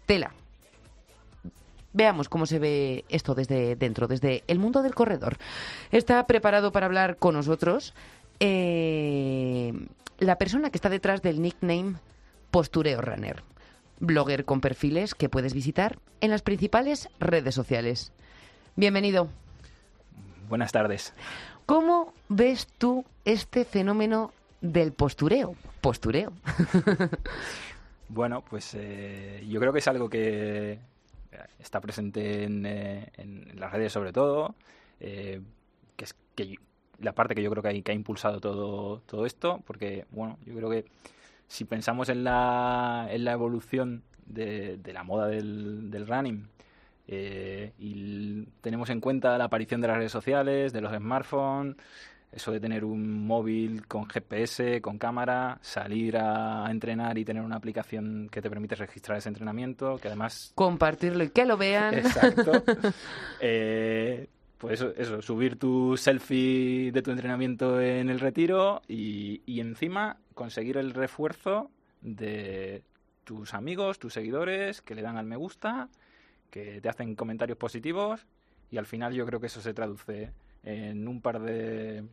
tela. 0.06 0.32
Veamos 1.98 2.30
cómo 2.30 2.46
se 2.46 2.60
ve 2.60 3.06
esto 3.10 3.34
desde 3.34 3.76
dentro, 3.76 4.08
desde 4.08 4.44
el 4.46 4.60
mundo 4.60 4.84
del 4.84 4.94
corredor. 4.94 5.38
Está 5.92 6.28
preparado 6.28 6.72
para 6.72 6.86
hablar 6.86 7.18
con 7.18 7.34
nosotros 7.34 7.96
eh, 8.40 9.74
la 10.20 10.38
persona 10.38 10.70
que 10.70 10.78
está 10.78 10.90
detrás 10.90 11.24
del 11.24 11.42
nickname 11.42 11.96
Postureo 12.52 13.02
Runner, 13.02 13.42
blogger 14.00 14.46
con 14.46 14.62
perfiles 14.62 15.16
que 15.16 15.28
puedes 15.28 15.56
visitar 15.56 15.98
en 16.22 16.30
las 16.30 16.44
principales 16.44 17.10
redes 17.20 17.56
sociales. 17.56 18.12
Bienvenido. 18.76 19.28
Buenas 20.50 20.72
tardes. 20.72 21.16
¿Cómo 21.66 22.14
ves 22.30 22.68
tú 22.78 23.06
este 23.26 23.66
fenómeno 23.66 24.32
del 24.62 24.92
postureo? 24.94 25.56
Postureo. 25.82 26.32
bueno, 28.10 28.44
pues 28.48 28.76
eh, 28.76 29.44
yo 29.50 29.60
creo 29.60 29.74
que 29.74 29.80
es 29.80 29.88
algo 29.88 30.12
que 30.12 30.78
está 31.60 31.82
presente 31.82 32.44
en, 32.44 32.66
eh, 32.66 33.12
las 33.56 33.72
redes 33.72 33.92
sobre 33.92 34.14
todo, 34.14 34.56
eh, 35.00 35.42
que 35.96 36.06
es 36.06 36.16
que 36.36 36.56
la 37.00 37.14
parte 37.14 37.36
que 37.36 37.44
yo 37.44 37.52
creo 37.52 37.64
que, 37.64 37.84
que 37.84 37.92
ha 37.92 37.96
impulsado 37.96 38.40
todo, 38.40 39.02
todo 39.02 39.26
esto, 39.26 39.62
porque, 39.66 40.06
bueno, 40.12 40.38
yo 40.46 40.56
creo 40.56 40.70
que 40.70 40.86
si 41.48 41.66
pensamos 41.66 42.10
en 42.10 42.24
la, 42.24 43.08
en 43.10 43.24
la 43.24 43.32
evolución 43.32 44.04
de, 44.26 44.80
la 44.94 45.04
moda 45.04 45.28
del, 45.28 45.90
del 45.92 46.08
running, 46.08 46.48
eh, 47.08 47.72
y 47.80 48.44
tenemos 48.62 48.90
en 48.90 49.00
cuenta 49.00 49.38
la 49.38 49.46
aparición 49.46 49.80
de 49.82 49.88
las 49.88 49.98
redes 49.98 50.12
sociales, 50.12 50.74
de 50.74 50.82
los 50.82 50.94
smartphones, 50.94 51.78
eso 52.38 52.52
de 52.52 52.60
tener 52.60 52.86
un 52.86 53.26
móvil 53.26 53.88
con 53.88 54.06
GPS, 54.06 54.80
con 54.80 55.00
cámara, 55.00 55.58
salir 55.62 56.18
a 56.18 56.70
entrenar 56.70 57.18
y 57.18 57.26
tener 57.26 57.42
una 57.42 57.56
aplicación 57.56 58.30
que 58.32 58.42
te 58.42 58.50
permite 58.50 58.76
registrar 58.76 59.18
ese 59.18 59.30
entrenamiento, 59.30 59.98
que 59.98 60.08
además... 60.08 60.52
Compartirlo 60.54 61.24
y 61.24 61.30
que 61.30 61.46
lo 61.46 61.58
vean. 61.58 61.96
Exacto. 61.96 62.64
eh, 63.42 64.28
pues 64.60 64.82
eso, 64.82 65.22
subir 65.22 65.58
tu 65.58 65.98
selfie 65.98 66.92
de 66.92 67.02
tu 67.02 67.10
entrenamiento 67.10 67.82
en 67.82 68.10
el 68.10 68.20
retiro 68.20 68.84
y, 68.88 69.42
y 69.48 69.60
encima 69.60 70.18
conseguir 70.36 70.78
el 70.78 70.94
refuerzo 70.94 71.72
de 72.02 72.84
tus 73.24 73.56
amigos, 73.56 73.98
tus 73.98 74.14
seguidores, 74.14 74.84
que 74.84 74.94
le 74.94 75.02
dan 75.02 75.18
al 75.18 75.26
me 75.26 75.38
gusta, 75.38 75.90
que 76.52 76.82
te 76.82 76.90
hacen 76.90 77.16
comentarios 77.16 77.58
positivos 77.58 78.28
y 78.70 78.78
al 78.78 78.86
final 78.86 79.14
yo 79.14 79.26
creo 79.26 79.40
que 79.40 79.48
eso 79.48 79.60
se 79.60 79.74
traduce 79.74 80.32
en 80.64 81.08
un 81.08 81.22
par 81.22 81.42
de, 81.42 82.04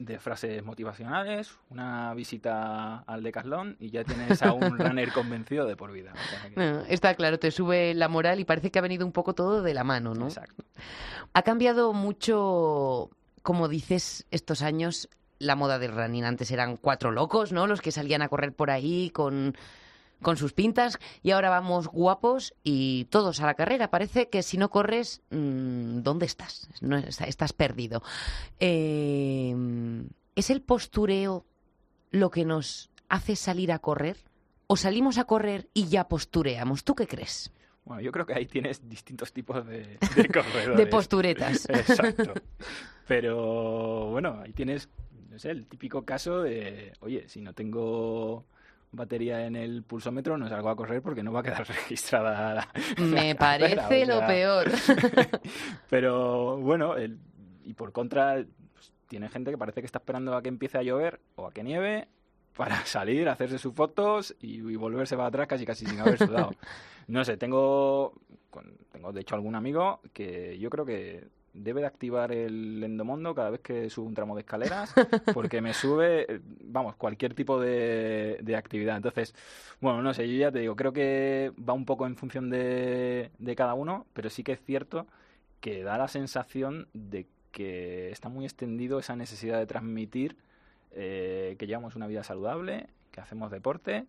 de 0.00 0.18
frases 0.18 0.64
motivacionales, 0.64 1.58
una 1.68 2.14
visita 2.14 3.00
al 3.00 3.22
Decathlon 3.22 3.76
y 3.78 3.90
ya 3.90 4.02
tienes 4.02 4.42
a 4.42 4.52
un 4.52 4.62
runner 4.78 5.12
convencido 5.12 5.66
de 5.66 5.76
por 5.76 5.92
vida. 5.92 6.14
está 6.88 7.14
claro, 7.14 7.38
te 7.38 7.50
sube 7.50 7.94
la 7.94 8.08
moral 8.08 8.40
y 8.40 8.44
parece 8.44 8.70
que 8.70 8.78
ha 8.78 8.82
venido 8.82 9.04
un 9.04 9.12
poco 9.12 9.34
todo 9.34 9.62
de 9.62 9.74
la 9.74 9.84
mano, 9.84 10.14
¿no? 10.14 10.26
Exacto. 10.26 10.64
Ha 11.34 11.42
cambiado 11.42 11.92
mucho, 11.92 13.10
como 13.42 13.68
dices, 13.68 14.26
estos 14.30 14.62
años 14.62 15.10
la 15.38 15.54
moda 15.54 15.78
del 15.78 15.92
running. 15.92 16.24
Antes 16.24 16.50
eran 16.50 16.78
cuatro 16.78 17.10
locos, 17.10 17.52
¿no? 17.52 17.66
Los 17.66 17.82
que 17.82 17.92
salían 17.92 18.22
a 18.22 18.28
correr 18.28 18.54
por 18.54 18.70
ahí 18.70 19.10
con 19.10 19.54
con 20.22 20.36
sus 20.36 20.52
pintas 20.52 20.98
y 21.22 21.30
ahora 21.30 21.50
vamos 21.50 21.88
guapos 21.88 22.54
y 22.62 23.06
todos 23.06 23.40
a 23.40 23.46
la 23.46 23.54
carrera. 23.54 23.90
Parece 23.90 24.28
que 24.28 24.42
si 24.42 24.58
no 24.58 24.70
corres, 24.70 25.22
mm, 25.30 26.02
¿dónde 26.02 26.26
estás? 26.26 26.68
No, 26.80 26.96
estás 26.96 27.52
perdido. 27.52 28.02
Eh, 28.58 29.54
¿Es 30.34 30.50
el 30.50 30.62
postureo 30.62 31.44
lo 32.10 32.30
que 32.30 32.44
nos 32.44 32.90
hace 33.08 33.36
salir 33.36 33.72
a 33.72 33.78
correr? 33.78 34.16
¿O 34.66 34.76
salimos 34.76 35.18
a 35.18 35.24
correr 35.24 35.68
y 35.74 35.88
ya 35.88 36.08
postureamos? 36.08 36.84
¿Tú 36.84 36.94
qué 36.94 37.06
crees? 37.06 37.52
Bueno, 37.84 38.02
yo 38.02 38.12
creo 38.12 38.24
que 38.24 38.34
ahí 38.34 38.46
tienes 38.46 38.88
distintos 38.88 39.32
tipos 39.32 39.66
de, 39.66 39.98
de 40.16 40.28
corredores. 40.28 40.76
de 40.76 40.86
posturetas. 40.86 41.68
Exacto. 41.68 42.34
Pero 43.08 44.10
bueno, 44.10 44.40
ahí 44.44 44.52
tienes, 44.52 44.88
no 45.28 45.38
sé, 45.38 45.50
el 45.50 45.66
típico 45.66 46.04
caso 46.04 46.42
de, 46.42 46.92
oye, 47.00 47.28
si 47.28 47.40
no 47.40 47.52
tengo 47.52 48.46
batería 48.92 49.46
en 49.46 49.56
el 49.56 49.82
pulsómetro, 49.82 50.36
no 50.36 50.48
salgo 50.48 50.68
a 50.68 50.76
correr 50.76 51.02
porque 51.02 51.22
no 51.22 51.32
va 51.32 51.40
a 51.40 51.42
quedar 51.42 51.66
registrada 51.68 52.54
la, 52.54 52.68
Me 52.98 53.34
parece 53.34 54.06
lo 54.06 54.26
peor. 54.26 54.70
Pero 55.90 56.56
bueno, 56.58 56.94
y 57.64 57.74
por 57.74 57.92
contra, 57.92 58.44
pues, 58.74 58.92
tiene 59.08 59.28
gente 59.28 59.50
que 59.50 59.58
parece 59.58 59.80
que 59.80 59.86
está 59.86 59.98
esperando 59.98 60.34
a 60.34 60.42
que 60.42 60.48
empiece 60.48 60.78
a 60.78 60.82
llover 60.82 61.20
o 61.36 61.46
a 61.46 61.52
que 61.52 61.62
nieve 61.62 62.08
para 62.56 62.76
salir, 62.84 63.28
hacerse 63.28 63.58
sus 63.58 63.74
fotos 63.74 64.34
y, 64.40 64.56
y 64.56 64.76
volverse 64.76 65.16
para 65.16 65.28
atrás 65.28 65.46
casi 65.46 65.64
casi 65.64 65.86
sin 65.86 66.00
haber 66.00 66.18
sudado. 66.18 66.50
No 67.06 67.24
sé, 67.24 67.36
tengo, 67.36 68.14
tengo 68.92 69.12
de 69.12 69.20
hecho 69.20 69.34
algún 69.34 69.54
amigo 69.54 70.00
que 70.12 70.58
yo 70.58 70.70
creo 70.70 70.84
que 70.84 71.28
debe 71.52 71.80
de 71.80 71.86
activar 71.86 72.32
el 72.32 72.82
endomondo 72.82 73.34
cada 73.34 73.50
vez 73.50 73.60
que 73.60 73.90
subo 73.90 74.06
un 74.06 74.14
tramo 74.14 74.34
de 74.34 74.40
escaleras, 74.40 74.94
porque 75.34 75.60
me 75.60 75.74
sube, 75.74 76.26
eh, 76.32 76.40
vamos, 76.64 76.96
cualquier 76.96 77.34
tipo 77.34 77.60
de, 77.60 78.38
de, 78.40 78.56
actividad. 78.56 78.96
Entonces, 78.96 79.34
bueno, 79.80 80.02
no 80.02 80.14
sé, 80.14 80.28
yo 80.28 80.38
ya 80.38 80.52
te 80.52 80.60
digo, 80.60 80.76
creo 80.76 80.92
que 80.92 81.52
va 81.56 81.72
un 81.72 81.84
poco 81.84 82.06
en 82.06 82.16
función 82.16 82.50
de, 82.50 83.30
de 83.38 83.56
cada 83.56 83.74
uno, 83.74 84.06
pero 84.12 84.30
sí 84.30 84.42
que 84.42 84.52
es 84.52 84.60
cierto 84.60 85.06
que 85.60 85.82
da 85.82 85.98
la 85.98 86.08
sensación 86.08 86.88
de 86.94 87.26
que 87.52 88.10
está 88.10 88.28
muy 88.28 88.44
extendido 88.44 88.98
esa 88.98 89.16
necesidad 89.16 89.58
de 89.58 89.66
transmitir 89.66 90.36
eh, 90.92 91.56
que 91.58 91.66
llevamos 91.66 91.96
una 91.96 92.06
vida 92.06 92.24
saludable, 92.24 92.88
que 93.10 93.20
hacemos 93.20 93.50
deporte 93.50 94.06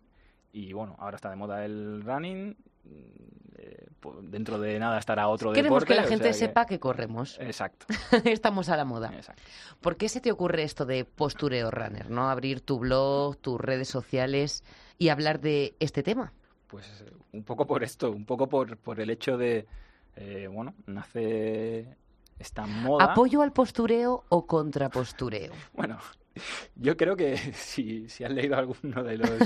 y 0.52 0.72
bueno, 0.72 0.96
ahora 0.98 1.16
está 1.16 1.30
de 1.30 1.36
moda 1.36 1.64
el 1.64 2.02
running 2.04 2.56
eh, 2.84 3.86
dentro 4.22 4.58
de 4.58 4.78
nada 4.78 4.98
estará 4.98 5.28
otro 5.28 5.52
Queremos 5.52 5.84
que 5.84 5.94
la 5.94 6.04
gente 6.04 6.32
sepa 6.32 6.66
que... 6.66 6.78
corremos. 6.80 7.38
Exacto. 7.40 7.86
Estamos 8.24 8.68
a 8.68 8.76
la 8.76 8.84
moda. 8.84 9.12
¿Por 9.80 9.96
qué 9.96 10.08
se 10.08 10.20
te 10.20 10.32
ocurre 10.32 10.62
esto 10.62 10.84
de 10.84 11.04
postureo 11.04 11.70
runner, 11.70 12.10
no? 12.10 12.28
Abrir 12.28 12.60
tu 12.60 12.78
blog, 12.78 13.36
tus 13.38 13.60
redes 13.60 13.88
sociales 13.88 14.64
y 14.98 15.08
hablar 15.08 15.40
de 15.40 15.74
este 15.80 16.02
tema. 16.02 16.32
Pues 16.66 17.02
eh, 17.02 17.12
un 17.32 17.44
poco 17.44 17.66
por 17.66 17.82
esto, 17.82 18.10
un 18.10 18.24
poco 18.24 18.48
por, 18.48 18.76
por 18.78 19.00
el 19.00 19.10
hecho 19.10 19.36
de, 19.36 19.66
eh, 20.16 20.48
bueno, 20.50 20.74
nace 20.86 21.96
esta 22.38 22.66
moda. 22.66 23.04
¿Apoyo 23.04 23.42
al 23.42 23.52
postureo 23.52 24.24
o 24.28 24.46
contrapostureo? 24.46 25.52
bueno, 25.74 25.98
yo 26.76 26.96
creo 26.96 27.16
que 27.16 27.36
si, 27.54 28.08
si 28.08 28.24
has 28.24 28.32
leído 28.32 28.56
alguno 28.56 29.02
de 29.02 29.18
los, 29.18 29.38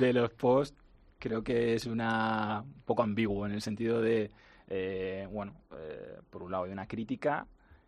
de 0.00 0.12
los 0.12 0.30
posts, 0.32 0.81
creo 1.22 1.44
que 1.44 1.74
es 1.74 1.86
una 1.86 2.64
un 2.66 2.82
poco 2.82 3.04
ambiguo 3.04 3.46
en 3.46 3.52
el 3.52 3.62
sentido 3.62 4.02
de, 4.02 4.32
eh, 4.68 5.28
bueno, 5.30 5.54
eh, 5.70 6.18
por 6.30 6.42
un 6.42 6.50
lado 6.50 6.64
hay 6.64 6.72
una 6.72 6.88
crítica 6.88 7.46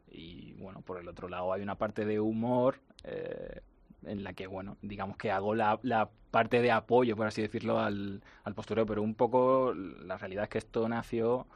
y, 0.09 0.53
bueno, 0.55 0.83
por 0.83 1.01
el 1.01 1.09
otro 1.09 1.29
lado 1.29 1.53
hay 1.53 1.61
una 1.61 1.75
parte 1.75 2.05
de 2.05 2.21
humor 2.21 2.79
eh, 3.03 3.61
en 4.05 4.23
la 4.23 4.35
que, 4.35 4.47
bueno, 4.47 4.77
digamos 4.83 5.17
que 5.17 5.33
hago 5.33 5.57
la, 5.57 5.81
la 5.83 6.11
parte 6.31 6.63
de 6.63 6.71
apoyo, 6.71 7.17
por 7.17 7.27
así 7.27 7.43
decirlo, 7.43 7.81
al, 7.81 8.23
al 8.45 8.55
postureo, 8.55 8.87
pero 8.87 9.03
un 9.03 9.17
poco 9.17 9.75
la 9.75 10.17
realidad 10.17 10.45
es 10.45 10.51
que 10.51 10.59
esto 10.59 10.89
nació 10.89 11.49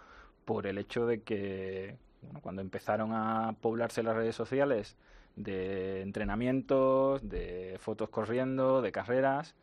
por 0.44 0.66
el 0.66 0.78
hecho 0.78 1.06
de 1.06 1.22
que, 1.22 1.96
bueno, 2.22 2.40
cuando 2.40 2.60
empezaron 2.60 3.12
a 3.12 3.54
poblarse 3.60 4.02
las 4.02 4.16
redes 4.16 4.34
sociales 4.34 4.96
de 5.36 6.02
entrenamientos, 6.02 7.28
de 7.28 7.76
fotos 7.78 8.08
corriendo, 8.08 8.82
de 8.82 8.90
carreras, 8.90 9.54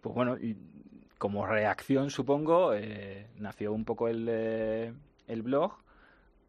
pues 0.00 0.14
bueno, 0.16 0.36
como 1.18 1.46
reacción, 1.46 2.10
supongo, 2.10 2.74
eh, 2.74 3.26
nació 3.38 3.72
un 3.72 3.84
poco 3.84 4.08
el, 4.08 4.26
eh, 4.28 4.92
el 5.26 5.42
blog 5.42 5.72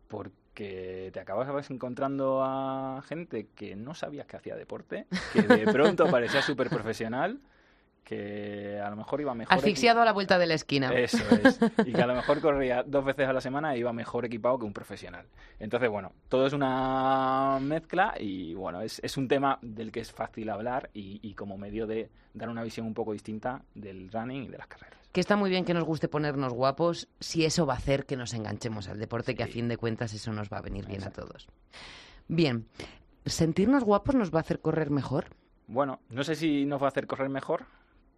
porque 0.07 1.09
te 1.13 1.19
acabas 1.19 1.69
encontrando 1.71 2.41
a 2.43 3.01
gente 3.07 3.47
que 3.55 3.75
no 3.75 3.93
sabías 3.93 4.27
que 4.27 4.37
hacía 4.37 4.55
deporte, 4.55 5.07
que 5.33 5.41
de 5.41 5.71
pronto 5.71 6.07
parecía 6.11 6.41
súper 6.41 6.69
profesional 6.69 7.39
que 8.05 8.79
a 8.79 8.89
lo 8.89 8.95
mejor 8.95 9.19
iba 9.19 9.33
mejor. 9.33 9.53
Asfixiado 9.53 10.01
a 10.01 10.05
la 10.05 10.13
vuelta 10.13 10.37
de 10.37 10.45
la 10.45 10.53
esquina. 10.53 10.93
Eso 10.93 11.17
es. 11.43 11.59
Y 11.85 11.91
que 11.91 12.01
a 12.01 12.05
lo 12.05 12.15
mejor 12.15 12.39
corría 12.39 12.83
dos 12.83 13.03
veces 13.03 13.27
a 13.27 13.33
la 13.33 13.41
semana 13.41 13.73
e 13.73 13.79
iba 13.79 13.91
mejor 13.91 14.25
equipado 14.25 14.59
que 14.59 14.65
un 14.65 14.73
profesional. 14.73 15.25
Entonces, 15.59 15.89
bueno, 15.89 16.13
todo 16.29 16.45
es 16.45 16.53
una 16.53 17.57
mezcla 17.59 18.13
y 18.19 18.53
bueno, 18.53 18.81
es, 18.81 18.99
es 19.03 19.17
un 19.17 19.27
tema 19.27 19.57
del 19.61 19.91
que 19.91 20.01
es 20.01 20.11
fácil 20.11 20.49
hablar 20.51 20.91
y, 20.93 21.19
y, 21.23 21.33
como 21.33 21.57
medio 21.57 21.87
de 21.87 22.09
dar 22.33 22.49
una 22.49 22.63
visión 22.63 22.85
un 22.85 22.93
poco 22.93 23.11
distinta 23.11 23.63
del 23.73 24.11
running 24.11 24.43
y 24.43 24.47
de 24.49 24.57
las 24.59 24.67
carreras. 24.67 24.99
Que 25.11 25.19
está 25.19 25.35
muy 25.35 25.49
bien 25.49 25.65
que 25.65 25.73
nos 25.73 25.83
guste 25.83 26.07
ponernos 26.07 26.53
guapos 26.53 27.07
si 27.19 27.43
eso 27.43 27.65
va 27.65 27.73
a 27.73 27.77
hacer 27.77 28.05
que 28.05 28.15
nos 28.15 28.33
enganchemos 28.33 28.87
al 28.87 28.99
deporte, 28.99 29.31
sí. 29.31 29.37
que 29.37 29.43
a 29.43 29.47
fin 29.47 29.67
de 29.67 29.77
cuentas 29.77 30.13
eso 30.13 30.31
nos 30.31 30.49
va 30.49 30.59
a 30.59 30.61
venir 30.61 30.85
bien 30.85 30.99
Exacto. 30.99 31.23
a 31.23 31.25
todos. 31.25 31.47
Bien, 32.27 32.67
¿sentirnos 33.25 33.83
guapos 33.83 34.13
nos 34.13 34.31
va 34.31 34.39
a 34.39 34.41
hacer 34.41 34.59
correr 34.59 34.91
mejor? 34.91 35.25
Bueno, 35.67 35.99
no 36.09 36.23
sé 36.23 36.35
si 36.35 36.65
nos 36.65 36.81
va 36.81 36.87
a 36.87 36.89
hacer 36.89 37.07
correr 37.07 37.29
mejor, 37.29 37.65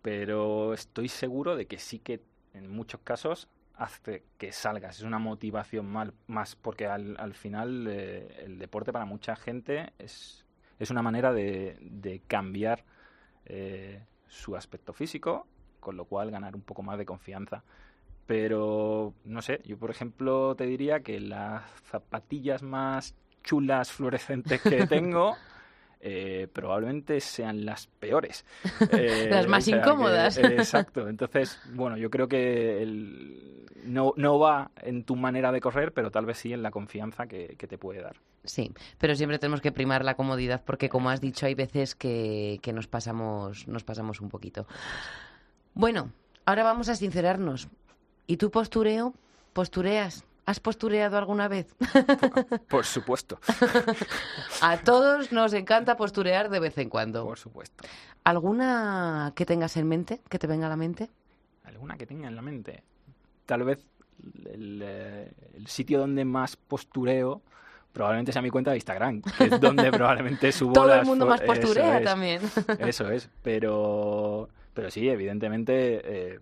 pero 0.08 0.74
estoy 0.74 1.10
seguro 1.10 1.58
de 1.58 1.66
que 1.66 1.78
sí 1.78 1.99
que 1.99 2.22
en 2.53 2.70
muchos 2.70 3.01
casos 3.01 3.49
hace 3.76 4.24
que 4.38 4.53
salgas. 4.53 4.99
Es 4.99 5.03
una 5.03 5.20
motivación 5.20 5.86
mal, 5.86 6.14
más 6.28 6.55
porque 6.55 6.86
al, 6.88 7.18
al 7.20 7.34
final 7.34 7.86
eh, 7.89 8.45
el 8.45 8.58
deporte 8.58 8.93
para 8.93 9.03
mucha 9.03 9.36
gente 9.36 9.91
es, 9.99 10.45
es 10.80 10.91
una 10.91 11.01
manera 11.01 11.34
de, 11.34 11.78
de 11.82 12.22
cambiar 12.26 12.86
eh, 13.47 14.01
su 14.30 14.55
aspecto 14.55 14.93
físico, 14.93 15.45
con 15.82 15.97
lo 15.97 16.05
cual 16.05 16.32
ganar 16.32 16.55
un 16.55 16.62
poco 16.62 16.84
más 16.84 16.97
de 16.97 17.05
confianza. 17.05 17.66
Pero, 18.26 19.14
no 19.26 19.41
sé, 19.41 19.60
yo 19.66 19.78
por 19.78 19.91
ejemplo 19.91 20.55
te 20.55 20.66
diría 20.68 21.01
que 21.01 21.20
las 21.20 21.70
zapatillas 21.91 22.64
más 22.64 23.14
chulas, 23.43 23.91
fluorescentes 23.91 24.62
que 24.62 24.88
tengo 24.88 25.36
eh, 26.00 26.48
probablemente 26.52 27.20
sean 27.20 27.66
las 27.66 27.88
peores. 27.88 28.45
Eh, 28.91 29.28
las 29.30 29.48
más 29.48 29.64
o 29.64 29.72
sea 29.72 29.78
incómodas. 29.78 30.38
Que, 30.38 30.48
eh, 30.48 30.56
exacto. 30.56 31.08
Entonces, 31.08 31.60
bueno, 31.74 31.98
yo 31.98 32.10
creo 32.10 32.28
que 32.28 32.82
el, 32.82 33.66
no, 33.84 34.14
no 34.16 34.39
va 34.39 34.72
en 34.82 35.04
tu 35.04 35.16
manera 35.16 35.52
de 35.52 35.60
correr, 35.60 35.93
pero 35.93 36.12
tal 36.12 36.26
vez 36.26 36.38
sí 36.38 36.54
en 36.54 36.64
la 36.64 36.72
confianza 36.72 37.28
que, 37.28 37.56
que, 37.58 37.68
te 37.68 37.78
puede 37.78 38.02
dar. 38.02 38.18
Sí, 38.43 38.72
pero 38.98 39.16
siempre 39.16 39.39
tenemos 39.39 39.62
que 39.62 39.72
primar 39.72 40.06
la 40.06 40.16
comodidad 40.16 40.64
porque, 40.66 40.89
como 40.89 41.10
has 41.10 41.22
dicho, 41.22 41.45
hay 41.45 41.56
veces 41.56 41.95
que, 41.95 42.60
que 42.62 42.74
nos, 42.74 42.88
pasamos, 42.88 43.68
nos 43.68 43.84
pasamos 43.84 44.22
un 44.22 44.30
poquito. 44.30 44.68
Bueno, 45.74 46.12
ahora 46.45 46.64
vamos 46.64 46.89
a 46.89 46.95
sincerarnos. 46.95 47.68
¿Y 48.26 48.38
tu 48.38 48.52
postureo? 48.52 49.14
¿Postureas? 49.54 50.26
¿Has 50.48 50.62
postureado 50.62 51.18
alguna 51.18 51.50
vez? 51.50 51.76
Por, 51.76 52.60
por 52.70 52.86
supuesto. 52.86 53.38
a 54.62 54.78
todos 54.78 55.34
nos 55.34 55.52
encanta 55.52 55.98
posturear 55.98 56.50
de 56.50 56.62
vez 56.62 56.78
en 56.78 56.89
cuando. 56.89 57.26
Por 57.26 57.38
supuesto. 57.38 57.84
¿Alguna 58.24 59.34
que 59.36 59.45
tengas 59.45 59.76
en 59.76 59.89
mente, 59.89 60.22
que 60.30 60.39
te 60.39 60.48
venga 60.48 60.68
a 60.68 60.70
la 60.70 60.78
mente? 60.78 61.10
¿Alguna 61.66 61.98
que 61.98 62.06
tenga 62.06 62.30
en 62.30 62.38
la 62.38 62.41
mente? 62.41 62.82
Tal 63.45 63.64
vez 63.64 63.86
el, 64.45 64.82
el 64.82 65.68
sitio 65.68 66.00
donde 66.00 66.24
más 66.24 66.56
postureo 66.56 67.41
probablemente 67.91 68.32
sea 68.32 68.41
mi 68.41 68.50
cuenta 68.50 68.72
de 68.72 68.78
Instagram, 68.78 69.22
que 69.24 69.43
es 69.43 69.60
donde 69.60 69.91
probablemente 69.91 70.54
subo 70.54 70.72
Todo 70.72 70.88
las 70.88 71.00
el 71.00 71.08
mundo 71.08 71.26
más 71.26 71.41
posturea 71.41 71.98
eso 71.98 72.06
también. 72.06 72.41
Eso 72.80 73.12
es, 73.12 73.30
pero, 73.41 74.48
pero 74.74 74.89
sí, 74.91 75.10
evidentemente... 75.10 76.02
Eh, 76.36 76.39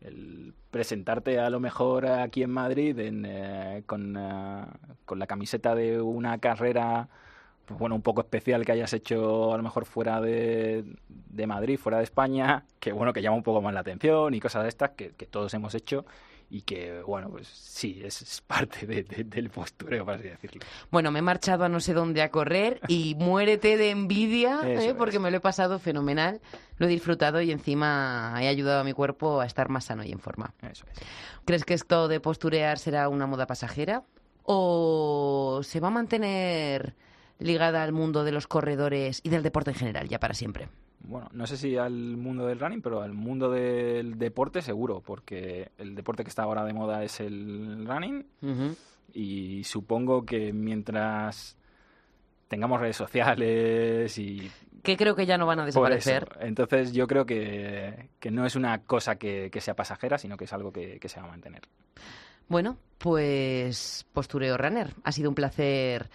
el 0.00 0.54
presentarte 0.70 1.38
a 1.38 1.50
lo 1.50 1.60
mejor 1.60 2.06
aquí 2.06 2.42
en 2.42 2.50
Madrid 2.50 2.98
en, 2.98 3.24
eh, 3.26 3.82
con, 3.86 4.16
uh, 4.16 4.66
con, 5.04 5.18
la 5.18 5.26
camiseta 5.26 5.74
de 5.74 6.00
una 6.00 6.38
carrera 6.38 7.08
pues 7.66 7.78
bueno 7.78 7.94
un 7.94 8.02
poco 8.02 8.20
especial 8.22 8.64
que 8.64 8.72
hayas 8.72 8.92
hecho 8.92 9.52
a 9.52 9.56
lo 9.56 9.62
mejor 9.62 9.84
fuera 9.84 10.20
de, 10.20 10.84
de, 11.08 11.46
Madrid 11.46 11.78
fuera 11.78 11.98
de 11.98 12.04
España 12.04 12.64
que 12.78 12.92
bueno 12.92 13.12
que 13.12 13.22
llama 13.22 13.36
un 13.36 13.42
poco 13.42 13.60
más 13.60 13.74
la 13.74 13.80
atención 13.80 14.32
y 14.34 14.40
cosas 14.40 14.62
de 14.62 14.68
estas 14.70 14.90
que 14.90 15.10
todos 15.30 15.52
hemos 15.54 15.74
hecho 15.74 16.04
y 16.50 16.62
que, 16.62 17.00
bueno, 17.02 17.30
pues 17.30 17.46
sí, 17.46 18.02
es, 18.04 18.22
es 18.22 18.40
parte 18.40 18.84
de, 18.84 19.04
de, 19.04 19.22
del 19.22 19.50
postureo, 19.50 20.04
por 20.04 20.14
así 20.14 20.24
decirlo. 20.24 20.60
Bueno, 20.90 21.12
me 21.12 21.20
he 21.20 21.22
marchado 21.22 21.64
a 21.64 21.68
no 21.68 21.78
sé 21.78 21.94
dónde 21.94 22.22
a 22.22 22.30
correr 22.30 22.80
y 22.88 23.14
muérete 23.14 23.76
de 23.76 23.90
envidia, 23.90 24.60
¿eh? 24.64 24.94
porque 24.98 25.16
es. 25.16 25.22
me 25.22 25.30
lo 25.30 25.36
he 25.36 25.40
pasado 25.40 25.78
fenomenal, 25.78 26.40
lo 26.76 26.86
he 26.86 26.88
disfrutado 26.88 27.40
y 27.40 27.52
encima 27.52 28.34
he 28.40 28.48
ayudado 28.48 28.80
a 28.80 28.84
mi 28.84 28.92
cuerpo 28.92 29.40
a 29.40 29.46
estar 29.46 29.68
más 29.68 29.84
sano 29.84 30.02
y 30.02 30.10
en 30.10 30.18
forma. 30.18 30.52
Eso 30.60 30.84
es. 30.90 30.98
¿Crees 31.44 31.64
que 31.64 31.74
esto 31.74 32.08
de 32.08 32.18
posturear 32.18 32.78
será 32.78 33.08
una 33.08 33.28
moda 33.28 33.46
pasajera 33.46 34.02
o 34.42 35.60
se 35.62 35.78
va 35.78 35.88
a 35.88 35.92
mantener 35.92 36.96
ligada 37.38 37.84
al 37.84 37.92
mundo 37.92 38.24
de 38.24 38.32
los 38.32 38.48
corredores 38.48 39.20
y 39.22 39.28
del 39.28 39.44
deporte 39.44 39.70
en 39.70 39.76
general, 39.76 40.08
ya 40.08 40.18
para 40.18 40.34
siempre? 40.34 40.68
Bueno, 41.00 41.28
no 41.32 41.46
sé 41.46 41.56
si 41.56 41.76
al 41.76 42.16
mundo 42.16 42.46
del 42.46 42.60
running, 42.60 42.82
pero 42.82 43.02
al 43.02 43.12
mundo 43.12 43.50
del 43.50 44.18
deporte 44.18 44.62
seguro, 44.62 45.00
porque 45.00 45.70
el 45.78 45.94
deporte 45.94 46.22
que 46.24 46.28
está 46.28 46.42
ahora 46.42 46.64
de 46.64 46.72
moda 46.72 47.02
es 47.02 47.20
el 47.20 47.86
running 47.86 48.26
uh 48.42 48.46
-huh. 48.46 48.76
y 49.14 49.64
supongo 49.64 50.24
que 50.24 50.52
mientras 50.52 51.56
tengamos 52.48 52.80
redes 52.80 52.96
sociales 52.96 54.18
y... 54.18 54.50
Que 54.82 54.96
creo 54.96 55.14
que 55.14 55.26
ya 55.26 55.38
no 55.38 55.46
van 55.46 55.60
a 55.60 55.66
desaparecer. 55.66 56.38
Entonces 56.40 56.92
yo 56.92 57.06
creo 57.06 57.26
que, 57.26 58.08
que, 58.18 58.30
no 58.30 58.46
es 58.46 58.56
una 58.56 58.82
cosa 58.82 59.16
que, 59.16 59.50
que, 59.50 59.60
sea 59.60 59.76
pasajera, 59.76 60.18
sino 60.18 60.36
que 60.36 60.44
es 60.44 60.52
algo 60.52 60.72
que, 60.72 60.98
que 60.98 61.08
se 61.08 61.20
va 61.20 61.26
a 61.26 61.30
mantener. 61.30 61.62
Bueno, 62.48 62.78
pues 62.98 64.06
postureo 64.12 64.56
runner. 64.56 64.94
Ha 65.04 65.12
sido 65.12 65.28
un 65.28 65.34
placer 65.34 66.10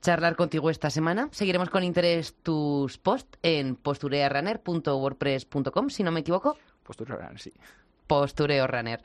charlar 0.00 0.36
contigo 0.36 0.70
esta 0.70 0.88
semana. 0.90 1.28
Seguiremos 1.32 1.68
con 1.70 1.82
interés 1.84 2.34
tus 2.42 2.98
posts 2.98 3.38
en 3.42 3.76
posturearunner.wordpress.com, 3.76 5.90
si 5.90 6.02
no 6.02 6.10
me 6.12 6.20
equivoco. 6.20 6.56
Postureo 6.82 7.16
Runner, 7.16 7.38
sí. 7.38 7.52
Postureo 8.06 8.66
Runner. 8.66 9.02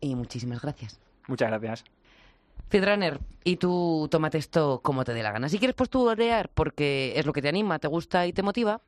Y 0.00 0.14
muchísimas 0.14 0.60
gracias. 0.60 1.00
Muchas 1.28 1.48
gracias. 1.48 1.84
Feedrunner, 2.68 3.20
y 3.44 3.56
tú 3.56 4.08
tómate 4.10 4.38
esto 4.38 4.80
como 4.82 5.04
te 5.04 5.12
dé 5.12 5.22
la 5.22 5.32
gana. 5.32 5.50
Si 5.50 5.58
quieres 5.58 5.76
posturear 5.76 6.48
porque 6.48 7.12
es 7.16 7.26
lo 7.26 7.34
que 7.34 7.42
te 7.42 7.48
anima, 7.48 7.78
te 7.78 7.86
gusta 7.86 8.26
y 8.26 8.32
te 8.32 8.42
motiva, 8.42 8.80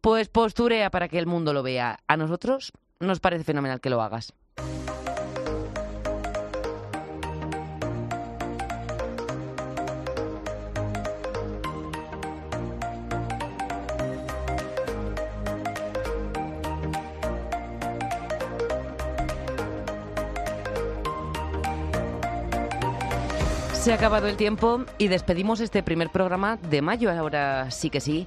pues 0.00 0.28
posturea 0.28 0.90
para 0.90 1.08
que 1.08 1.18
el 1.18 1.26
mundo 1.26 1.52
lo 1.52 1.64
vea. 1.64 1.98
A 2.06 2.16
nosotros 2.16 2.72
nos 3.00 3.18
parece 3.18 3.42
fenomenal 3.44 3.80
que 3.80 3.90
lo 3.90 4.00
hagas. 4.02 4.34
Se 23.88 23.92
ha 23.92 23.96
acabado 23.96 24.28
el 24.28 24.36
tiempo 24.36 24.84
y 24.98 25.08
despedimos 25.08 25.60
este 25.60 25.82
primer 25.82 26.10
programa 26.10 26.58
de 26.58 26.82
mayo. 26.82 27.10
Ahora 27.10 27.70
sí 27.70 27.88
que 27.88 28.00
sí. 28.02 28.26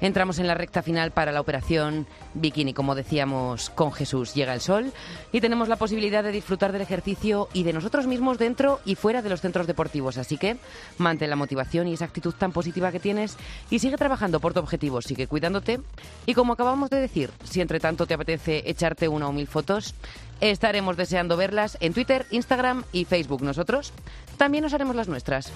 Entramos 0.00 0.38
en 0.38 0.46
la 0.46 0.54
recta 0.54 0.82
final 0.82 1.12
para 1.12 1.32
la 1.32 1.40
operación 1.40 2.06
Bikini. 2.34 2.74
Como 2.74 2.94
decíamos, 2.94 3.70
con 3.70 3.92
Jesús 3.92 4.34
llega 4.34 4.52
el 4.52 4.60
sol 4.60 4.92
y 5.32 5.40
tenemos 5.40 5.68
la 5.68 5.76
posibilidad 5.76 6.22
de 6.24 6.32
disfrutar 6.32 6.72
del 6.72 6.82
ejercicio 6.82 7.48
y 7.52 7.62
de 7.62 7.72
nosotros 7.72 8.06
mismos 8.06 8.38
dentro 8.38 8.80
y 8.84 8.96
fuera 8.96 9.22
de 9.22 9.30
los 9.30 9.40
centros 9.40 9.66
deportivos. 9.66 10.18
Así 10.18 10.36
que 10.36 10.56
mantén 10.98 11.30
la 11.30 11.36
motivación 11.36 11.88
y 11.88 11.94
esa 11.94 12.04
actitud 12.04 12.34
tan 12.34 12.52
positiva 12.52 12.92
que 12.92 13.00
tienes 13.00 13.36
y 13.70 13.78
sigue 13.78 13.96
trabajando 13.96 14.40
por 14.40 14.52
tu 14.52 14.60
objetivo, 14.60 15.00
sigue 15.00 15.26
cuidándote. 15.26 15.80
Y 16.26 16.34
como 16.34 16.52
acabamos 16.52 16.90
de 16.90 17.00
decir, 17.00 17.30
si 17.44 17.60
entre 17.60 17.80
tanto 17.80 18.06
te 18.06 18.14
apetece 18.14 18.62
echarte 18.66 19.08
una 19.08 19.28
o 19.28 19.32
mil 19.32 19.46
fotos, 19.46 19.94
estaremos 20.40 20.96
deseando 20.96 21.36
verlas 21.36 21.78
en 21.80 21.94
Twitter, 21.94 22.26
Instagram 22.30 22.84
y 22.92 23.04
Facebook. 23.04 23.42
Nosotros 23.42 23.92
también 24.36 24.64
nos 24.64 24.74
haremos 24.74 24.96
las 24.96 25.08
nuestras. 25.08 25.52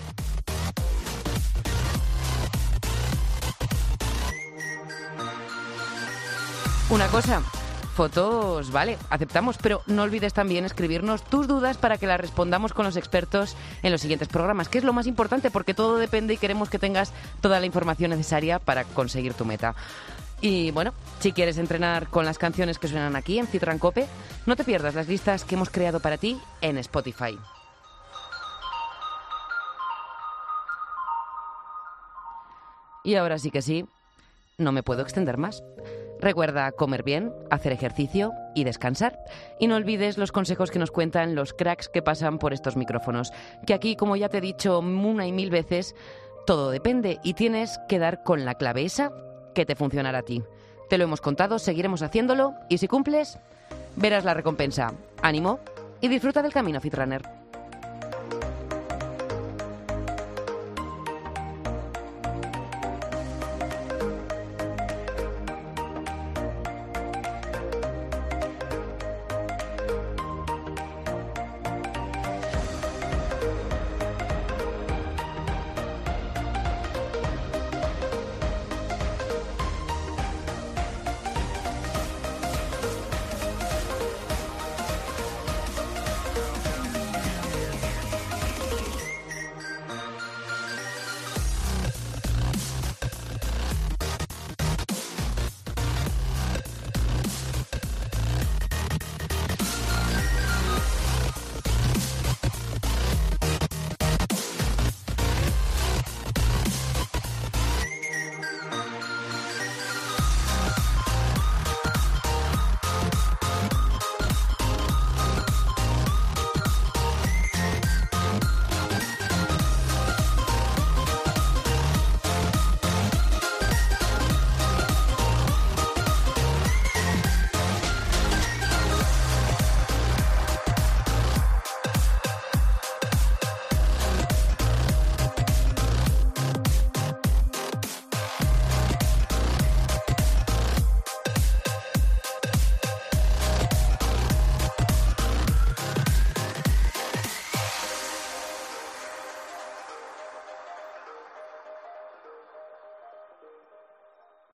Una 6.91 7.07
cosa, 7.09 7.43
fotos, 7.95 8.73
vale, 8.73 8.97
aceptamos, 9.11 9.59
pero 9.59 9.83
no 9.87 10.05
olvides 10.05 10.33
también 10.33 10.65
escribirnos 10.65 11.23
tus 11.23 11.47
dudas 11.47 11.77
para 11.77 11.99
que 11.99 12.07
las 12.07 12.19
respondamos 12.19 12.73
con 12.73 12.87
los 12.87 12.97
expertos 12.97 13.57
en 13.83 13.93
los 13.93 14.01
siguientes 14.01 14.29
programas, 14.29 14.71
que 14.71 14.79
es 14.79 14.85
lo 14.85 14.95
más 14.95 15.07
importante 15.07 15.51
porque 15.51 15.75
todo 15.75 15.99
depende 15.99 16.33
y 16.33 16.39
queremos 16.39 16.71
que 16.71 16.79
tengas 16.79 17.13
toda 17.43 17.61
la 17.61 17.67
información 17.67 18.11
necesaria 18.11 18.59
para 18.59 18.85
conseguir 18.85 19.35
tu 19.35 19.45
meta. 19.45 19.75
Y 20.41 20.71
bueno, 20.71 20.95
si 21.21 21.33
quieres 21.33 21.59
entrenar 21.59 22.09
con 22.09 22.25
las 22.25 22.39
canciones 22.39 22.79
que 22.79 22.89
suenan 22.89 23.17
aquí 23.17 23.39
en 23.39 23.47
Citran 23.47 23.79
Cope, 23.79 24.07
no 24.47 24.57
te 24.57 24.65
pierdas 24.65 24.95
las 24.95 25.09
listas 25.09 25.45
que 25.45 25.57
hemos 25.57 25.69
creado 25.69 26.01
para 26.01 26.17
ti 26.17 26.41
en 26.63 26.79
Spotify. 26.79 27.39
Y 33.05 33.15
ahora 33.15 33.39
sí 33.39 33.51
que 33.51 33.61
sí, 33.61 33.85
no 34.57 34.73
me 34.73 34.83
puedo 34.83 35.03
extender 35.03 35.37
más. 35.37 35.63
Recuerda 36.21 36.73
comer 36.73 37.03
bien, 37.03 37.33
hacer 37.51 37.73
ejercicio 37.73 38.33
y 38.55 38.65
descansar. 38.65 39.19
Y 39.59 39.67
no 39.67 39.77
olvides 39.77 40.19
los 40.19 40.33
consejos 40.33 40.71
que 40.71 40.79
nos 40.79 40.91
cuentan 40.91 41.35
los 41.35 41.53
cracks 41.53 41.89
que 41.89 42.03
pasan 42.03 42.39
por 42.39 42.53
estos 42.53 42.77
micrófonos. 42.77 43.33
Que 43.67 43.75
aquí, 43.75 43.97
como 43.97 44.17
ya 44.17 44.29
te 44.29 44.39
he 44.39 44.43
dicho 44.43 44.81
una 44.81 45.27
y 45.27 45.33
mil 45.33 45.51
veces, 45.51 45.95
todo 46.47 46.71
depende 46.71 47.21
y 47.23 47.35
tienes 47.35 47.79
que 47.89 47.99
dar 47.99 48.23
con 48.23 48.45
la 48.45 48.55
clave 48.55 48.85
esa 48.85 49.13
que 49.55 49.67
te 49.67 49.77
funcionará 49.77 50.19
a 50.19 50.23
ti. 50.23 50.43
Te 50.89 50.99
lo 50.99 51.05
hemos 51.05 51.21
contado, 51.21 51.59
seguiremos 51.59 52.03
haciéndolo 52.03 52.55
y 52.69 52.79
si 52.79 52.89
cumples, 52.89 53.39
verás 53.97 54.25
la 54.25 54.35
recompensa. 54.35 54.93
Ánimo 55.23 55.61
y 56.01 56.09
disfruta 56.09 56.43
del 56.43 56.53
camino, 56.53 56.81
Fitrunner. 56.81 57.48